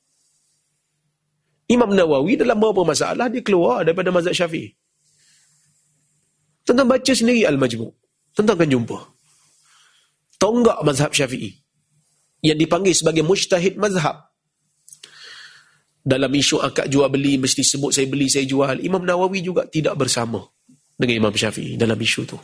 [1.69, 4.73] Imam Nawawi dalam beberapa masalah dia keluar daripada mazhab Syafi'i.
[6.65, 7.93] Tentang baca sendiri Al-Majmu'.
[8.33, 8.97] Tentang akan jumpa.
[10.41, 11.53] Tonggak mazhab Syafi'i.
[12.41, 14.29] Yang dipanggil sebagai mujtahid mazhab.
[16.09, 19.99] dalam isu akad jual beli mesti sebut saya beli saya jual Imam Nawawi juga tidak
[19.99, 20.41] bersama
[20.97, 22.37] dengan Imam Syafi'i dalam isu tu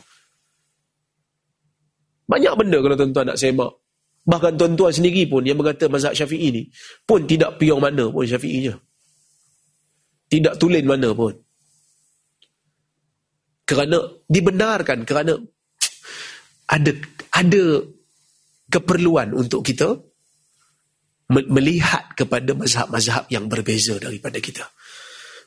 [2.30, 3.72] banyak benda kalau tuan-tuan nak semak
[4.26, 6.62] bahkan tuan-tuan sendiri pun yang mengata mazhab Syafi'i ni
[7.08, 8.76] pun tidak piong mana pun Syafi'inya
[10.26, 11.34] tidak tulen mana pun
[13.66, 13.98] kerana
[14.30, 15.34] dibenarkan kerana
[16.70, 16.92] ada
[17.34, 17.62] ada
[18.66, 19.94] keperluan untuk kita
[21.30, 24.62] melihat kepada mazhab-mazhab yang berbeza daripada kita.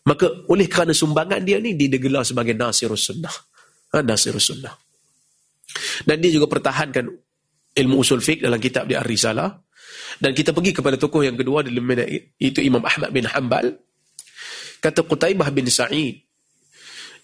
[0.08, 3.32] Maka oleh kerana sumbangan dia ni, digelar sebagai Nasirus Sunnah.
[3.96, 4.76] Ha, Nasirus Sunnah.
[6.04, 7.06] Dan dia juga pertahankan
[7.76, 9.56] ilmu usul fiqh dalam kitab dia Ar-Risalah.
[10.20, 11.64] Dan kita pergi kepada tokoh yang kedua,
[12.40, 13.72] itu Imam Ahmad bin Hanbal.
[14.80, 16.24] Kata Qutaibah bin Sa'id,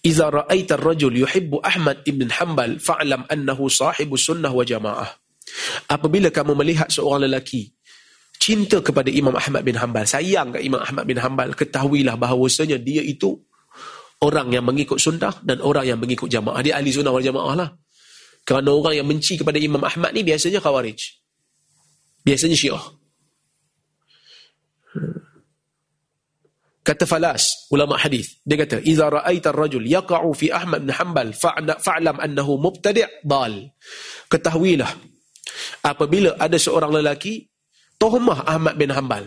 [0.06, 5.10] Iza ra'aita rajul yuhibbu Ahmad ibn Hanbal fa'lam annahu sahibu sunnah wa jamaah.
[5.90, 7.74] Apabila kamu melihat seorang lelaki
[8.38, 13.02] cinta kepada Imam Ahmad bin Hanbal, sayang ke Imam Ahmad bin Hanbal, ketahuilah bahawasanya dia
[13.02, 13.34] itu
[14.22, 16.62] orang yang mengikut sunnah dan orang yang mengikut jamaah.
[16.62, 17.68] Dia ahli sunnah wal jamaah lah.
[18.46, 21.02] Kerana orang yang benci kepada Imam Ahmad ni biasanya khawarij.
[22.22, 22.84] Biasanya syiah.
[26.86, 32.22] Kata Falas, ulama hadis, dia kata, "Idza ra'aita ar-rajul yaqa'u fi Ahmad bin Hanbal fa'lam
[32.22, 33.74] annahu mubtadi' dal."
[34.30, 34.86] Ketahuilah
[35.82, 37.50] apabila ada seorang lelaki
[37.98, 39.26] Tohmah Ahmad bin Hanbal.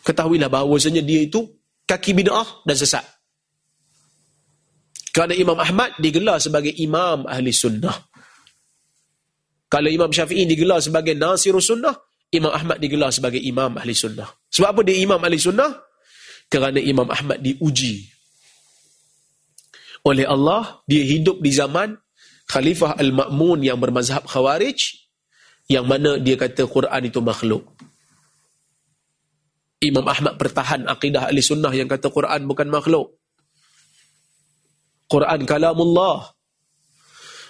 [0.00, 1.44] Ketahuilah bahawasanya dia itu
[1.84, 3.04] kaki bid'ah dan sesat.
[5.12, 7.92] Kerana Imam Ahmad digelar sebagai Imam Ahli Sunnah.
[9.68, 11.92] Kalau Imam Syafi'i digelar sebagai Nasirul Sunnah,
[12.32, 14.24] Imam Ahmad digelar sebagai Imam Ahli Sunnah.
[14.48, 15.91] Sebab apa dia Imam Ahli Sunnah?
[16.52, 18.12] Kerana Imam Ahmad diuji.
[20.04, 21.96] Oleh Allah, dia hidup di zaman
[22.44, 24.76] Khalifah Al-Ma'mun yang bermazhab Khawarij,
[25.72, 27.64] yang mana dia kata Quran itu makhluk.
[29.82, 33.18] Imam Ahmad pertahan akidah ahli sunnah yang kata Quran bukan makhluk.
[35.10, 36.30] Quran kalamullah.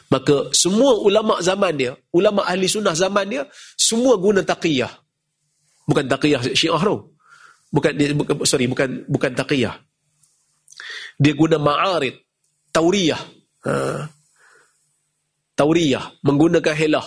[0.08, 3.42] Maka semua ulama zaman dia, ulama ahli sunnah zaman dia,
[3.76, 4.92] semua guna taqiyah.
[5.88, 7.11] Bukan taqiyah syiah tu.
[7.72, 9.80] Bukan, bukan, sorry, bukan bukan taqiyah.
[11.16, 12.14] Dia guna ma'arid,
[12.68, 13.22] tauriyah.
[13.64, 13.72] Ha.
[15.56, 17.06] Tauriyah, menggunakan helah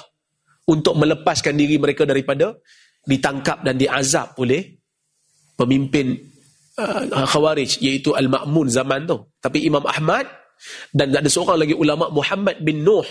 [0.65, 2.57] untuk melepaskan diri mereka daripada
[3.05, 4.81] ditangkap dan diazab oleh
[5.53, 6.17] pemimpin
[6.81, 9.21] uh, Khawarij iaitu Al-Ma'mun zaman tu.
[9.37, 10.25] Tapi Imam Ahmad
[10.89, 13.05] dan ada seorang lagi ulama Muhammad bin Nuh.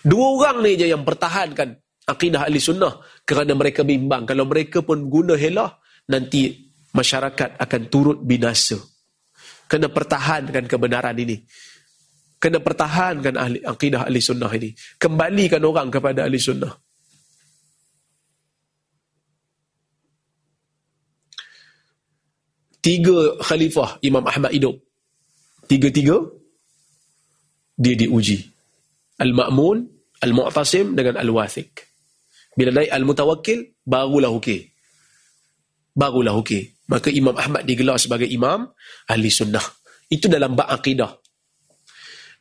[0.00, 1.76] Dua orang ni je yang pertahankan
[2.08, 4.24] akidah ahli sunnah kerana mereka bimbang.
[4.24, 5.76] Kalau mereka pun guna helah,
[6.08, 8.78] nanti masyarakat akan turut binasa.
[9.70, 11.38] Kena pertahankan kebenaran ini.
[12.40, 14.74] Kena pertahankan ahli, akidah ahli sunnah ini.
[14.98, 16.72] Kembalikan orang kepada ahli sunnah.
[22.80, 24.80] tiga khalifah Imam Ahmad hidup.
[25.68, 26.16] Tiga-tiga
[27.76, 28.40] dia diuji.
[29.20, 29.84] Al-Ma'mun,
[30.24, 31.70] Al-Mu'tasim dengan Al-Wathiq.
[32.56, 34.72] Bila naik Al-Mutawakkil, barulah okey.
[35.92, 36.79] Barulah okey.
[36.90, 38.66] Maka Imam Ahmad digelar sebagai imam
[39.06, 39.62] ahli sunnah.
[40.10, 41.14] Itu dalam bab akidah.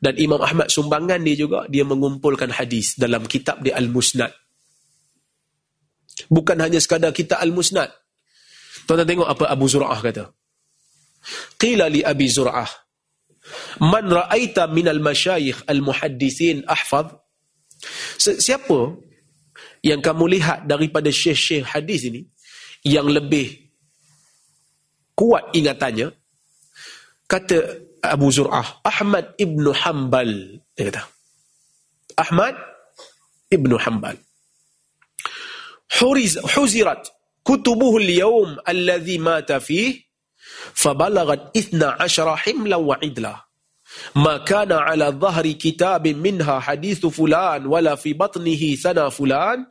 [0.01, 4.34] Dan Imam Ahmad sumbangan dia juga, dia mengumpulkan hadis dalam kitab dia Al-Musnad.
[6.34, 7.93] Bukan hanya sekadar kitab Al-Musnad.
[8.89, 10.34] Tuan-tuan tengok apa Abu Zur'ah kata.
[11.61, 12.65] Qila li Abi Zur'ah.
[13.85, 17.13] Man ra'aita minal masyayikh al-muhaddisin ahfad.
[18.17, 18.97] Siapa
[19.85, 22.26] yang kamu lihat daripada syekh-syekh hadis ini
[22.88, 23.69] yang lebih
[25.20, 26.16] kuat ingatannya
[27.28, 27.58] kata
[28.00, 30.64] Abu Zur'ah Ahmad ibn Hanbal.
[30.80, 31.04] Dia kata
[32.16, 32.56] Ahmad
[33.52, 34.16] ibn Hanbal.
[36.00, 37.12] Huriz, huzirat
[37.50, 40.10] كتبه اليوم الذي مات فيه
[40.74, 43.36] فبلغت إثنى عشر حملا وعدلا
[44.16, 49.66] ما كان على ظهر كتاب منها حديث فلان ولا في بطنه ثنا فلان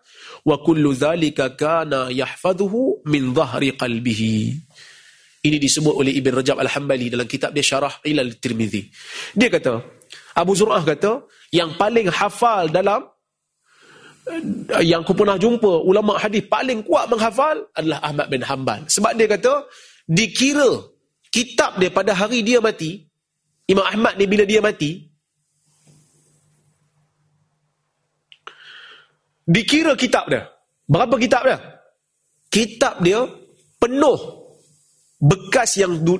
[0.45, 4.55] وكل ذلك كان يحفظه من ظهر قلبه
[5.39, 8.91] Ini disebut oleh Ibn Rajab Al-Hambali dalam kitab dia Syarah Ilal Tirmidhi.
[9.39, 9.79] Dia kata,
[10.35, 11.23] Abu Zur'ah kata,
[11.55, 13.07] yang paling hafal dalam
[14.85, 18.85] yang aku pernah jumpa ulama hadis paling kuat menghafal adalah Ahmad bin Hanbal.
[18.85, 19.65] Sebab dia kata
[20.05, 20.69] dikira
[21.33, 23.09] kitab dia pada hari dia mati,
[23.65, 25.09] Imam Ahmad ni bila dia mati
[29.49, 30.45] dikira kitab dia.
[30.85, 31.59] Berapa kitab dia?
[32.53, 33.25] Kitab dia
[33.81, 34.38] penuh
[35.19, 36.19] bekas yang du,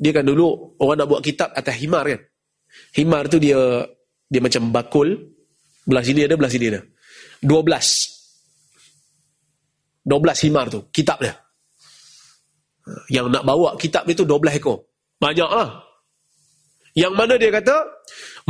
[0.00, 2.20] dia kan dulu orang nak buat kitab atas himar kan.
[2.94, 3.58] Himar tu dia
[4.30, 5.18] dia macam bakul
[5.84, 6.80] belah sini ada belah sini ada.
[7.42, 7.60] 12.
[10.06, 11.34] 12 himar tu, kitab dia.
[13.12, 14.88] Yang nak bawa kitab itu 12 ekor.
[15.20, 15.84] Banyak lah.
[16.96, 17.76] Yang mana dia kata,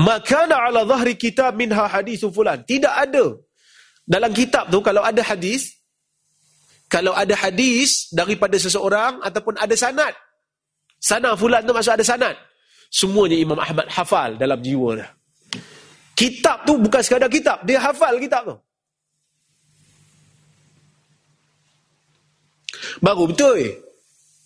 [0.00, 2.62] Makana ala zahri kitab minha hadisu fulan.
[2.64, 3.36] Tidak ada.
[4.06, 5.79] Dalam kitab tu, kalau ada hadis,
[6.90, 10.10] kalau ada hadis daripada seseorang ataupun ada sanad.
[10.98, 12.34] Sanad fulan tu maksud ada sanad.
[12.90, 15.06] Semuanya Imam Ahmad hafal dalam jiwa dia.
[16.18, 17.62] Kitab tu bukan sekadar kitab.
[17.62, 18.56] Dia hafal kitab tu.
[22.98, 23.70] Baru betul.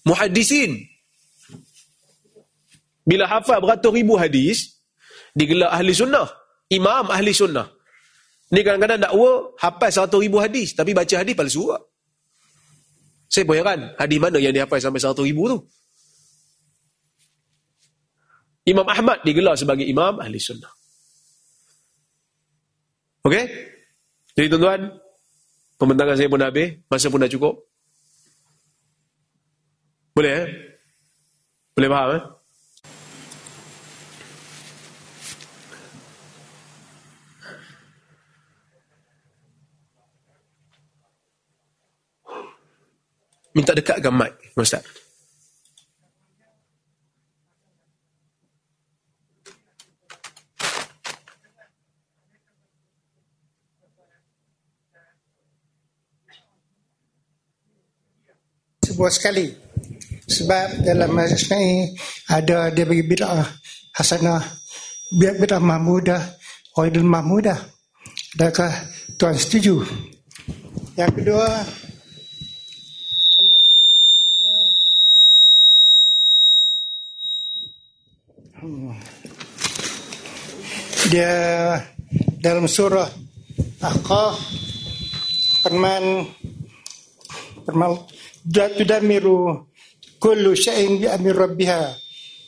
[0.04, 0.84] Muhadisin.
[3.08, 4.84] Bila hafal beratus ribu hadis,
[5.32, 6.28] digelar ahli sunnah.
[6.68, 7.72] Imam ahli sunnah.
[8.52, 10.76] Ni kadang-kadang dakwa hafal seratus ribu hadis.
[10.76, 11.72] Tapi baca hadis palsu.
[13.28, 13.80] Saya pun heran.
[13.98, 15.59] Hadis mana yang dihafal sampai seratus ribu tu?
[18.64, 20.72] Imam Ahmad digelar sebagai imam ahli sunnah.
[23.24, 23.44] Okey?
[24.36, 24.80] Jadi tuan-tuan,
[25.76, 27.55] pembentangan saya pun dah habis, masa pun dah cukup.
[30.16, 30.46] Boleh eh?
[31.76, 32.22] Boleh faham eh?
[43.55, 44.82] Minta dekatkan mic, Ustaz.
[58.94, 59.51] sebuah sekali.
[60.31, 61.90] Sebab dalam majlis ni
[62.31, 63.43] ada dia bagi bid'ah
[63.98, 64.40] hasanah.
[65.18, 66.22] Biar bid'ah mahmudah
[66.78, 67.59] qaidul mahmudah.
[68.39, 68.70] Adakah
[69.18, 69.82] tuan setuju?
[70.94, 71.51] Yang kedua
[81.15, 81.78] dia
[82.43, 83.07] dalam surah
[83.78, 84.35] Ahqaf
[85.62, 86.27] firman
[87.62, 88.03] firman
[88.74, 89.62] tudamiru
[90.19, 91.95] kullu syai'in bi amri rabbiha.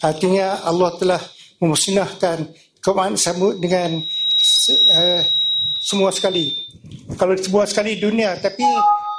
[0.03, 1.23] Artinya Allah telah
[1.63, 2.43] memusnahkan
[2.83, 5.23] kaum samud dengan uh,
[5.87, 6.51] semua sekali.
[7.15, 8.67] Kalau semua sekali dunia tapi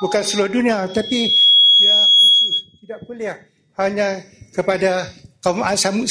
[0.04, 1.32] bukan seluruh dunia tapi
[1.80, 3.40] dia khusus tidak kuliah
[3.80, 4.20] hanya
[4.52, 5.08] kepada
[5.40, 6.04] kaum samud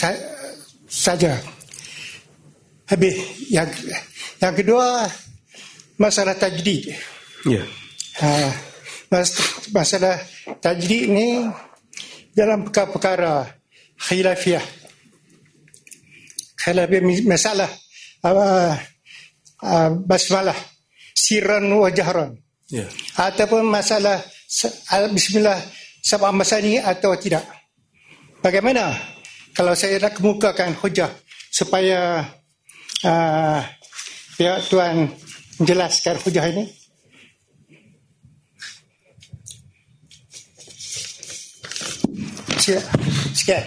[0.88, 1.36] saja
[2.86, 3.14] habis.
[3.50, 3.68] Yang
[4.42, 5.06] yang kedua
[5.96, 6.98] masalah tajdid ya.
[7.46, 7.66] Yeah.
[8.20, 8.52] uh,
[9.72, 10.18] masalah
[10.60, 11.46] tajdid ni
[12.36, 13.48] dalam perkara-perkara
[13.96, 14.64] khilafiyah.
[16.60, 17.70] Khilafiyah masalah
[18.26, 18.74] uh,
[19.62, 20.56] uh, basmalah
[21.14, 22.38] sirran wa jahran.
[22.66, 22.90] Yeah.
[23.14, 24.18] ataupun masalah
[25.14, 25.54] bismillah
[26.02, 27.46] sabah masani atau tidak.
[28.42, 28.94] Bagaimana?
[29.56, 31.08] Kalau saya nak kemukakan hujah
[31.48, 32.20] supaya
[33.04, 33.60] uh,
[34.40, 35.10] pihak tuan
[35.60, 36.64] menjelaskan hujah ini
[42.66, 42.82] sikit.
[43.34, 43.64] sikit.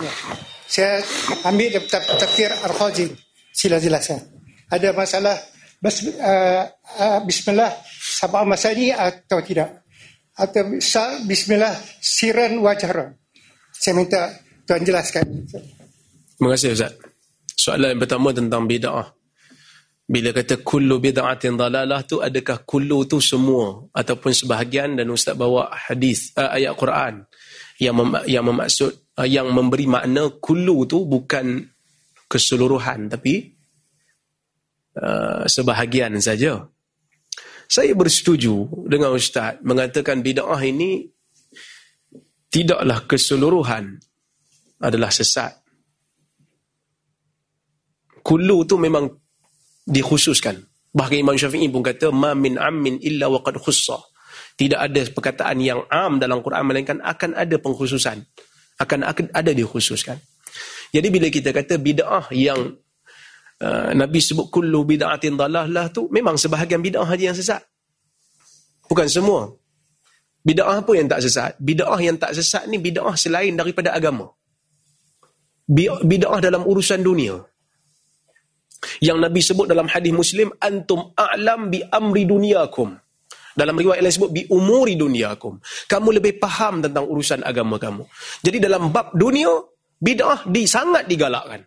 [0.00, 0.12] Ya.
[0.64, 0.92] Saya
[1.46, 3.12] ambil tafsir Al-Khazi.
[3.54, 4.18] Sila jelaskan.
[4.66, 5.36] Ada masalah
[5.78, 6.64] bas, uh,
[6.98, 7.70] uh, Bismillah
[8.00, 9.86] sabah masani atau tidak?
[10.34, 10.74] Atau
[11.28, 13.14] Bismillah siran wajaran?
[13.70, 14.34] Saya minta
[14.66, 15.44] Tuan jelaskan.
[16.34, 17.13] Terima kasih Ustaz.
[17.64, 19.08] Soalan yang pertama tentang bid'ah.
[20.04, 25.72] Bila kata kullu bid'atin dalalah tu adakah kullu tu semua ataupun sebahagian dan ustaz bawa
[25.72, 27.24] hadis uh, ayat Quran
[27.80, 31.64] yang mem, yang memaksud uh, yang memberi makna kullu tu bukan
[32.28, 33.56] keseluruhan tapi
[35.00, 36.68] uh, sebahagian saja.
[37.64, 41.08] Saya bersetuju dengan ustaz mengatakan bid'ah ini
[42.52, 43.96] tidaklah keseluruhan
[44.84, 45.63] adalah sesat.
[48.24, 49.04] Kullu tu memang
[49.84, 50.56] dikhususkan.
[50.96, 54.00] Bahkan Imam Syafi'i pun kata ma min ammin illa waqad khussa.
[54.56, 58.24] Tidak ada perkataan yang am dalam Quran melainkan akan ada pengkhususan.
[58.80, 60.16] Akan ada dikhususkan.
[60.94, 62.78] Jadi bila kita kata bid'ah yang
[63.60, 67.62] uh, Nabi sebut kullu bid'atin dalalah tu memang sebahagian bid'ah saja yang sesat.
[68.88, 69.52] Bukan semua.
[70.40, 71.58] Bid'ah apa yang tak sesat?
[71.58, 74.30] Bid'ah yang tak sesat ni bid'ah selain daripada agama.
[75.66, 77.42] Bid'ah dalam urusan dunia
[79.04, 82.94] yang Nabi sebut dalam hadis Muslim antum a'lam bi amri dunyakum
[83.54, 85.62] dalam riwayat lain sebut bi umuri dunyakum.
[85.86, 88.02] Kamu lebih faham tentang urusan agama kamu.
[88.42, 89.50] Jadi dalam bab dunia
[90.02, 91.62] bid'ah di sangat digalakkan.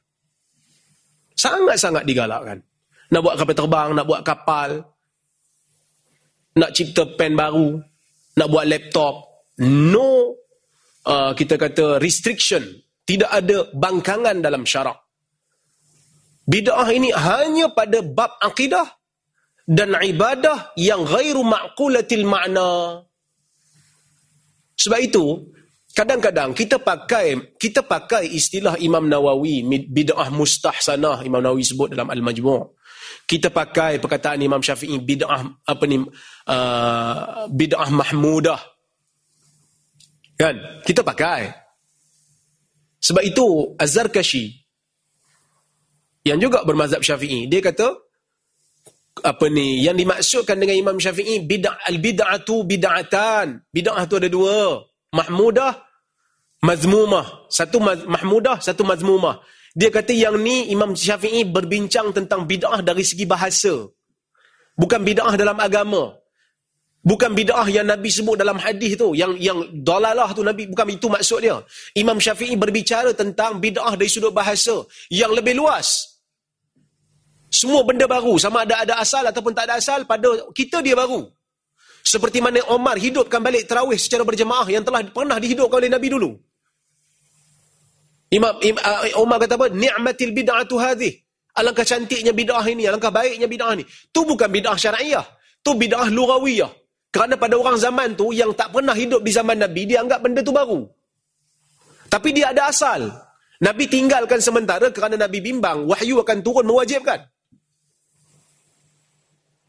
[1.31, 2.60] Sangat-sangat digalakkan.
[3.07, 4.69] Nak buat kapal terbang, nak buat kapal,
[6.60, 7.80] nak cipta pen baru,
[8.35, 10.35] nak buat laptop, no
[11.07, 12.68] uh, kita kata restriction,
[13.07, 15.07] tidak ada bangkangan dalam syarak.
[16.48, 18.88] Bid'ah ini hanya pada bab akidah
[19.68, 23.03] dan ibadah yang ghairu ma'qulatil ma'na.
[24.80, 25.52] Sebab itu,
[25.91, 32.78] kadang-kadang kita pakai kita pakai istilah Imam Nawawi bid'ah mustahsanah Imam Nawawi sebut dalam Al-Majmu'
[33.28, 38.61] kita pakai perkataan Imam Syafi'i bid'ah apa ni uh, bid'ah mahmudah.
[40.40, 40.56] Kan?
[40.88, 41.52] Kita pakai.
[43.03, 44.66] Sebab itu Az-Zarkashi
[46.28, 47.95] yang juga bermazhab Syafi'i dia kata
[49.24, 54.84] apa ni yang dimaksudkan dengan Imam Syafi'i bid'ah al-bid'atu bid'atan bid'ah tu ada dua
[55.16, 55.88] mahmudah
[56.64, 57.49] mazmumah.
[57.52, 59.41] Satu mahmudah, satu mazmumah.
[59.78, 63.86] Dia kata yang ni Imam Syafi'i berbincang tentang bid'ah dari segi bahasa.
[64.74, 66.18] Bukan bid'ah dalam agama.
[67.06, 69.14] Bukan bid'ah yang Nabi sebut dalam hadis tu.
[69.14, 71.62] Yang yang dalalah tu Nabi, bukan itu maksud dia.
[71.94, 74.82] Imam Syafi'i berbicara tentang bid'ah dari sudut bahasa.
[75.14, 76.16] Yang lebih luas.
[77.48, 78.36] Semua benda baru.
[78.36, 80.03] Sama ada ada asal ataupun tak ada asal.
[80.03, 81.28] Pada kita dia baru.
[82.03, 86.32] Seperti mana Omar hidupkan balik terawih secara berjemaah yang telah pernah dihidupkan oleh Nabi dulu.
[88.32, 89.68] Imam, Imam uh, Umar kata apa?
[89.72, 91.15] Ni'matil bid'atu hadhi.
[91.57, 93.84] Alangkah cantiknya bid'ah ini, alangkah baiknya bid'ah ini.
[94.11, 95.26] Tu bukan bid'ah syar'iyah.
[95.64, 96.72] Tu bid'ah lughawiyah.
[97.11, 100.44] Kerana pada orang zaman tu yang tak pernah hidup di zaman Nabi, dia anggap benda
[100.44, 100.86] tu baru.
[102.07, 103.10] Tapi dia ada asal.
[103.57, 107.26] Nabi tinggalkan sementara kerana Nabi bimbang, wahyu akan turun mewajibkan.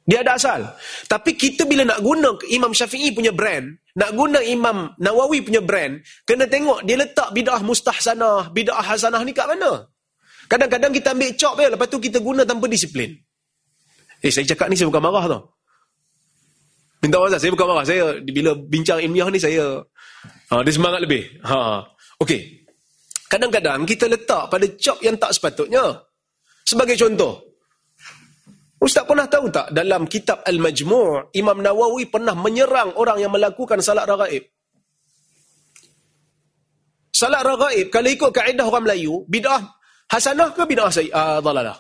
[0.09, 0.65] Dia ada asal.
[1.05, 6.01] Tapi kita bila nak guna Imam Syafi'i punya brand, nak guna Imam Nawawi punya brand,
[6.25, 9.85] kena tengok dia letak bid'ah mustahsanah, bid'ah hasanah ni kat mana.
[10.49, 13.13] Kadang-kadang kita ambil cop je, lepas tu kita guna tanpa disiplin.
[14.25, 15.43] Eh, saya cakap ni saya bukan marah tau.
[16.99, 17.85] Minta maaf saya bukan marah.
[17.87, 19.79] Saya bila bincang ilmiah ni saya
[20.51, 21.23] ha, dia semangat lebih.
[21.47, 21.85] Ha.
[22.19, 22.67] Okey.
[23.29, 25.85] Kadang-kadang kita letak pada cop yang tak sepatutnya.
[26.65, 27.48] Sebagai contoh,
[28.79, 34.07] Ustaz pernah tahu tak dalam kitab Al-Majmu' Imam Nawawi pernah menyerang orang yang melakukan salat
[34.07, 34.47] ragaib.
[37.11, 39.67] Salat ragaib kalau ikut kaedah orang Melayu, bid'ah
[40.07, 41.75] hasanah ke bid'ah uh, dalalah?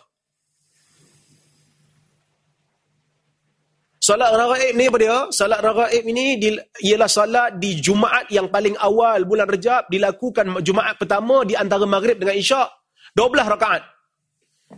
[4.02, 5.16] Salat ragaib ni apa dia?
[5.30, 6.34] Salat ragaib ini
[6.82, 12.18] ialah salat di Jumaat yang paling awal bulan Rejab dilakukan Jumaat pertama di antara Maghrib
[12.18, 12.66] dengan Isyak.
[13.14, 13.82] 12 rakaat.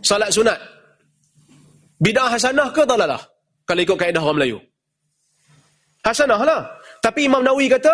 [0.05, 0.80] Salat sunat.
[2.01, 3.21] Bid'ah hasanah ke dalalah?
[3.69, 4.57] Kalau ikut kaedah orang Melayu.
[6.01, 6.61] Hasanah lah.
[6.97, 7.93] Tapi Imam Nawawi kata,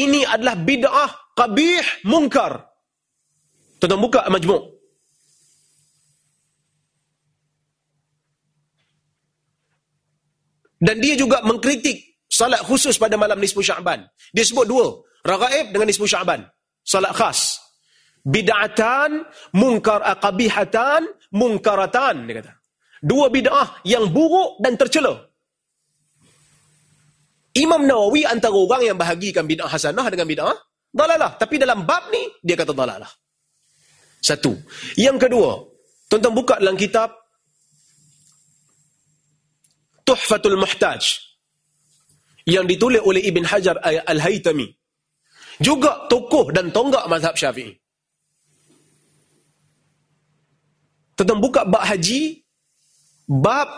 [0.00, 2.64] ini adalah bid'ah qabih munkar.
[3.76, 4.72] Tuan-tuan buka majmuk.
[10.80, 14.08] Dan dia juga mengkritik salat khusus pada malam nisfu Sya'ban.
[14.32, 14.88] Dia sebut dua.
[15.20, 16.48] Ragaib dengan nisfu Sya'ban.
[16.80, 17.60] Salat khas.
[18.24, 19.20] Bid'atan,
[19.52, 22.24] munkar aqabihatan, munkaratan.
[22.24, 22.63] Dia kata
[23.04, 25.28] dua bid'ah yang buruk dan tercela.
[27.54, 30.56] Imam Nawawi antara orang yang bahagikan bid'ah hasanah dengan bid'ah
[30.90, 31.36] dalalah.
[31.36, 33.10] Tapi dalam bab ni, dia kata dalalah.
[34.24, 34.56] Satu.
[34.96, 35.60] Yang kedua,
[36.08, 37.12] tuan-tuan buka dalam kitab
[40.04, 41.00] Tuhfatul Muhtaj
[42.44, 44.68] yang ditulis oleh Ibn Hajar Al-Haytami.
[45.60, 47.72] Juga tokoh dan tonggak mazhab syafi'i.
[51.14, 52.43] Tuan-tuan buka bab haji
[53.24, 53.68] bab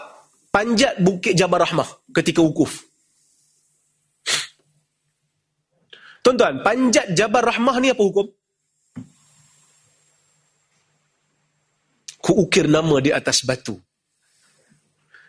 [0.51, 2.86] panjat bukit Jabal Rahmah ketika wukuf.
[6.27, 8.27] Tuan-tuan, panjat Jabal Rahmah ni apa hukum?
[12.18, 13.78] Ku ukir nama di atas batu.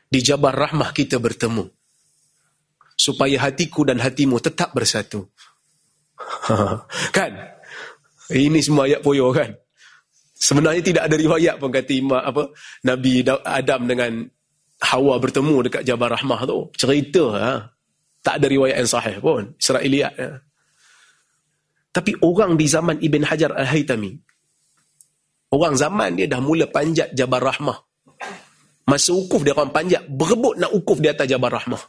[0.10, 1.70] Di Jabal Rahmah kita bertemu.
[2.98, 5.30] Supaya hatiku dan hatimu tetap bersatu.
[7.18, 7.32] kan?
[8.34, 9.54] Ini semua ayat poyo kan?
[10.38, 12.54] Sebenarnya tidak ada riwayat pun kata imam apa
[12.86, 14.12] Nabi Adam dengan
[14.78, 16.70] Hawa bertemu dekat Jabal Rahmah tu.
[16.78, 17.52] Cerita ha.
[18.22, 19.58] Tak ada riwayat yang sahih pun.
[19.58, 20.14] Israiliyat.
[20.14, 20.30] Ha.
[21.90, 24.14] Tapi orang di zaman Ibn Hajar Al-Haytami.
[25.50, 27.78] Orang zaman dia dah mula panjat Jabal Rahmah.
[28.86, 30.06] Masa ukuf dia orang panjat.
[30.06, 31.82] Berebut nak ukuf di atas Jabal Rahmah.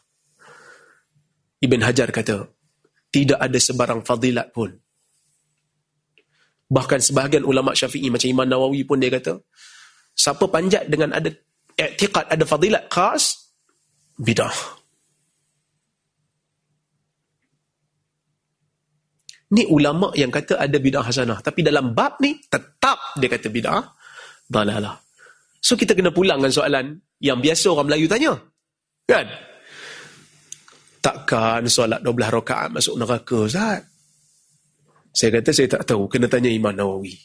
[1.61, 2.49] Ibn Hajar kata.
[3.12, 4.73] Tidak ada sebarang fadilat pun
[6.69, 9.40] Bahkan sebahagian ulama syafi'i macam Imam Nawawi pun dia kata,
[10.12, 11.32] siapa panjat dengan ada
[11.81, 13.55] i'tiqad, ada fadilat khas,
[14.20, 14.53] bidah.
[19.49, 21.40] Ni ulama yang kata ada bidah hasanah.
[21.40, 23.81] Tapi dalam bab ni, tetap dia kata bidah
[24.45, 25.01] dalalah.
[25.65, 26.86] So kita kena pulang dengan soalan
[27.24, 28.36] yang biasa orang Melayu tanya.
[29.09, 29.24] Kan?
[31.01, 33.88] Takkan solat 12 rakaat masuk neraka, Ustaz?
[35.13, 37.17] Saya kata saya tak tahu, kena tanya Imam Nawawi.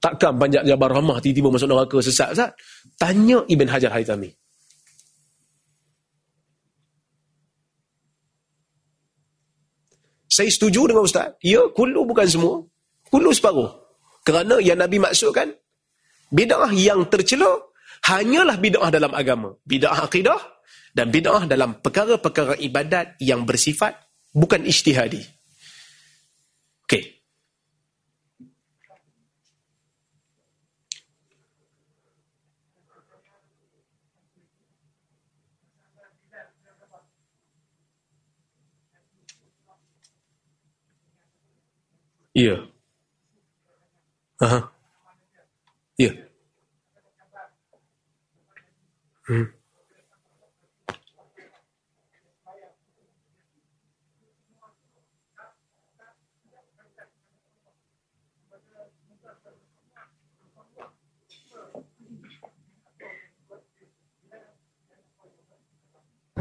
[0.00, 2.54] Takkan banyak Jabar Rahmah tiba-tiba masuk neraka sesat, Ustaz?
[2.94, 4.30] Tanya Ibn Hajar Haytami.
[10.30, 11.34] Saya setuju dengan Ustaz.
[11.42, 12.62] Ya, kulu bukan semua.
[13.10, 13.72] Kulu separuh.
[14.22, 15.54] Kerana yang Nabi maksudkan,
[16.30, 17.66] bid'ah yang tercela
[18.06, 19.54] hanyalah bid'ah dalam agama.
[19.66, 20.55] Bid'ah akidah
[20.96, 24.00] dan bid'ah dalam perkara-perkara ibadat yang bersifat
[24.32, 25.20] bukan ijtihadi.
[26.88, 27.04] Okey.
[42.32, 42.56] Ya.
[44.40, 44.72] Aha.
[45.96, 46.12] Ya.
[49.26, 49.55] Hmm.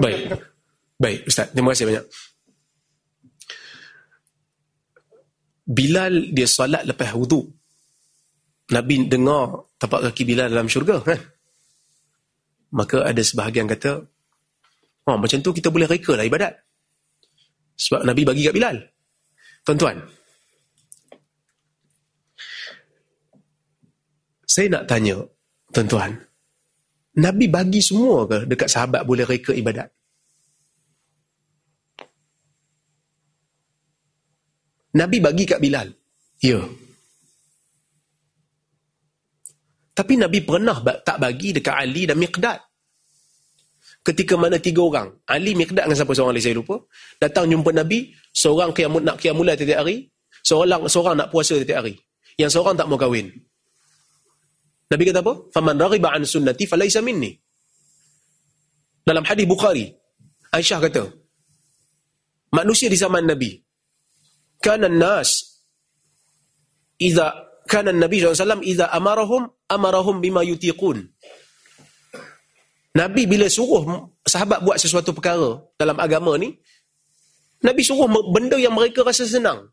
[0.05, 0.21] Baik.
[1.01, 1.49] Baik, Ustaz.
[1.49, 2.05] Terima kasih banyak.
[5.65, 7.41] Bilal dia salat lepas wudu.
[8.69, 11.17] Nabi dengar tapak kaki Bilal dalam syurga kan?
[12.73, 14.05] Maka ada sebahagian kata,
[15.09, 16.53] oh, macam tu kita boleh reka lah ibadat.
[17.77, 18.77] Sebab Nabi bagi kat Bilal.
[19.65, 19.97] Tuan-tuan,
[24.45, 25.17] saya nak tanya,
[25.73, 26.13] tuan-tuan,
[27.15, 29.87] Nabi bagi semua ke dekat sahabat boleh reka ibadat?
[34.95, 35.91] Nabi bagi kat Bilal.
[36.39, 36.59] Ya.
[39.95, 42.59] Tapi Nabi pernah tak bagi dekat Ali dan Miqdad.
[44.05, 46.77] Ketika mana tiga orang, Ali, Miqdad dengan siapa seorang lagi saya lupa,
[47.17, 50.13] datang jumpa Nabi, seorang kiamut nak kiamulai tiap hari,
[50.45, 51.97] seorang seorang nak puasa tiap hari.
[52.37, 53.33] Yang seorang tak mau kahwin.
[54.85, 55.33] Nabi kata apa?
[55.49, 57.33] Faman raghiba an sunnati falaysa minni.
[59.05, 59.85] Dalam hadis Bukhari,
[60.49, 61.03] Aisyah kata,
[62.53, 63.65] manusia di zaman Nabi,
[64.65, 65.61] kana nas
[66.97, 67.25] idza
[67.69, 71.05] kana nabi SAW idza amarahum amarahum bima yutiqun
[72.95, 73.83] Nabi bila suruh
[74.23, 76.55] sahabat buat sesuatu perkara dalam agama ni
[77.59, 79.69] Nabi suruh benda yang mereka rasa senang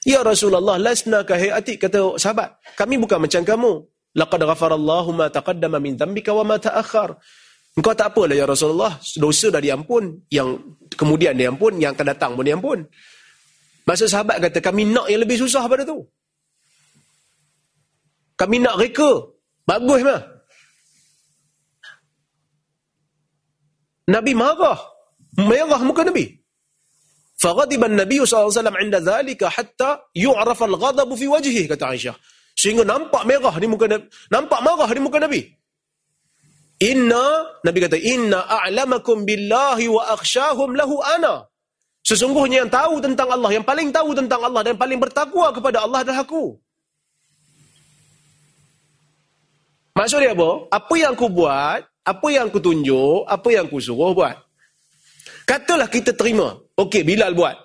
[0.00, 3.72] Ya Rasulullah lasna ka hayati kata sahabat kami bukan macam kamu
[4.15, 7.17] laqad ghafarallahu ma taqaddama min dhanbika wa ma ta'akhkhar
[7.75, 12.47] Engkau tak apalah ya Rasulullah dosa dah diampun yang kemudian diampun yang akan datang pun
[12.47, 12.79] diampun
[13.85, 16.01] Masa sahabat kata, kami nak yang lebih susah pada tu.
[18.33, 19.29] Kami nak reka.
[19.61, 20.21] Bagus mah.
[24.09, 24.81] Nabi marah.
[25.37, 26.41] Merah muka Nabi.
[27.35, 32.15] فغضب النبي صلى الله عليه وسلم عند ذلك حتى يعرف الغضب في وجهه kata Aisyah
[32.60, 35.40] sehingga nampak merah di muka Nabi nampak marah di muka Nabi
[36.84, 37.24] inna
[37.64, 41.48] Nabi kata inna a'lamakum billahi wa akhshahum lahu ana
[42.00, 46.00] Sesungguhnya yang tahu tentang Allah, yang paling tahu tentang Allah dan paling bertakwa kepada Allah
[46.00, 46.56] adalah aku.
[49.92, 50.50] Maksudnya apa?
[50.72, 54.32] Apa yang aku buat, apa yang aku tunjuk, apa yang aku suruh buat.
[55.44, 56.56] Katalah kita terima.
[56.78, 57.58] Okey, Bilal buat.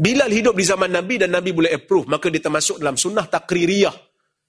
[0.00, 2.08] Bilal hidup di zaman Nabi dan Nabi boleh approve.
[2.08, 3.92] Maka dia termasuk dalam sunnah takririyah.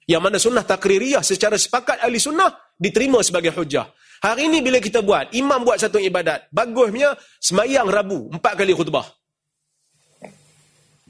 [0.08, 2.48] Yang mana sunnah takririyah secara sepakat ahli sunnah
[2.80, 3.92] diterima sebagai hujah.
[4.24, 6.48] Hari ini bila kita buat, imam buat satu ibadat.
[6.50, 7.12] Bagusnya
[7.44, 9.04] semayang Rabu, empat kali khutbah.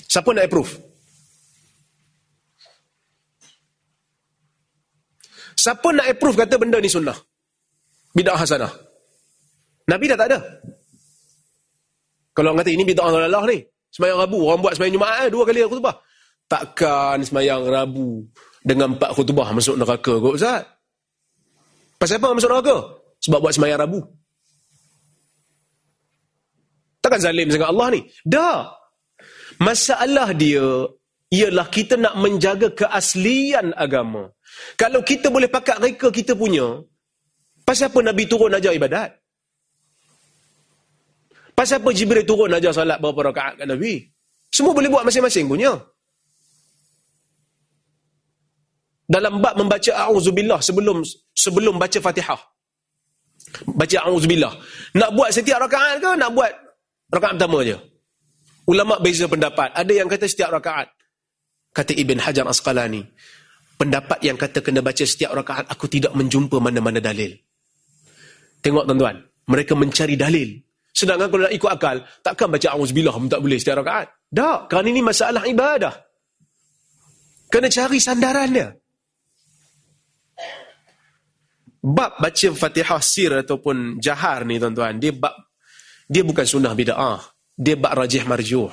[0.09, 0.71] Siapa nak approve?
[5.53, 7.15] Siapa nak approve kata benda ni sunnah?
[8.17, 8.73] Bid'ah hasanah.
[9.87, 10.39] Nabi dah tak ada.
[12.33, 13.61] Kalau orang kata ini bid'ah Allah ni.
[13.93, 16.01] Semayang Rabu, orang buat semayang Jumaat eh, dua kali khutbah.
[16.49, 18.25] Takkan semayang Rabu
[18.63, 20.63] dengan empat khutbah masuk neraka kot Ustaz?
[21.97, 22.77] Pasal apa masuk neraka?
[23.23, 23.99] Sebab buat semayang Rabu.
[27.01, 28.01] Takkan zalim sangat Allah ni?
[28.21, 28.73] Dah.
[29.57, 30.85] Masalah dia
[31.33, 34.29] ialah kita nak menjaga keaslian agama.
[34.79, 36.83] Kalau kita boleh pakat reka kita punya,
[37.67, 39.09] pasal apa Nabi turun ajar ibadat?
[41.57, 44.05] Pasal apa Jibril turun ajar salat berapa rakaat kat Nabi?
[44.53, 45.73] Semua boleh buat masing-masing punya.
[49.07, 50.99] Dalam bab membaca a'udzubillah sebelum
[51.31, 52.41] sebelum baca Fatihah.
[53.71, 54.51] Baca a'udzubillah.
[54.99, 56.51] Nak buat setiap rakaat ke nak buat
[57.15, 57.79] rakaat pertama je?
[58.67, 59.71] Ulama beza pendapat.
[59.71, 60.91] Ada yang kata setiap rakaat.
[61.71, 62.99] Kata Ibn Hajar Asqalani.
[63.79, 67.31] Pendapat yang kata kena baca setiap rakaat, aku tidak menjumpa mana-mana dalil.
[68.59, 69.23] Tengok tuan-tuan.
[69.47, 70.59] Mereka mencari dalil.
[70.91, 74.09] Sedangkan kalau nak ikut akal, takkan baca A'udzubillah pun tak boleh setiap rakaat.
[74.27, 75.93] Tak, kerana ini masalah ibadah.
[77.47, 78.86] Kena cari sandarannya.
[81.77, 85.33] Bab baca Fatihah sir ataupun jahar ni tuan-tuan, dia bab
[86.07, 88.69] dia bukan sunnah bid'ah dia bak rajih marjuh.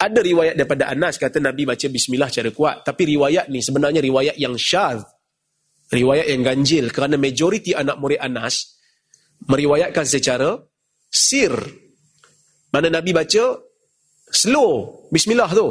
[0.00, 2.82] Ada riwayat daripada Anas kata Nabi baca bismillah cara kuat.
[2.82, 5.06] Tapi riwayat ni sebenarnya riwayat yang syaz.
[5.92, 6.90] Riwayat yang ganjil.
[6.90, 8.80] Kerana majoriti anak murid Anas
[9.46, 10.58] meriwayatkan secara
[11.06, 11.52] sir.
[12.74, 13.60] Mana Nabi baca
[14.26, 15.06] slow.
[15.12, 15.68] Bismillah tu.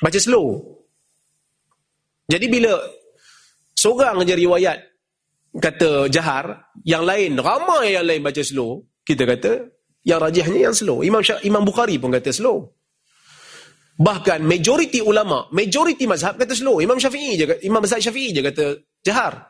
[0.00, 0.77] Baca slow.
[2.28, 2.76] Jadi bila
[3.72, 4.78] seorang je riwayat
[5.56, 9.64] kata jahar, yang lain, ramai yang lain baca slow, kita kata
[10.04, 11.00] yang rajihnya yang slow.
[11.00, 12.68] Imam Syah, Imam Bukhari pun kata slow.
[13.98, 16.78] Bahkan majoriti ulama, majoriti mazhab kata slow.
[16.84, 18.64] Imam Syafi'i je, Imam Mazhab Syafi'i je kata
[19.02, 19.48] jahar.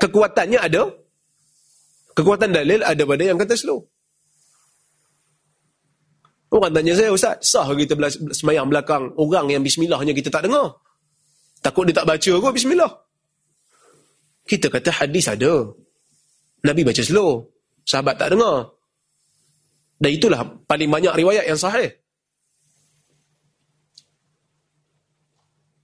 [0.00, 0.88] Kekuatannya ada.
[2.16, 3.84] Kekuatan dalil ada pada yang kata slow.
[6.56, 7.92] Orang tanya saya, Ustaz, sah kita
[8.32, 10.72] semayang belakang orang yang bismillahnya kita tak dengar?
[11.60, 12.88] Takut dia tak baca kot bismillah.
[14.48, 15.68] Kita kata hadis ada.
[16.64, 17.44] Nabi baca slow.
[17.84, 18.72] Sahabat tak dengar.
[20.00, 21.92] Dan itulah paling banyak riwayat yang sahih.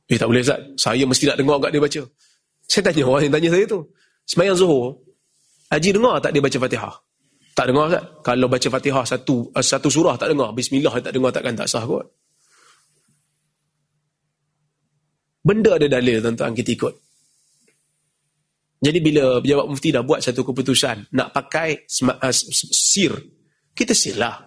[0.09, 0.61] Eh tak boleh Ustaz.
[0.81, 2.03] Saya mesti nak dengar kat dia baca.
[2.65, 3.81] Saya tanya orang yang tanya saya tu.
[4.24, 5.05] Semayang Zuhur.
[5.69, 6.97] Haji dengar tak dia baca Fatihah?
[7.52, 8.04] Tak dengar Ustaz.
[8.24, 10.56] Kalau baca Fatihah satu uh, satu surah tak dengar.
[10.56, 12.08] Bismillah tak dengar takkan tak sah kot.
[15.42, 16.94] Benda ada dalil tuan-tuan kita ikut.
[18.82, 23.12] Jadi bila pejabat mufti dah buat satu keputusan nak pakai uh, sir,
[23.76, 24.42] kita sirlah.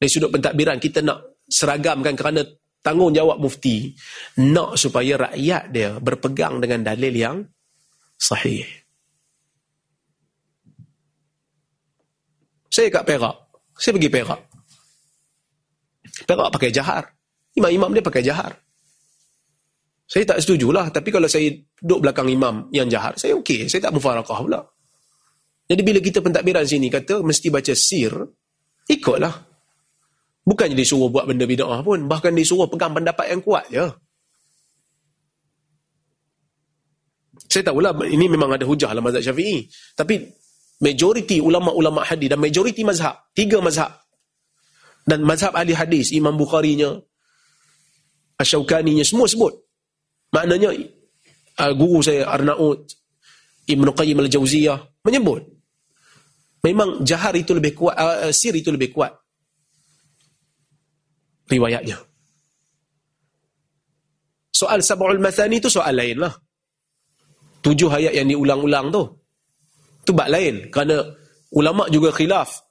[0.00, 2.40] Dari sudut pentadbiran kita nak seragamkan kerana
[2.80, 3.92] tanggungjawab mufti
[4.40, 7.36] nak supaya rakyat dia berpegang dengan dalil yang
[8.16, 8.79] sahih.
[12.70, 13.36] Saya kat Perak.
[13.74, 14.40] Saya pergi Perak.
[16.24, 17.02] Perak pakai jahar.
[17.58, 18.54] Imam-imam dia pakai jahar.
[20.06, 20.90] Saya tak setujulah.
[20.94, 21.50] Tapi kalau saya
[21.82, 23.66] duduk belakang imam yang jahat, saya okey.
[23.66, 24.62] Saya tak mufarakah pula.
[25.70, 28.10] Jadi bila kita pentadbiran sini kata mesti baca sir,
[28.90, 29.34] ikutlah.
[30.42, 32.10] Bukannya disuruh buat benda bid'ah pun.
[32.10, 33.86] Bahkan disuruh pegang pendapat yang kuat je.
[37.50, 39.66] Saya tahulah ini memang ada hujah dalam mazhab syafi'i.
[39.94, 40.22] Tapi
[40.80, 43.92] majoriti ulama-ulama hadis dan majoriti mazhab, tiga mazhab.
[45.04, 46.96] Dan mazhab ahli hadis, Imam Bukharinya,
[48.40, 49.52] Asyaukaninya, semua sebut.
[50.32, 50.70] Maknanya
[51.60, 52.86] uh, guru saya Arnaud
[53.66, 55.42] Ibn Qayyim Al-Jauziyah menyebut
[56.62, 59.10] memang jahar itu lebih kuat uh, sir itu lebih kuat
[61.50, 61.98] riwayatnya.
[64.54, 66.30] Soal Sab'ul Mathani itu soal lain lah.
[67.64, 69.02] Tujuh ayat yang diulang-ulang tu.
[70.04, 70.68] Itu bak lain.
[70.72, 71.04] Kerana
[71.52, 72.64] ulama' juga khilaf.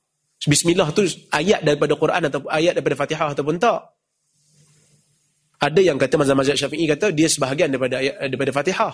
[0.48, 1.04] Bismillah tu
[1.36, 3.84] ayat daripada Quran atau ayat daripada Fatihah ataupun tak.
[5.60, 8.94] Ada yang kata mazhab-mazhab Syafi'i kata dia sebahagian daripada ayat, daripada Fatihah.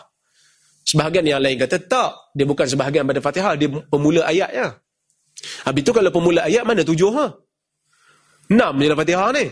[0.81, 4.81] Sebahagian yang lain kata tak, dia bukan sebahagian daripada Fatihah, dia pemula ayatnya.
[5.69, 7.29] Habis tu kalau pemula ayat mana tujuh ha?
[8.49, 9.45] Enam je Fatihah ni.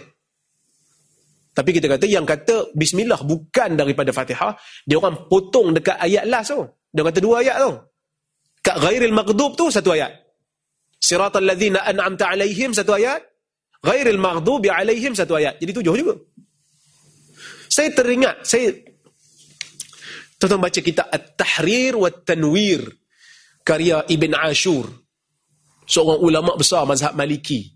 [1.54, 4.58] Tapi kita kata yang kata bismillah bukan daripada Fatihah,
[4.90, 6.66] dia orang potong dekat ayat last tu.
[6.90, 7.72] Dia kata dua ayat tu.
[8.64, 10.24] Ghairil maghdub tu satu ayat.
[10.96, 13.20] Siratal ladzina an'amta alaihim satu ayat.
[13.84, 15.60] Ghairil maghdubi alaihim satu ayat.
[15.60, 16.16] Jadi tujuh juga.
[17.68, 18.72] Saya teringat, saya
[20.40, 22.88] tuan-tuan baca kitab At-Tahrir wa Tanwir
[23.68, 24.88] karya Ibn Ashur.
[25.84, 27.76] Seorang ulama besar mazhab Maliki.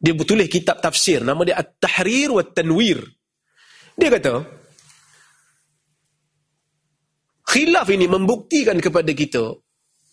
[0.00, 3.04] Dia bertulis kitab tafsir nama dia At-Tahrir wa Tanwir.
[4.00, 4.61] Dia kata
[7.52, 9.52] khilaf ini membuktikan kepada kita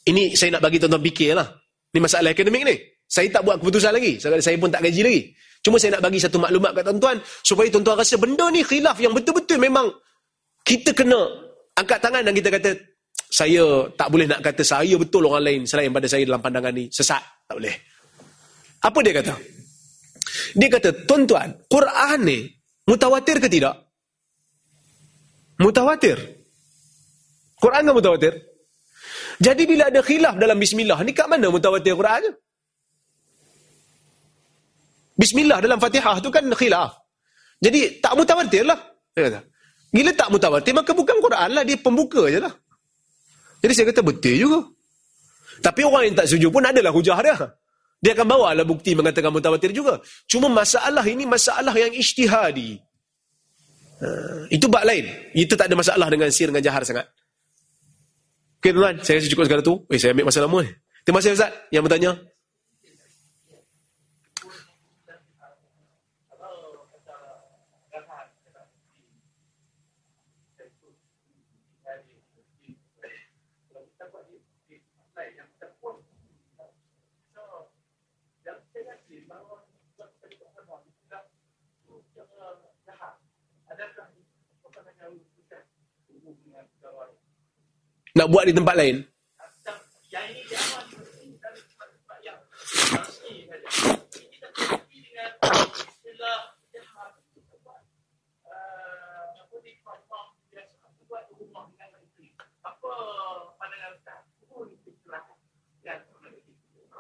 [0.09, 1.47] ini saya nak bagi tuan-tuan fikirlah.
[1.93, 2.75] Ini masalah akademik ni.
[3.09, 4.21] Saya tak buat keputusan lagi.
[4.21, 5.21] Saya pun tak gaji lagi.
[5.59, 9.11] Cuma saya nak bagi satu maklumat kat tuan-tuan supaya tuan-tuan rasa benda ni khilaf yang
[9.11, 9.91] betul-betul memang
[10.63, 11.19] kita kena
[11.75, 12.69] angkat tangan dan kita kata
[13.29, 16.87] saya tak boleh nak kata saya betul orang lain selain pada saya dalam pandangan ni
[16.87, 17.21] sesat.
[17.49, 17.75] Tak boleh.
[18.79, 19.33] Apa dia kata?
[20.55, 22.39] Dia kata, tuan-tuan, Quran ni
[22.87, 23.75] mutawatir ke tidak?
[25.59, 26.38] Mutawatir.
[27.59, 28.33] Quran kan mutawatir?
[29.39, 32.23] Jadi bila ada khilaf dalam bismillah, ni kat mana mutawatir Quran
[35.19, 36.95] Bismillah dalam Fatihah tu kan khilaf.
[37.59, 38.79] Jadi tak mutawatir lah.
[39.91, 41.63] Gila tak mutawatir maka bukan Quran lah.
[41.67, 42.55] Dia pembuka je lah.
[43.59, 44.59] Jadi saya kata betul juga.
[45.59, 47.35] Tapi orang yang tak setuju pun adalah hujah dia.
[47.99, 49.99] Dia akan bawa lah bukti mengatakan mutawatir juga.
[50.23, 52.79] Cuma masalah ini masalah yang ijtihadi.
[53.99, 55.03] Uh, itu bak lain.
[55.35, 57.11] Itu tak ada masalah dengan sir dengan jahar sangat.
[58.59, 59.73] Okay tuan, saya rasa cukup sekali tu.
[59.87, 60.71] Eh, saya ambil masa lama ni.
[61.07, 62.19] Terima kasih Ustaz yang bertanya.
[88.19, 88.99] Nak buat di tempat lain.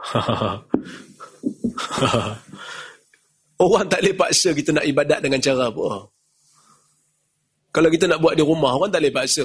[3.59, 6.07] Orang tak boleh paksa kita nak ibadat dengan cara apa.
[7.75, 9.43] Kalau kita nak buat di rumah, orang tak boleh paksa.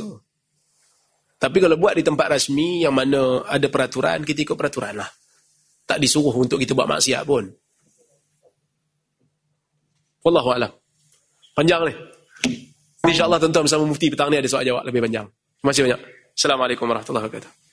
[1.45, 5.11] Tapi kalau buat di tempat rasmi yang mana ada peraturan, kita ikut peraturan lah.
[5.85, 7.45] Tak disuruh untuk kita buat maksiat pun.
[10.25, 10.73] Wallahualam.
[11.53, 11.93] Panjang ni.
[13.05, 15.29] InsyaAllah tuan-tuan bersama mufti petang ni ada soal jawab lebih panjang.
[15.61, 16.01] Terima kasih banyak.
[16.33, 17.64] Assalamualaikum warahmatullahi wabarakatuh.